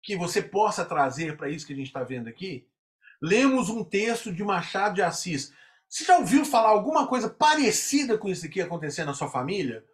que 0.00 0.16
você 0.16 0.40
possa 0.40 0.84
trazer 0.84 1.36
para 1.36 1.48
isso 1.48 1.66
que 1.66 1.72
a 1.72 1.76
gente 1.76 1.88
está 1.88 2.04
vendo 2.04 2.28
aqui? 2.28 2.64
Lemos 3.20 3.68
um 3.68 3.82
texto 3.82 4.32
de 4.32 4.44
Machado 4.44 4.94
de 4.94 5.02
Assis. 5.02 5.52
Você 5.88 6.04
já 6.04 6.18
ouviu 6.18 6.44
falar 6.44 6.68
alguma 6.68 7.08
coisa 7.08 7.28
parecida 7.28 8.16
com 8.16 8.28
isso 8.28 8.46
aqui 8.46 8.60
acontecendo 8.60 9.08
na 9.08 9.14
sua 9.14 9.28
família? 9.28 9.84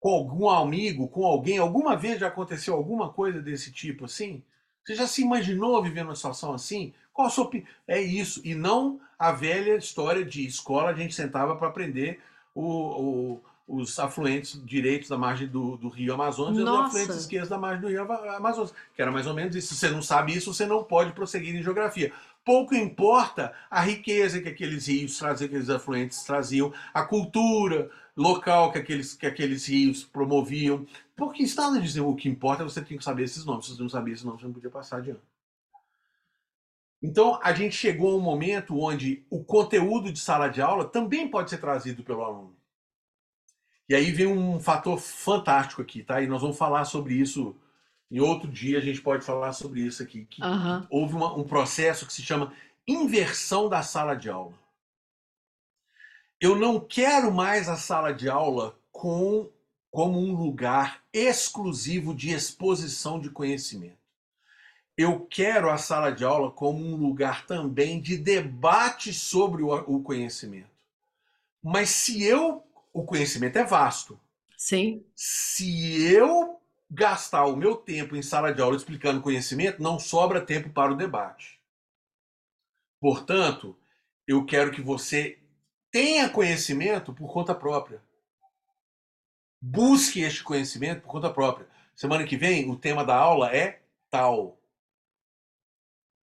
Com 0.00 0.08
algum 0.10 0.48
amigo, 0.48 1.06
com 1.08 1.24
alguém? 1.26 1.58
Alguma 1.58 1.96
vez 1.96 2.18
já 2.18 2.28
aconteceu 2.28 2.74
alguma 2.74 3.12
coisa 3.12 3.40
desse 3.40 3.70
tipo 3.70 4.06
assim? 4.06 4.42
Você 4.82 4.94
já 4.94 5.06
se 5.06 5.22
imaginou 5.22 5.82
vivendo 5.82 6.08
uma 6.08 6.16
situação 6.16 6.54
assim? 6.54 6.92
Qual 7.12 7.28
a 7.28 7.30
sua 7.30 7.44
opinião? 7.44 7.68
É 7.86 8.00
isso. 8.00 8.40
E 8.44 8.54
não 8.54 8.98
a 9.18 9.30
velha 9.30 9.76
história 9.76 10.24
de 10.24 10.46
escola, 10.46 10.90
a 10.90 10.94
gente 10.94 11.14
sentava 11.14 11.54
para 11.54 11.68
aprender 11.68 12.20
o, 12.54 12.64
o, 12.64 13.40
os 13.70 13.98
afluentes 13.98 14.60
direitos 14.64 15.08
da 15.08 15.16
margem 15.16 15.46
do, 15.46 15.76
do 15.76 15.88
Rio 15.88 16.14
Amazonas 16.14 16.58
Nossa. 16.58 16.70
e 16.70 16.72
os 16.72 16.86
afluentes 16.86 17.16
esquerdos 17.16 17.48
da 17.48 17.56
margem 17.58 17.80
do 17.80 17.88
Rio 17.88 18.02
Amazonas. 18.02 18.74
Que 18.94 19.00
era 19.00 19.12
mais 19.12 19.26
ou 19.26 19.34
menos 19.34 19.54
isso. 19.54 19.68
Se 19.68 19.80
você 19.80 19.90
não 19.90 20.02
sabe 20.02 20.36
isso, 20.36 20.52
você 20.52 20.66
não 20.66 20.82
pode 20.82 21.12
prosseguir 21.12 21.54
em 21.54 21.62
geografia. 21.62 22.12
Pouco 22.44 22.74
importa 22.74 23.52
a 23.70 23.80
riqueza 23.80 24.40
que 24.40 24.48
aqueles 24.48 24.88
rios 24.88 25.16
traziam, 25.18 25.46
aqueles 25.46 25.70
afluentes 25.70 26.22
traziam, 26.24 26.72
a 26.92 27.02
cultura, 27.04 27.90
local 28.16 28.72
que 28.72 28.78
aqueles, 28.78 29.14
que 29.14 29.26
aqueles 29.26 29.66
rios 29.66 30.02
promoviam. 30.02 30.84
Porque 31.16 31.42
está 31.42 31.72
a 31.72 31.78
dizer 31.78 32.00
o 32.00 32.16
que 32.16 32.28
importa, 32.28 32.64
você 32.64 32.82
tem 32.82 32.98
que 32.98 33.04
saber 33.04 33.24
esses 33.24 33.44
nomes. 33.44 33.66
Se 33.66 33.76
você 33.76 33.82
não 33.82 33.88
sabia 33.88 34.14
esses 34.14 34.24
nomes, 34.24 34.40
você 34.40 34.46
não 34.46 34.54
podia 34.54 34.70
passar 34.70 34.96
adiante. 34.96 35.20
Então, 37.02 37.38
a 37.42 37.52
gente 37.52 37.74
chegou 37.74 38.12
a 38.12 38.16
um 38.16 38.20
momento 38.20 38.78
onde 38.78 39.24
o 39.30 39.42
conteúdo 39.42 40.12
de 40.12 40.18
sala 40.18 40.48
de 40.48 40.60
aula 40.60 40.84
também 40.84 41.28
pode 41.28 41.48
ser 41.48 41.58
trazido 41.58 42.02
pelo 42.02 42.22
aluno. 42.22 42.59
E 43.90 43.94
aí 43.94 44.10
vem 44.10 44.26
um 44.26 44.58
fator 44.58 44.98
fantástico 44.98 45.82
aqui, 45.82 46.02
tá? 46.02 46.22
E 46.22 46.26
nós 46.26 46.40
vamos 46.40 46.56
falar 46.56 46.86
sobre 46.86 47.12
isso 47.12 47.54
em 48.10 48.20
outro 48.20 48.48
dia, 48.48 48.78
a 48.78 48.80
gente 48.80 49.02
pode 49.02 49.24
falar 49.24 49.52
sobre 49.52 49.80
isso 49.82 50.02
aqui. 50.02 50.24
Que, 50.24 50.42
uhum. 50.42 50.86
houve 50.88 51.14
uma, 51.14 51.36
um 51.36 51.44
processo 51.44 52.06
que 52.06 52.12
se 52.12 52.22
chama 52.22 52.54
inversão 52.88 53.68
da 53.68 53.82
sala 53.82 54.14
de 54.14 54.30
aula 54.30 54.54
eu 56.40 56.56
não 56.56 56.80
quero 56.80 57.30
mais 57.30 57.68
a 57.68 57.76
sala 57.76 58.14
de 58.14 58.28
aula 58.28 58.74
com 58.90 59.50
como 59.90 60.18
um 60.18 60.34
lugar 60.34 61.02
exclusivo 61.12 62.14
de 62.14 62.30
exposição 62.30 63.20
de 63.20 63.28
conhecimento. 63.28 63.98
Eu 64.96 65.26
quero 65.26 65.68
a 65.68 65.76
sala 65.76 66.10
de 66.10 66.24
aula 66.24 66.50
como 66.50 66.82
um 66.82 66.96
lugar 66.96 67.44
também 67.46 68.00
de 68.00 68.16
debate 68.16 69.12
sobre 69.12 69.62
o 69.62 70.00
conhecimento. 70.00 70.70
Mas 71.62 71.90
se 71.90 72.22
eu. 72.22 72.64
O 72.92 73.04
conhecimento 73.04 73.56
é 73.56 73.64
vasto. 73.64 74.20
Sim. 74.56 75.04
Se 75.14 76.12
eu 76.12 76.60
gastar 76.90 77.46
o 77.46 77.56
meu 77.56 77.76
tempo 77.76 78.16
em 78.16 78.22
sala 78.22 78.52
de 78.52 78.60
aula 78.60 78.76
explicando 78.76 79.22
conhecimento, 79.22 79.82
não 79.82 79.98
sobra 79.98 80.44
tempo 80.44 80.70
para 80.70 80.92
o 80.92 80.96
debate. 80.96 81.60
Portanto, 83.00 83.78
eu 84.26 84.44
quero 84.44 84.70
que 84.70 84.82
você 84.82 85.38
tenha 85.90 86.28
conhecimento 86.28 87.14
por 87.14 87.32
conta 87.32 87.54
própria. 87.54 88.02
Busque 89.60 90.20
este 90.20 90.42
conhecimento 90.42 91.02
por 91.02 91.08
conta 91.08 91.30
própria. 91.30 91.68
Semana 91.94 92.24
que 92.24 92.36
vem, 92.36 92.68
o 92.70 92.76
tema 92.76 93.04
da 93.04 93.16
aula 93.16 93.54
é 93.54 93.82
tal. 94.10 94.59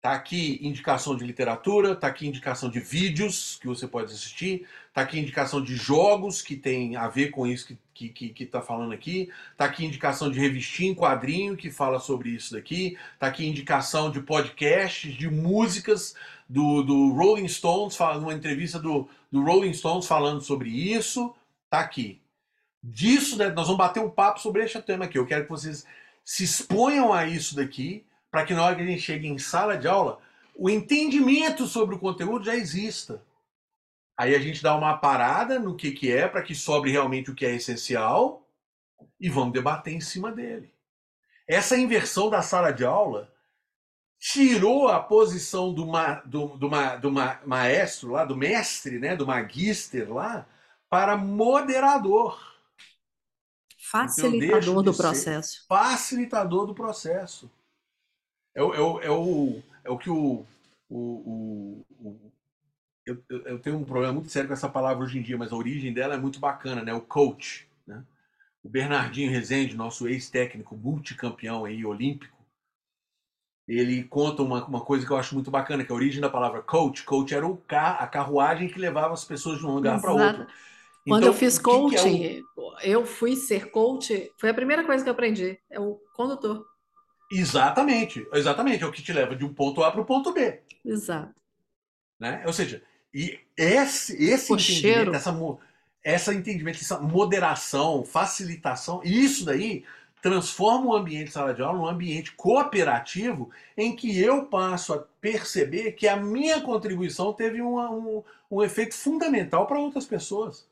Tá 0.01 0.13
aqui 0.13 0.59
indicação 0.63 1.15
de 1.15 1.25
literatura, 1.25 1.95
tá 1.95 2.07
aqui 2.07 2.27
indicação 2.27 2.71
de 2.71 2.81
vídeos 2.81 3.59
que 3.61 3.67
você 3.67 3.87
pode 3.87 4.13
assistir, 4.13 4.67
tá 4.95 5.03
aqui 5.03 5.19
indicação 5.19 5.63
de 5.63 5.77
jogos 5.77 6.41
que 6.41 6.57
tem 6.57 6.97
a 6.97 7.07
ver 7.07 7.31
com 7.31 7.47
isso 7.47 7.67
que 7.67 7.79
que, 8.01 8.09
que, 8.09 8.29
que 8.31 8.47
tá 8.47 8.63
falando 8.63 8.93
aqui, 8.93 9.31
tá 9.59 9.67
aqui 9.67 9.85
indicação 9.85 10.31
de 10.31 10.41
revistinha 10.41 10.93
em 10.93 10.95
quadrinho 10.95 11.57
que 11.57 11.71
fala 11.71 12.01
sobre 12.01 12.31
isso 12.31 12.55
daqui, 12.55 12.97
tá 13.19 13.27
aqui 13.27 13.47
indicação 13.47 14.11
de 14.11 14.23
podcasts, 14.23 15.15
de 15.15 15.29
músicas 15.29 16.15
do, 16.49 16.83
do 16.83 17.13
Rolling 17.13 17.49
Stones, 17.49 17.99
uma 18.01 18.33
entrevista 18.33 18.79
do, 18.79 19.07
do 19.31 19.43
Rolling 19.43 19.75
Stones 19.75 20.07
falando 20.07 20.41
sobre 20.41 20.71
isso, 20.71 21.35
tá 21.69 21.81
aqui. 21.81 22.19
Disso, 22.83 23.37
né, 23.37 23.51
nós 23.51 23.67
vamos 23.67 23.79
bater 23.79 24.01
um 24.01 24.09
papo 24.09 24.41
sobre 24.41 24.65
este 24.65 24.81
tema 24.81 25.05
aqui. 25.05 25.19
Eu 25.19 25.27
quero 25.27 25.45
que 25.45 25.51
vocês 25.51 25.85
se 26.25 26.45
exponham 26.45 27.13
a 27.13 27.27
isso 27.27 27.55
daqui 27.55 28.03
para 28.31 28.45
que 28.45 28.55
na 28.55 28.65
hora 28.65 28.77
que 28.77 28.83
a 28.83 28.87
gente 28.87 29.03
chegue 29.03 29.27
em 29.27 29.39
sala 29.39 29.77
de 29.77 29.89
aula, 29.89 30.21
o 30.55 30.69
entendimento 30.69 31.67
sobre 31.67 31.95
o 31.95 31.99
conteúdo 31.99 32.45
já 32.45 32.55
exista. 32.55 33.23
Aí 34.17 34.35
a 34.35 34.39
gente 34.39 34.63
dá 34.63 34.77
uma 34.77 34.97
parada 34.99 35.59
no 35.59 35.75
que, 35.75 35.91
que 35.91 36.13
é, 36.13 36.29
para 36.29 36.43
que 36.43 36.55
sobre 36.55 36.91
realmente 36.91 37.31
o 37.31 37.35
que 37.35 37.47
é 37.47 37.55
essencial, 37.55 38.47
e 39.19 39.29
vamos 39.29 39.53
debater 39.53 39.95
em 39.95 40.01
cima 40.01 40.31
dele. 40.31 40.73
Essa 41.47 41.77
inversão 41.77 42.31
da 42.31 42.43
sala 42.43 42.71
de 42.71 42.85
aula 42.85 43.33
tirou 44.19 44.89
a 44.89 45.01
posição 45.01 45.73
do, 45.73 45.87
ma, 45.87 46.15
do, 46.21 46.49
do, 46.59 46.71
ma, 46.71 46.97
do 46.97 47.11
ma, 47.11 47.41
maestro 47.47 48.11
lá, 48.11 48.25
do 48.25 48.37
mestre, 48.37 48.99
né, 48.99 49.17
do 49.17 49.27
magister 49.27 50.13
lá, 50.13 50.47
para 50.89 51.17
moderador. 51.17 52.39
Facilitador 53.91 54.83
do 54.83 54.95
processo. 54.95 55.65
Facilitador 55.67 56.67
do 56.67 56.75
processo. 56.75 57.51
É, 58.61 58.63
o, 58.63 58.75
é, 58.75 58.81
o, 58.81 59.01
é, 59.01 59.11
o, 59.11 59.63
é 59.85 59.91
o 59.91 59.97
que 59.97 60.11
o. 60.11 60.45
o, 60.91 61.85
o 61.99 62.31
eu, 63.07 63.23
eu, 63.29 63.59
tenho 63.59 63.79
um 63.79 63.85
problema 63.85 64.13
muito 64.13 64.29
sério 64.29 64.47
com 64.47 64.53
essa 64.53 64.69
palavra 64.69 65.03
hoje 65.03 65.19
em 65.19 65.23
dia, 65.23 65.39
mas 65.39 65.51
a 65.51 65.57
origem 65.57 65.93
dela 65.95 66.15
é 66.15 66.19
muito 66.19 66.39
bacana, 66.39 66.83
né? 66.83 66.93
O 66.93 67.01
coach. 67.01 67.67
Né? 67.87 68.05
O 68.63 68.69
Bernardinho 68.69 69.31
Rezende, 69.31 69.75
nosso 69.75 70.07
ex-técnico, 70.07 70.77
multicampeão 70.77 71.65
aí, 71.65 71.87
olímpico, 71.87 72.37
ele 73.67 74.05
conta 74.05 74.43
uma, 74.43 74.63
uma 74.67 74.81
coisa 74.83 75.07
que 75.07 75.13
eu 75.13 75.17
acho 75.17 75.35
muito 75.35 75.51
bacana, 75.51 75.83
que 75.83 75.91
a 75.91 75.95
origem 75.95 76.21
da 76.21 76.29
palavra 76.29 76.61
coach, 76.61 77.03
coach 77.05 77.35
era 77.35 77.47
o 77.47 77.57
car 77.57 78.03
a 78.03 78.07
carruagem 78.07 78.69
que 78.69 78.79
levava 78.79 79.15
as 79.15 79.25
pessoas 79.25 79.59
de 79.59 79.67
um 79.67 79.75
lugar 79.75 80.01
para 80.01 80.13
outro. 80.13 80.47
Quando 81.09 81.23
então, 81.23 81.29
eu 81.29 81.35
fiz 81.35 81.59
coaching, 81.59 82.25
é 82.25 82.43
o... 82.55 82.79
eu 82.83 83.07
fui 83.07 83.35
ser 83.37 83.71
coach, 83.71 84.31
foi 84.37 84.51
a 84.51 84.55
primeira 84.55 84.85
coisa 84.85 85.03
que 85.03 85.09
eu 85.09 85.15
aprendi, 85.15 85.59
é 85.71 85.81
o 85.81 85.99
condutor. 86.15 86.70
Exatamente, 87.31 88.27
exatamente. 88.33 88.83
É 88.83 88.87
o 88.87 88.93
que 88.93 89.03
te 89.03 89.13
leva 89.13 89.37
de 89.37 89.45
um 89.45 89.55
ponto 89.55 89.83
A 89.85 89.93
para 89.93 90.01
o 90.01 90.05
ponto 90.05 90.33
B. 90.33 90.61
Exato. 90.85 91.35
Né? 92.19 92.43
Ou 92.47 92.53
seja, 92.53 92.83
e 93.15 93.39
esse, 93.57 94.23
esse 94.23 94.53
entendimento, 94.53 95.15
essa, 95.15 95.59
essa 96.03 96.35
entendimento, 96.35 96.81
essa 96.81 96.99
moderação, 96.99 98.05
facilitação, 98.05 99.01
isso 99.05 99.45
daí 99.45 99.85
transforma 100.21 100.87
o 100.87 100.97
ambiente 100.97 101.27
de 101.27 101.33
sala 101.33 101.55
de 101.55 101.63
aula 101.63 101.79
num 101.79 101.89
ambiente 101.89 102.33
cooperativo 102.33 103.51
em 103.77 103.97
que 103.97 104.21
eu 104.21 104.45
passo 104.45 104.93
a 104.93 104.99
perceber 105.21 105.93
que 105.93 106.07
a 106.07 106.17
minha 106.17 106.61
contribuição 106.61 107.33
teve 107.33 107.63
um, 107.63 108.23
um 108.51 108.63
efeito 108.63 108.95
fundamental 108.95 109.67
para 109.67 109.79
outras 109.79 110.05
pessoas. 110.05 110.69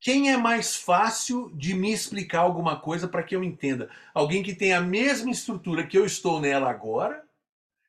Quem 0.00 0.32
é 0.32 0.36
mais 0.36 0.76
fácil 0.76 1.50
de 1.54 1.74
me 1.74 1.92
explicar 1.92 2.40
alguma 2.40 2.80
coisa 2.80 3.06
para 3.06 3.22
que 3.22 3.36
eu 3.36 3.44
entenda? 3.44 3.90
Alguém 4.14 4.42
que 4.42 4.54
tem 4.54 4.72
a 4.72 4.80
mesma 4.80 5.30
estrutura 5.30 5.86
que 5.86 5.98
eu 5.98 6.06
estou 6.06 6.40
nela 6.40 6.70
agora? 6.70 7.22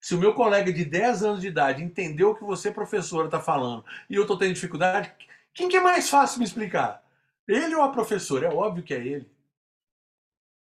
Se 0.02 0.14
o 0.14 0.18
meu 0.18 0.34
colega 0.34 0.74
de 0.74 0.84
10 0.84 1.24
anos 1.24 1.42
de 1.42 1.48
idade 1.48 1.82
entendeu 1.82 2.32
o 2.32 2.36
que 2.36 2.44
você, 2.44 2.70
professora, 2.70 3.28
está 3.28 3.40
falando 3.40 3.86
e 4.10 4.16
eu 4.16 4.24
estou 4.24 4.38
tendo 4.38 4.54
dificuldade, 4.54 5.14
quem 5.54 5.70
que 5.70 5.78
é 5.78 5.82
mais 5.82 6.10
fácil 6.10 6.40
me 6.40 6.46
explicar? 6.46 7.02
Ele 7.48 7.76
ou 7.76 7.82
a 7.82 7.92
professora? 7.92 8.48
É 8.48 8.54
óbvio 8.54 8.84
que 8.84 8.94
é 8.94 9.00
ele. 9.00 9.32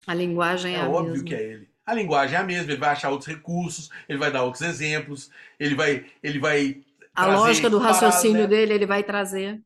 A 0.06 0.14
linguagem 0.14 0.76
é, 0.76 0.80
é 0.80 0.82
a 0.82 0.90
óbvio 0.90 1.14
mesma. 1.14 1.28
que 1.28 1.34
é 1.34 1.42
ele. 1.42 1.70
A 1.84 1.94
linguagem 1.96 2.36
é 2.36 2.40
a 2.40 2.44
mesma, 2.44 2.72
ele 2.72 2.80
vai 2.80 2.90
achar 2.90 3.10
outros 3.10 3.28
recursos, 3.28 3.90
ele 4.08 4.20
vai 4.20 4.32
dar 4.32 4.44
outros 4.44 4.62
exemplos, 4.62 5.32
ele 5.60 5.74
vai. 5.74 6.06
Ele 6.22 6.38
vai 6.38 6.84
a 7.16 7.26
lógica 7.26 7.70
do 7.70 7.80
raciocínio 7.80 8.48
dele 8.48 8.74
ele 8.74 8.86
vai 8.86 9.04
trazer. 9.04 9.60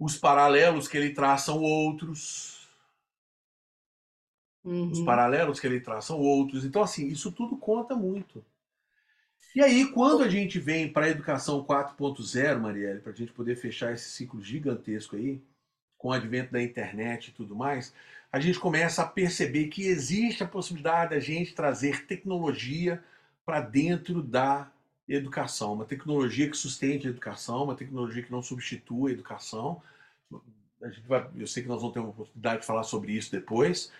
Os 0.00 0.16
paralelos 0.16 0.88
que 0.88 0.96
ele 0.96 1.10
traz 1.10 1.42
são 1.42 1.60
outros. 1.60 2.66
Uhum. 4.64 4.90
Os 4.90 5.00
paralelos 5.00 5.60
que 5.60 5.66
ele 5.66 5.78
traz 5.78 6.06
são 6.06 6.18
outros. 6.18 6.64
Então, 6.64 6.82
assim, 6.82 7.06
isso 7.06 7.30
tudo 7.30 7.58
conta 7.58 7.94
muito. 7.94 8.42
E 9.54 9.62
aí, 9.62 9.84
quando 9.92 10.22
a 10.22 10.28
gente 10.28 10.58
vem 10.58 10.90
para 10.90 11.04
a 11.04 11.10
educação 11.10 11.62
4.0, 11.62 12.58
Marielle, 12.58 13.00
para 13.00 13.12
a 13.12 13.14
gente 13.14 13.32
poder 13.32 13.56
fechar 13.56 13.92
esse 13.92 14.08
ciclo 14.08 14.42
gigantesco 14.42 15.16
aí, 15.16 15.42
com 15.98 16.08
o 16.08 16.12
advento 16.12 16.50
da 16.50 16.62
internet 16.62 17.28
e 17.28 17.32
tudo 17.32 17.54
mais, 17.54 17.92
a 18.32 18.40
gente 18.40 18.58
começa 18.58 19.02
a 19.02 19.06
perceber 19.06 19.68
que 19.68 19.86
existe 19.86 20.42
a 20.42 20.48
possibilidade 20.48 21.10
da 21.10 21.20
gente 21.20 21.54
trazer 21.54 22.06
tecnologia 22.06 23.04
para 23.44 23.60
dentro 23.60 24.22
da 24.22 24.72
educação, 25.14 25.72
uma 25.72 25.84
tecnologia 25.84 26.48
que 26.48 26.56
sustente 26.56 27.06
a 27.06 27.10
educação, 27.10 27.64
uma 27.64 27.74
tecnologia 27.74 28.22
que 28.22 28.32
não 28.32 28.42
substitua 28.42 29.08
a 29.10 29.12
educação. 29.12 29.82
A 30.82 30.88
gente 30.88 31.06
vai, 31.06 31.26
eu 31.36 31.46
sei 31.46 31.62
que 31.62 31.68
nós 31.68 31.80
vamos 31.80 31.92
ter 31.92 32.00
uma 32.00 32.10
oportunidade 32.10 32.60
de 32.60 32.66
falar 32.66 32.84
sobre 32.84 33.12
isso 33.12 33.30
depois. 33.30 33.92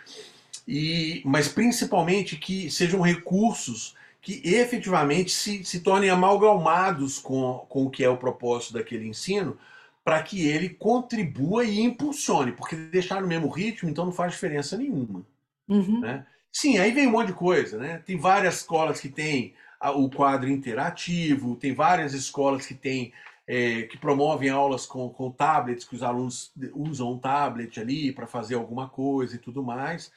E, 0.66 1.22
mas 1.24 1.48
principalmente 1.48 2.36
que 2.36 2.70
sejam 2.70 3.00
recursos 3.00 3.94
que 4.22 4.40
efetivamente 4.44 5.30
se, 5.30 5.64
se 5.64 5.80
tornem 5.80 6.10
amalgamados 6.10 7.18
com, 7.18 7.64
com 7.68 7.86
o 7.86 7.90
que 7.90 8.04
é 8.04 8.08
o 8.08 8.18
propósito 8.18 8.74
daquele 8.74 9.08
ensino, 9.08 9.58
para 10.04 10.22
que 10.22 10.46
ele 10.46 10.68
contribua 10.68 11.64
e 11.64 11.80
impulsione, 11.80 12.52
porque 12.52 12.76
deixar 12.76 13.20
no 13.20 13.26
mesmo 13.28 13.48
ritmo, 13.48 13.88
então 13.88 14.04
não 14.04 14.12
faz 14.12 14.32
diferença 14.32 14.76
nenhuma. 14.76 15.24
Uhum. 15.68 16.00
Né? 16.00 16.26
Sim, 16.52 16.78
aí 16.78 16.90
vem 16.90 17.06
um 17.06 17.12
monte 17.12 17.28
de 17.28 17.32
coisa, 17.32 17.78
né? 17.78 18.02
Tem 18.04 18.18
várias 18.18 18.56
escolas 18.56 19.00
que 19.00 19.08
têm 19.08 19.54
o 19.88 20.10
quadro 20.10 20.50
interativo, 20.50 21.56
tem 21.56 21.72
várias 21.72 22.12
escolas 22.12 22.66
que 22.66 22.74
têm 22.74 23.12
é, 23.46 23.82
que 23.82 23.96
promovem 23.98 24.50
aulas 24.50 24.86
com, 24.86 25.08
com 25.08 25.30
tablets, 25.30 25.84
que 25.84 25.96
os 25.96 26.02
alunos 26.02 26.52
usam 26.74 27.12
um 27.12 27.18
tablet 27.18 27.80
ali 27.80 28.12
para 28.12 28.26
fazer 28.26 28.54
alguma 28.54 28.88
coisa 28.88 29.36
e 29.36 29.38
tudo 29.38 29.62
mais. 29.62 30.12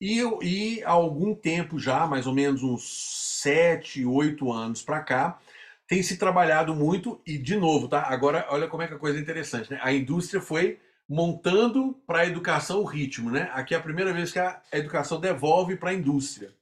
E, 0.00 0.20
e 0.42 0.82
há 0.82 0.90
algum 0.90 1.34
tempo 1.34 1.78
já, 1.78 2.06
mais 2.06 2.26
ou 2.26 2.34
menos 2.34 2.62
uns 2.62 3.40
sete, 3.42 4.04
oito 4.04 4.52
anos 4.52 4.82
para 4.82 5.00
cá, 5.00 5.38
tem 5.86 6.02
se 6.02 6.16
trabalhado 6.16 6.74
muito, 6.74 7.20
e 7.24 7.38
de 7.38 7.56
novo, 7.56 7.86
tá? 7.86 8.02
Agora, 8.02 8.46
olha 8.50 8.66
como 8.66 8.82
é 8.82 8.88
que 8.88 8.94
a 8.94 8.98
coisa 8.98 9.18
é 9.18 9.22
interessante, 9.22 9.70
né? 9.70 9.78
A 9.82 9.92
indústria 9.92 10.40
foi 10.40 10.80
montando 11.08 11.96
para 12.06 12.20
a 12.20 12.26
educação 12.26 12.80
o 12.80 12.84
ritmo, 12.84 13.30
né? 13.30 13.48
Aqui 13.54 13.74
é 13.74 13.78
a 13.78 13.82
primeira 13.82 14.12
vez 14.12 14.32
que 14.32 14.40
a 14.40 14.60
educação 14.72 15.20
devolve 15.20 15.76
para 15.76 15.90
a 15.90 15.94
indústria 15.94 16.52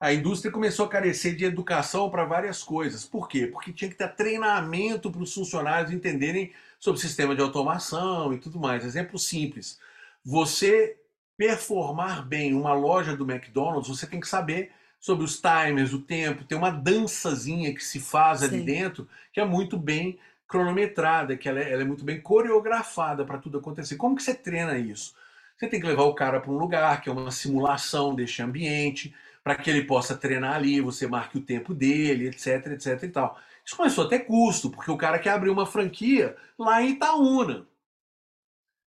a 0.00 0.12
indústria 0.12 0.52
começou 0.52 0.86
a 0.86 0.88
carecer 0.88 1.34
de 1.34 1.44
educação 1.44 2.08
para 2.08 2.24
várias 2.24 2.62
coisas. 2.62 3.04
Por 3.04 3.28
quê? 3.28 3.46
Porque 3.46 3.72
tinha 3.72 3.90
que 3.90 3.96
ter 3.96 4.14
treinamento 4.14 5.10
para 5.10 5.22
os 5.22 5.34
funcionários 5.34 5.90
entenderem 5.90 6.52
sobre 6.78 6.98
o 6.98 7.00
sistema 7.00 7.34
de 7.34 7.42
automação 7.42 8.32
e 8.32 8.38
tudo 8.38 8.60
mais. 8.60 8.84
Exemplo 8.84 9.18
simples. 9.18 9.80
Você 10.24 10.96
performar 11.36 12.26
bem 12.26 12.54
uma 12.54 12.72
loja 12.74 13.16
do 13.16 13.28
McDonald's, 13.28 13.88
você 13.88 14.06
tem 14.06 14.20
que 14.20 14.28
saber 14.28 14.70
sobre 15.00 15.24
os 15.24 15.40
timers, 15.40 15.92
o 15.92 16.00
tempo, 16.00 16.44
tem 16.44 16.58
uma 16.58 16.70
dançazinha 16.70 17.74
que 17.74 17.84
se 17.84 18.00
faz 18.00 18.40
Sim. 18.40 18.46
ali 18.46 18.62
dentro, 18.62 19.08
que 19.32 19.40
é 19.40 19.44
muito 19.44 19.76
bem 19.76 20.18
cronometrada, 20.48 21.36
que 21.36 21.48
ela 21.48 21.60
é, 21.60 21.72
ela 21.72 21.82
é 21.82 21.84
muito 21.84 22.04
bem 22.04 22.20
coreografada 22.20 23.24
para 23.24 23.38
tudo 23.38 23.58
acontecer. 23.58 23.96
Como 23.96 24.16
que 24.16 24.22
você 24.22 24.34
treina 24.34 24.78
isso? 24.78 25.14
Você 25.56 25.68
tem 25.68 25.80
que 25.80 25.86
levar 25.86 26.04
o 26.04 26.14
cara 26.14 26.40
para 26.40 26.50
um 26.50 26.58
lugar, 26.58 27.00
que 27.00 27.08
é 27.08 27.12
uma 27.12 27.30
simulação 27.30 28.14
deste 28.14 28.42
ambiente, 28.42 29.14
para 29.48 29.56
que 29.56 29.70
ele 29.70 29.84
possa 29.84 30.14
treinar 30.14 30.56
ali, 30.56 30.78
você 30.78 31.06
marque 31.06 31.38
o 31.38 31.40
tempo 31.40 31.72
dele, 31.72 32.28
etc, 32.28 32.66
etc 32.66 33.02
e 33.02 33.08
tal. 33.08 33.40
Isso 33.64 33.74
começou 33.74 34.04
a 34.04 34.08
ter 34.10 34.26
custo, 34.26 34.68
porque 34.68 34.90
o 34.90 34.96
cara 34.98 35.18
quer 35.18 35.30
abrir 35.30 35.48
uma 35.48 35.64
franquia 35.64 36.36
lá 36.58 36.82
em 36.82 36.90
Itaúna. 36.90 37.66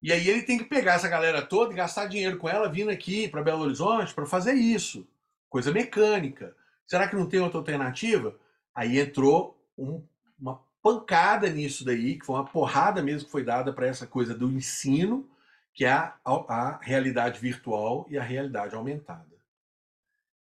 E 0.03 0.11
aí 0.11 0.27
ele 0.27 0.41
tem 0.41 0.57
que 0.57 0.65
pegar 0.65 0.95
essa 0.95 1.07
galera 1.07 1.41
toda 1.41 1.71
e 1.71 1.75
gastar 1.77 2.07
dinheiro 2.07 2.37
com 2.37 2.49
ela 2.49 2.67
vindo 2.67 2.91
aqui 2.91 3.29
para 3.29 3.41
Belo 3.41 3.63
Horizonte 3.63 4.13
para 4.13 4.25
fazer 4.25 4.51
isso. 4.51 5.07
Coisa 5.47 5.71
mecânica. 5.71 6.53
Será 6.85 7.07
que 7.07 7.15
não 7.15 7.29
tem 7.29 7.39
outra 7.39 7.59
alternativa? 7.59 8.35
Aí 8.75 8.99
entrou 8.99 9.57
um, 9.77 10.05
uma 10.37 10.61
pancada 10.83 11.49
nisso 11.49 11.85
daí, 11.85 12.19
que 12.19 12.25
foi 12.25 12.35
uma 12.35 12.45
porrada 12.45 13.01
mesmo 13.01 13.25
que 13.25 13.31
foi 13.31 13.45
dada 13.45 13.71
para 13.71 13.87
essa 13.87 14.05
coisa 14.05 14.35
do 14.35 14.51
ensino, 14.51 15.29
que 15.73 15.85
é 15.85 15.93
a, 15.93 16.13
a 16.25 16.79
realidade 16.81 17.39
virtual 17.39 18.05
e 18.09 18.17
a 18.17 18.21
realidade 18.21 18.75
aumentada. 18.75 19.30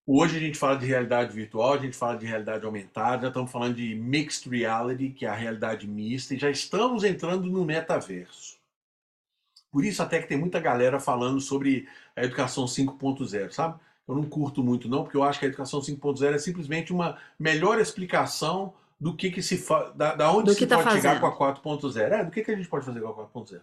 Hoje 0.09 0.37
a 0.37 0.39
gente 0.39 0.57
fala 0.57 0.77
de 0.77 0.85
realidade 0.85 1.33
virtual, 1.33 1.73
a 1.73 1.77
gente 1.77 1.97
fala 1.97 2.15
de 2.15 2.25
realidade 2.25 2.65
aumentada, 2.65 3.23
já 3.23 3.27
estamos 3.27 3.51
falando 3.51 3.75
de 3.75 3.93
mixed 3.93 4.49
reality, 4.49 5.09
que 5.09 5.25
é 5.25 5.29
a 5.29 5.35
realidade 5.35 5.85
mista, 5.85 6.33
e 6.33 6.39
já 6.39 6.49
estamos 6.49 7.03
entrando 7.03 7.45
no 7.49 7.65
metaverso. 7.65 8.57
Por 9.69 9.83
isso 9.83 10.01
até 10.01 10.21
que 10.21 10.27
tem 10.29 10.37
muita 10.37 10.61
galera 10.61 10.97
falando 10.97 11.41
sobre 11.41 11.89
a 12.15 12.23
educação 12.23 12.63
5.0, 12.63 13.51
sabe? 13.51 13.77
Eu 14.07 14.15
não 14.15 14.23
curto 14.23 14.63
muito 14.63 14.87
não, 14.87 15.03
porque 15.03 15.17
eu 15.17 15.23
acho 15.23 15.39
que 15.39 15.45
a 15.45 15.49
educação 15.49 15.81
5.0 15.81 16.33
é 16.33 16.37
simplesmente 16.37 16.93
uma 16.93 17.17
melhor 17.37 17.77
explicação 17.77 18.73
do 18.97 19.13
que, 19.13 19.29
que 19.29 19.41
se 19.41 19.57
fa... 19.57 19.91
da, 19.93 20.15
da 20.15 20.31
onde 20.31 20.55
se 20.55 20.65
tá 20.65 20.77
pode 20.77 20.95
chegar 20.95 21.19
com 21.19 21.27
a 21.27 21.37
4.0. 21.37 21.97
É, 21.99 22.23
do 22.23 22.31
que, 22.31 22.43
que 22.43 22.51
a 22.51 22.55
gente 22.55 22.69
pode 22.69 22.85
fazer 22.85 23.01
com 23.01 23.09
a 23.09 23.27
4.0. 23.27 23.59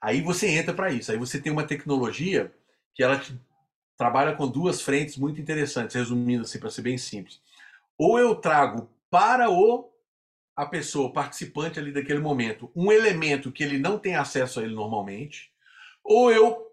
Aí 0.00 0.20
você 0.22 0.48
entra 0.48 0.74
para 0.74 0.90
isso. 0.90 1.12
Aí 1.12 1.16
você 1.16 1.40
tem 1.40 1.52
uma 1.52 1.62
tecnologia 1.62 2.52
que 2.92 3.02
ela 3.04 3.16
te 3.16 3.38
trabalha 3.98 4.34
com 4.34 4.46
duas 4.46 4.80
frentes 4.80 5.16
muito 5.18 5.40
interessantes, 5.40 5.96
resumindo 5.96 6.42
assim 6.42 6.60
para 6.60 6.70
ser 6.70 6.82
bem 6.82 6.96
simples. 6.96 7.40
Ou 7.98 8.18
eu 8.18 8.36
trago 8.36 8.88
para 9.10 9.50
o 9.50 9.92
a 10.56 10.64
pessoa 10.64 11.12
participante 11.12 11.78
ali 11.78 11.92
daquele 11.92 12.18
momento 12.18 12.70
um 12.74 12.90
elemento 12.90 13.52
que 13.52 13.62
ele 13.62 13.78
não 13.78 13.98
tem 13.98 14.16
acesso 14.16 14.58
a 14.58 14.62
ele 14.62 14.74
normalmente, 14.74 15.52
ou 16.02 16.32
eu 16.32 16.72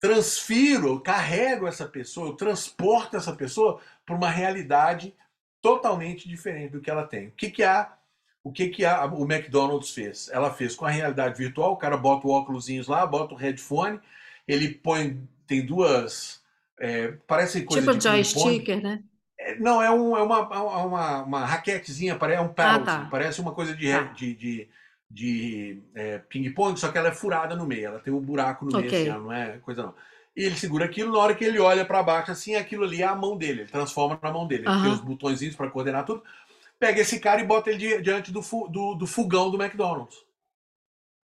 transfiro, 0.00 1.00
carrego 1.00 1.66
essa 1.66 1.86
pessoa, 1.86 2.28
eu 2.28 2.34
transporto 2.34 3.16
essa 3.16 3.34
pessoa 3.34 3.80
para 4.04 4.14
uma 4.14 4.28
realidade 4.30 5.14
totalmente 5.60 6.28
diferente 6.28 6.72
do 6.72 6.80
que 6.80 6.90
ela 6.90 7.06
tem. 7.06 7.28
O 7.28 7.32
que, 7.32 7.50
que 7.50 7.62
a 7.62 7.96
o 8.44 8.50
que, 8.50 8.68
que 8.70 8.84
a, 8.84 9.04
o 9.06 9.22
McDonald's 9.22 9.90
fez? 9.90 10.28
Ela 10.28 10.52
fez 10.52 10.74
com 10.74 10.84
a 10.84 10.90
realidade 10.90 11.38
virtual, 11.38 11.72
o 11.72 11.76
cara 11.76 11.96
bota 11.96 12.26
o 12.26 12.30
óculos 12.30 12.66
lá, 12.88 13.06
bota 13.06 13.34
o 13.34 13.36
headphone, 13.36 14.00
ele 14.48 14.74
põe, 14.74 15.28
tem 15.46 15.64
duas, 15.64 16.42
é, 16.78 17.12
parece 17.26 17.62
coisa 17.62 17.86
tipo 17.86 17.98
de 17.98 18.04
joystick, 18.04 18.68
né? 18.82 19.02
É, 19.38 19.58
não, 19.58 19.82
é, 19.82 19.90
um, 19.90 20.16
é 20.16 20.22
uma, 20.22 20.40
uma, 20.84 21.22
uma 21.22 21.44
raquetezinha, 21.44 22.16
parece 22.16 22.38
é 22.38 22.42
um 22.42 22.52
paddle, 22.52 22.82
ah, 22.82 23.00
tá. 23.00 23.08
parece 23.10 23.40
uma 23.40 23.52
coisa 23.52 23.74
de, 23.74 23.90
ah. 23.90 24.04
de, 24.14 24.34
de, 24.34 24.68
de 25.10 25.82
é, 25.94 26.18
ping-pong, 26.18 26.78
só 26.78 26.90
que 26.90 26.98
ela 26.98 27.08
é 27.08 27.12
furada 27.12 27.56
no 27.56 27.66
meio, 27.66 27.86
ela 27.86 27.98
tem 27.98 28.12
um 28.12 28.20
buraco 28.20 28.64
no 28.64 28.78
okay. 28.78 28.90
meio, 28.90 29.12
assim, 29.12 29.22
não 29.22 29.32
é 29.32 29.58
coisa 29.58 29.82
não. 29.82 29.94
E 30.34 30.44
ele 30.44 30.56
segura 30.56 30.86
aquilo, 30.86 31.12
na 31.12 31.18
hora 31.18 31.34
que 31.34 31.44
ele 31.44 31.58
olha 31.58 31.84
para 31.84 32.02
baixo, 32.02 32.30
assim, 32.30 32.54
aquilo 32.54 32.84
ali 32.84 33.02
é 33.02 33.06
a 33.06 33.14
mão 33.14 33.36
dele, 33.36 33.62
ele 33.62 33.70
transforma 33.70 34.18
na 34.22 34.32
mão 34.32 34.46
dele. 34.46 34.64
Ele 34.66 34.82
tem 34.82 34.92
os 34.92 35.00
botõezinhos 35.00 35.54
para 35.54 35.70
coordenar 35.70 36.06
tudo 36.06 36.22
pega 36.82 37.00
esse 37.00 37.20
cara 37.20 37.40
e 37.40 37.46
bota 37.46 37.70
ele 37.70 38.02
diante 38.02 38.32
do, 38.32 38.40
do, 38.68 38.96
do 38.96 39.06
fogão 39.06 39.52
do 39.52 39.62
McDonald's. 39.62 40.18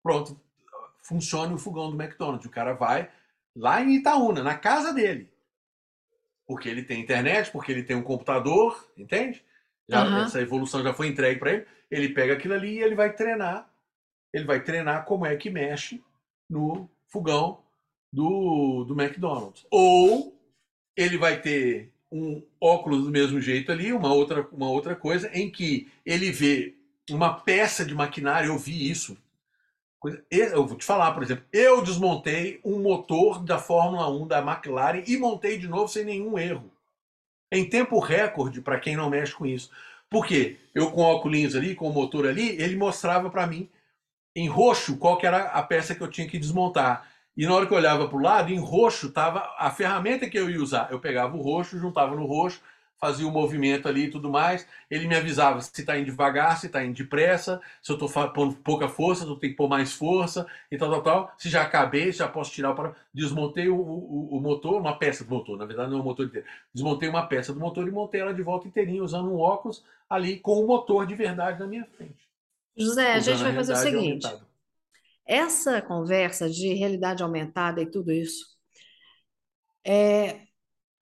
Pronto, 0.00 0.40
funciona 1.02 1.52
o 1.52 1.58
fogão 1.58 1.90
do 1.90 2.00
McDonald's. 2.00 2.46
O 2.46 2.50
cara 2.50 2.74
vai 2.74 3.10
lá 3.58 3.82
em 3.82 3.96
Itaúna, 3.96 4.42
na 4.42 4.56
casa 4.56 4.92
dele. 4.92 5.30
Porque 6.46 6.68
ele 6.68 6.82
tem 6.82 7.00
internet, 7.00 7.50
porque 7.50 7.72
ele 7.72 7.82
tem 7.82 7.96
um 7.96 8.02
computador, 8.02 8.88
entende? 8.96 9.44
Já, 9.88 10.04
uhum. 10.04 10.22
Essa 10.22 10.40
evolução 10.40 10.82
já 10.82 10.94
foi 10.94 11.08
entregue 11.08 11.38
para 11.38 11.52
ele. 11.52 11.66
Ele 11.90 12.08
pega 12.10 12.34
aquilo 12.34 12.54
ali 12.54 12.76
e 12.76 12.82
ele 12.82 12.94
vai 12.94 13.12
treinar. 13.12 13.68
Ele 14.32 14.44
vai 14.44 14.62
treinar 14.62 15.04
como 15.04 15.26
é 15.26 15.36
que 15.36 15.50
mexe 15.50 16.02
no 16.48 16.88
fogão 17.08 17.62
do, 18.12 18.84
do 18.84 18.98
McDonald's. 18.98 19.66
Ou 19.70 20.38
ele 20.96 21.18
vai 21.18 21.40
ter 21.40 21.92
um 22.10 22.42
óculos 22.60 23.04
do 23.04 23.10
mesmo 23.10 23.40
jeito 23.40 23.70
ali, 23.70 23.92
uma 23.92 24.12
outra, 24.12 24.46
uma 24.52 24.70
outra 24.70 24.96
coisa, 24.96 25.30
em 25.36 25.50
que 25.50 25.90
ele 26.04 26.30
vê 26.30 26.74
uma 27.10 27.34
peça 27.34 27.84
de 27.84 27.94
maquinário, 27.94 28.48
eu 28.48 28.58
vi 28.58 28.90
isso. 28.90 29.16
Eu 30.30 30.64
vou 30.64 30.76
te 30.76 30.84
falar, 30.84 31.12
por 31.12 31.22
exemplo, 31.22 31.44
eu 31.52 31.82
desmontei 31.82 32.60
um 32.64 32.80
motor 32.80 33.42
da 33.42 33.58
Fórmula 33.58 34.08
1 34.08 34.28
da 34.28 34.38
McLaren 34.38 35.02
e 35.06 35.16
montei 35.16 35.58
de 35.58 35.66
novo 35.66 35.88
sem 35.88 36.04
nenhum 36.04 36.38
erro. 36.38 36.70
Em 37.50 37.68
tempo 37.68 37.98
recorde, 37.98 38.60
para 38.60 38.78
quem 38.78 38.96
não 38.96 39.10
mexe 39.10 39.34
com 39.34 39.44
isso. 39.44 39.70
Por 40.08 40.24
quê? 40.24 40.58
Eu 40.74 40.90
com 40.90 41.02
óculos 41.02 41.56
ali, 41.56 41.74
com 41.74 41.88
o 41.88 41.92
motor 41.92 42.26
ali, 42.26 42.50
ele 42.62 42.76
mostrava 42.76 43.28
para 43.28 43.46
mim 43.46 43.68
em 44.36 44.48
roxo 44.48 44.96
qual 44.98 45.18
que 45.18 45.26
era 45.26 45.46
a 45.48 45.62
peça 45.62 45.94
que 45.94 46.00
eu 46.00 46.08
tinha 46.08 46.28
que 46.28 46.38
desmontar. 46.38 47.08
E 47.36 47.44
na 47.44 47.54
hora 47.54 47.66
que 47.66 47.72
eu 47.72 47.78
olhava 47.78 48.08
para 48.08 48.16
o 48.16 48.22
lado, 48.22 48.52
em 48.52 48.58
roxo 48.58 49.08
estava 49.08 49.52
a 49.58 49.70
ferramenta 49.70 50.28
que 50.28 50.38
eu 50.38 50.48
ia 50.48 50.62
usar. 50.62 50.88
Eu 50.90 51.00
pegava 51.00 51.36
o 51.36 51.40
roxo, 51.42 51.78
juntava 51.78 52.14
no 52.14 52.24
roxo, 52.24 52.60
fazia 53.00 53.26
o 53.26 53.30
movimento 53.30 53.88
ali 53.88 54.04
e 54.04 54.10
tudo 54.10 54.30
mais. 54.30 54.66
Ele 54.90 55.06
me 55.06 55.16
avisava 55.16 55.60
se 55.60 55.80
está 55.80 55.96
indo 55.98 56.06
devagar, 56.06 56.58
se 56.58 56.66
está 56.66 56.84
indo 56.84 56.96
depressa, 56.96 57.60
se 57.82 57.92
eu 57.92 57.94
estou 57.94 58.30
pondo 58.30 58.56
pouca 58.56 58.88
força, 58.88 59.24
se 59.24 59.30
eu 59.30 59.36
tenho 59.36 59.52
que 59.52 59.56
pôr 59.56 59.68
mais 59.68 59.92
força 59.92 60.46
e 60.70 60.76
tal, 60.76 60.90
tal, 60.90 61.02
tal. 61.02 61.34
Se 61.38 61.48
já 61.48 61.62
acabei, 61.62 62.12
se 62.12 62.18
já 62.18 62.28
posso 62.28 62.52
tirar 62.52 62.74
para. 62.74 62.94
Desmontei 63.14 63.68
o, 63.68 63.76
o, 63.76 64.36
o, 64.36 64.40
motor, 64.40 64.80
uma 64.80 64.98
peça 64.98 65.24
do 65.24 65.30
motor, 65.30 65.56
na 65.56 65.64
verdade 65.64 65.90
não 65.90 65.98
é 65.98 66.00
o 66.00 66.04
motor 66.04 66.26
inteiro. 66.26 66.46
Desmontei 66.74 67.08
uma 67.08 67.26
peça 67.26 67.52
do 67.52 67.60
motor 67.60 67.86
e 67.86 67.90
montei 67.90 68.20
ela 68.20 68.34
de 68.34 68.42
volta 68.42 68.68
inteirinha, 68.68 69.02
usando 69.02 69.30
um 69.30 69.38
óculos 69.38 69.84
ali 70.08 70.38
com 70.38 70.62
o 70.62 70.66
motor 70.66 71.06
de 71.06 71.14
verdade 71.14 71.58
na 71.58 71.66
minha 71.66 71.84
frente. 71.84 72.28
José, 72.76 73.14
a 73.14 73.20
gente 73.20 73.42
vai 73.42 73.54
fazer 73.54 73.72
o 73.72 73.76
seguinte. 73.76 74.26
Aumentada. 74.26 74.48
Essa 75.26 75.82
conversa 75.82 76.48
de 76.48 76.72
realidade 76.72 77.22
aumentada 77.22 77.82
e 77.82 77.86
tudo 77.86 78.10
isso, 78.10 78.46
é, 79.84 80.47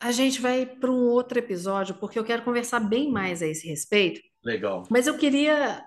a 0.05 0.11
gente 0.11 0.39
vai 0.39 0.67
para 0.67 0.91
um 0.91 1.07
outro 1.07 1.39
episódio, 1.39 1.95
porque 1.95 2.19
eu 2.19 2.23
quero 2.23 2.43
conversar 2.43 2.79
bem 2.79 3.11
mais 3.11 3.41
a 3.41 3.47
esse 3.47 3.67
respeito. 3.67 4.21
Legal. 4.43 4.83
Mas 4.89 5.07
eu 5.07 5.17
queria. 5.17 5.83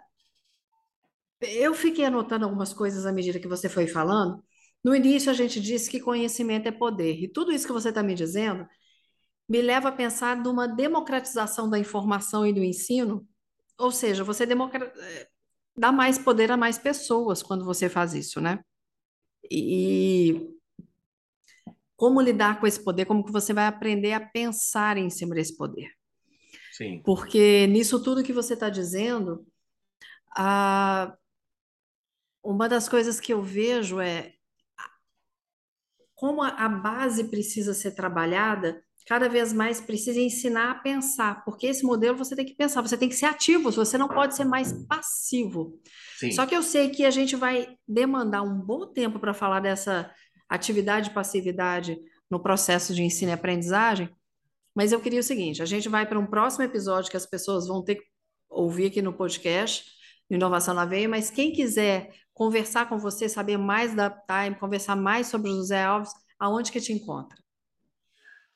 Eu 1.41 1.73
fiquei 1.73 2.05
anotando 2.05 2.45
algumas 2.45 2.73
coisas 2.73 3.07
à 3.07 3.13
medida 3.13 3.39
que 3.39 3.47
você 3.47 3.69
foi 3.69 3.87
falando. 3.87 4.43
No 4.83 4.93
início, 4.93 5.31
a 5.31 5.35
gente 5.35 5.61
disse 5.61 5.89
que 5.89 6.01
conhecimento 6.01 6.67
é 6.67 6.73
poder, 6.73 7.23
e 7.23 7.29
tudo 7.29 7.53
isso 7.53 7.67
que 7.67 7.73
você 7.73 7.91
está 7.91 8.03
me 8.03 8.15
dizendo 8.15 8.67
me 9.49 9.63
leva 9.63 9.89
a 9.89 9.93
pensar 9.93 10.37
numa 10.37 10.67
democratização 10.67 11.71
da 11.71 11.79
informação 11.79 12.47
e 12.47 12.53
do 12.53 12.63
ensino, 12.63 13.27
ou 13.79 13.91
seja, 13.91 14.23
você 14.23 14.45
democra 14.45 14.93
dá 15.77 15.93
mais 15.93 16.19
poder 16.19 16.51
a 16.51 16.57
mais 16.57 16.77
pessoas 16.77 17.43
quando 17.43 17.65
você 17.65 17.89
faz 17.89 18.13
isso, 18.13 18.41
né? 18.41 18.59
E 19.49 20.58
como 21.99 22.21
lidar 22.21 22.61
com 22.61 22.67
esse 22.67 22.83
poder, 22.83 23.07
como 23.07 23.25
que 23.25 23.33
você 23.33 23.53
vai 23.53 23.67
aprender 23.67 24.13
a 24.13 24.21
pensar 24.21 24.97
em 24.97 25.11
cima 25.11 25.35
desse 25.35 25.57
poder. 25.57 25.91
Sim. 26.71 27.03
Porque 27.05 27.67
nisso 27.67 28.01
tudo 28.01 28.23
que 28.23 28.33
você 28.33 28.55
está 28.55 28.71
dizendo, 28.71 29.45
a... 30.31 31.13
uma 32.41 32.69
das 32.69 32.89
coisas 32.89 33.19
que 33.19 33.33
eu 33.33 33.43
vejo 33.43 33.99
é 33.99 34.33
como 36.15 36.41
a 36.41 36.69
base 36.69 37.25
precisa 37.25 37.75
ser 37.75 37.97
trabalhada 37.97 38.81
cada 39.09 39.27
vez 39.27 39.55
mais 39.55 39.81
precisa 39.81 40.21
ensinar 40.21 40.71
a 40.71 40.75
pensar, 40.75 41.43
porque 41.43 41.67
esse 41.67 41.83
modelo 41.83 42.19
você 42.19 42.37
tem 42.37 42.45
que 42.45 42.55
pensar, 42.55 42.83
você 42.83 42.97
tem 42.97 43.09
que 43.09 43.15
ser 43.15 43.25
ativo, 43.25 43.73
você 43.73 43.97
não 43.97 44.07
pode 44.07 44.37
ser 44.37 44.45
mais 44.45 44.71
passivo. 44.87 45.81
Sim. 46.19 46.31
Só 46.31 46.45
que 46.45 46.55
eu 46.55 46.63
sei 46.63 46.91
que 46.91 47.07
a 47.07 47.11
gente 47.11 47.35
vai 47.35 47.75
demandar 47.89 48.43
um 48.43 48.61
bom 48.61 48.87
tempo 48.87 49.19
para 49.19 49.33
falar 49.33 49.61
dessa 49.61 50.13
atividade 50.49 51.11
e 51.11 51.15
passividade 51.15 51.99
no 52.31 52.41
processo 52.41 52.95
de 52.95 53.03
ensino 53.03 53.31
e 53.31 53.35
aprendizagem, 53.35 54.09
mas 54.75 54.93
eu 54.93 55.01
queria 55.01 55.21
o 55.21 55.25
seguinte: 55.25 55.63
a 55.63 55.67
gente 55.67 55.89
vai 55.89 56.07
para 56.07 56.19
um 56.19 56.27
próximo 56.27 56.65
episódio 56.65 57.11
que 57.11 57.17
as 57.17 57.27
pessoas 57.27 57.67
vão 57.67 57.83
ter 57.83 57.97
que 57.97 58.05
ouvir 58.49 58.87
aqui 58.87 59.03
no 59.03 59.13
podcast, 59.13 59.85
Inovação 60.31 60.75
na 60.75 60.85
Veia, 60.85 61.09
mas 61.09 61.31
quem 61.31 61.53
quiser 61.53 62.13
conversar 62.33 62.89
com 62.89 62.99
você, 62.99 63.29
saber 63.29 63.57
mais 63.57 63.95
da 63.95 64.07
Uptime, 64.07 64.55
conversar 64.55 64.95
mais 64.95 65.27
sobre 65.27 65.51
o 65.51 65.57
José 65.57 65.83
Alves, 65.83 66.13
aonde 66.39 66.71
que 66.71 66.81
te 66.81 66.93
encontra? 66.93 67.37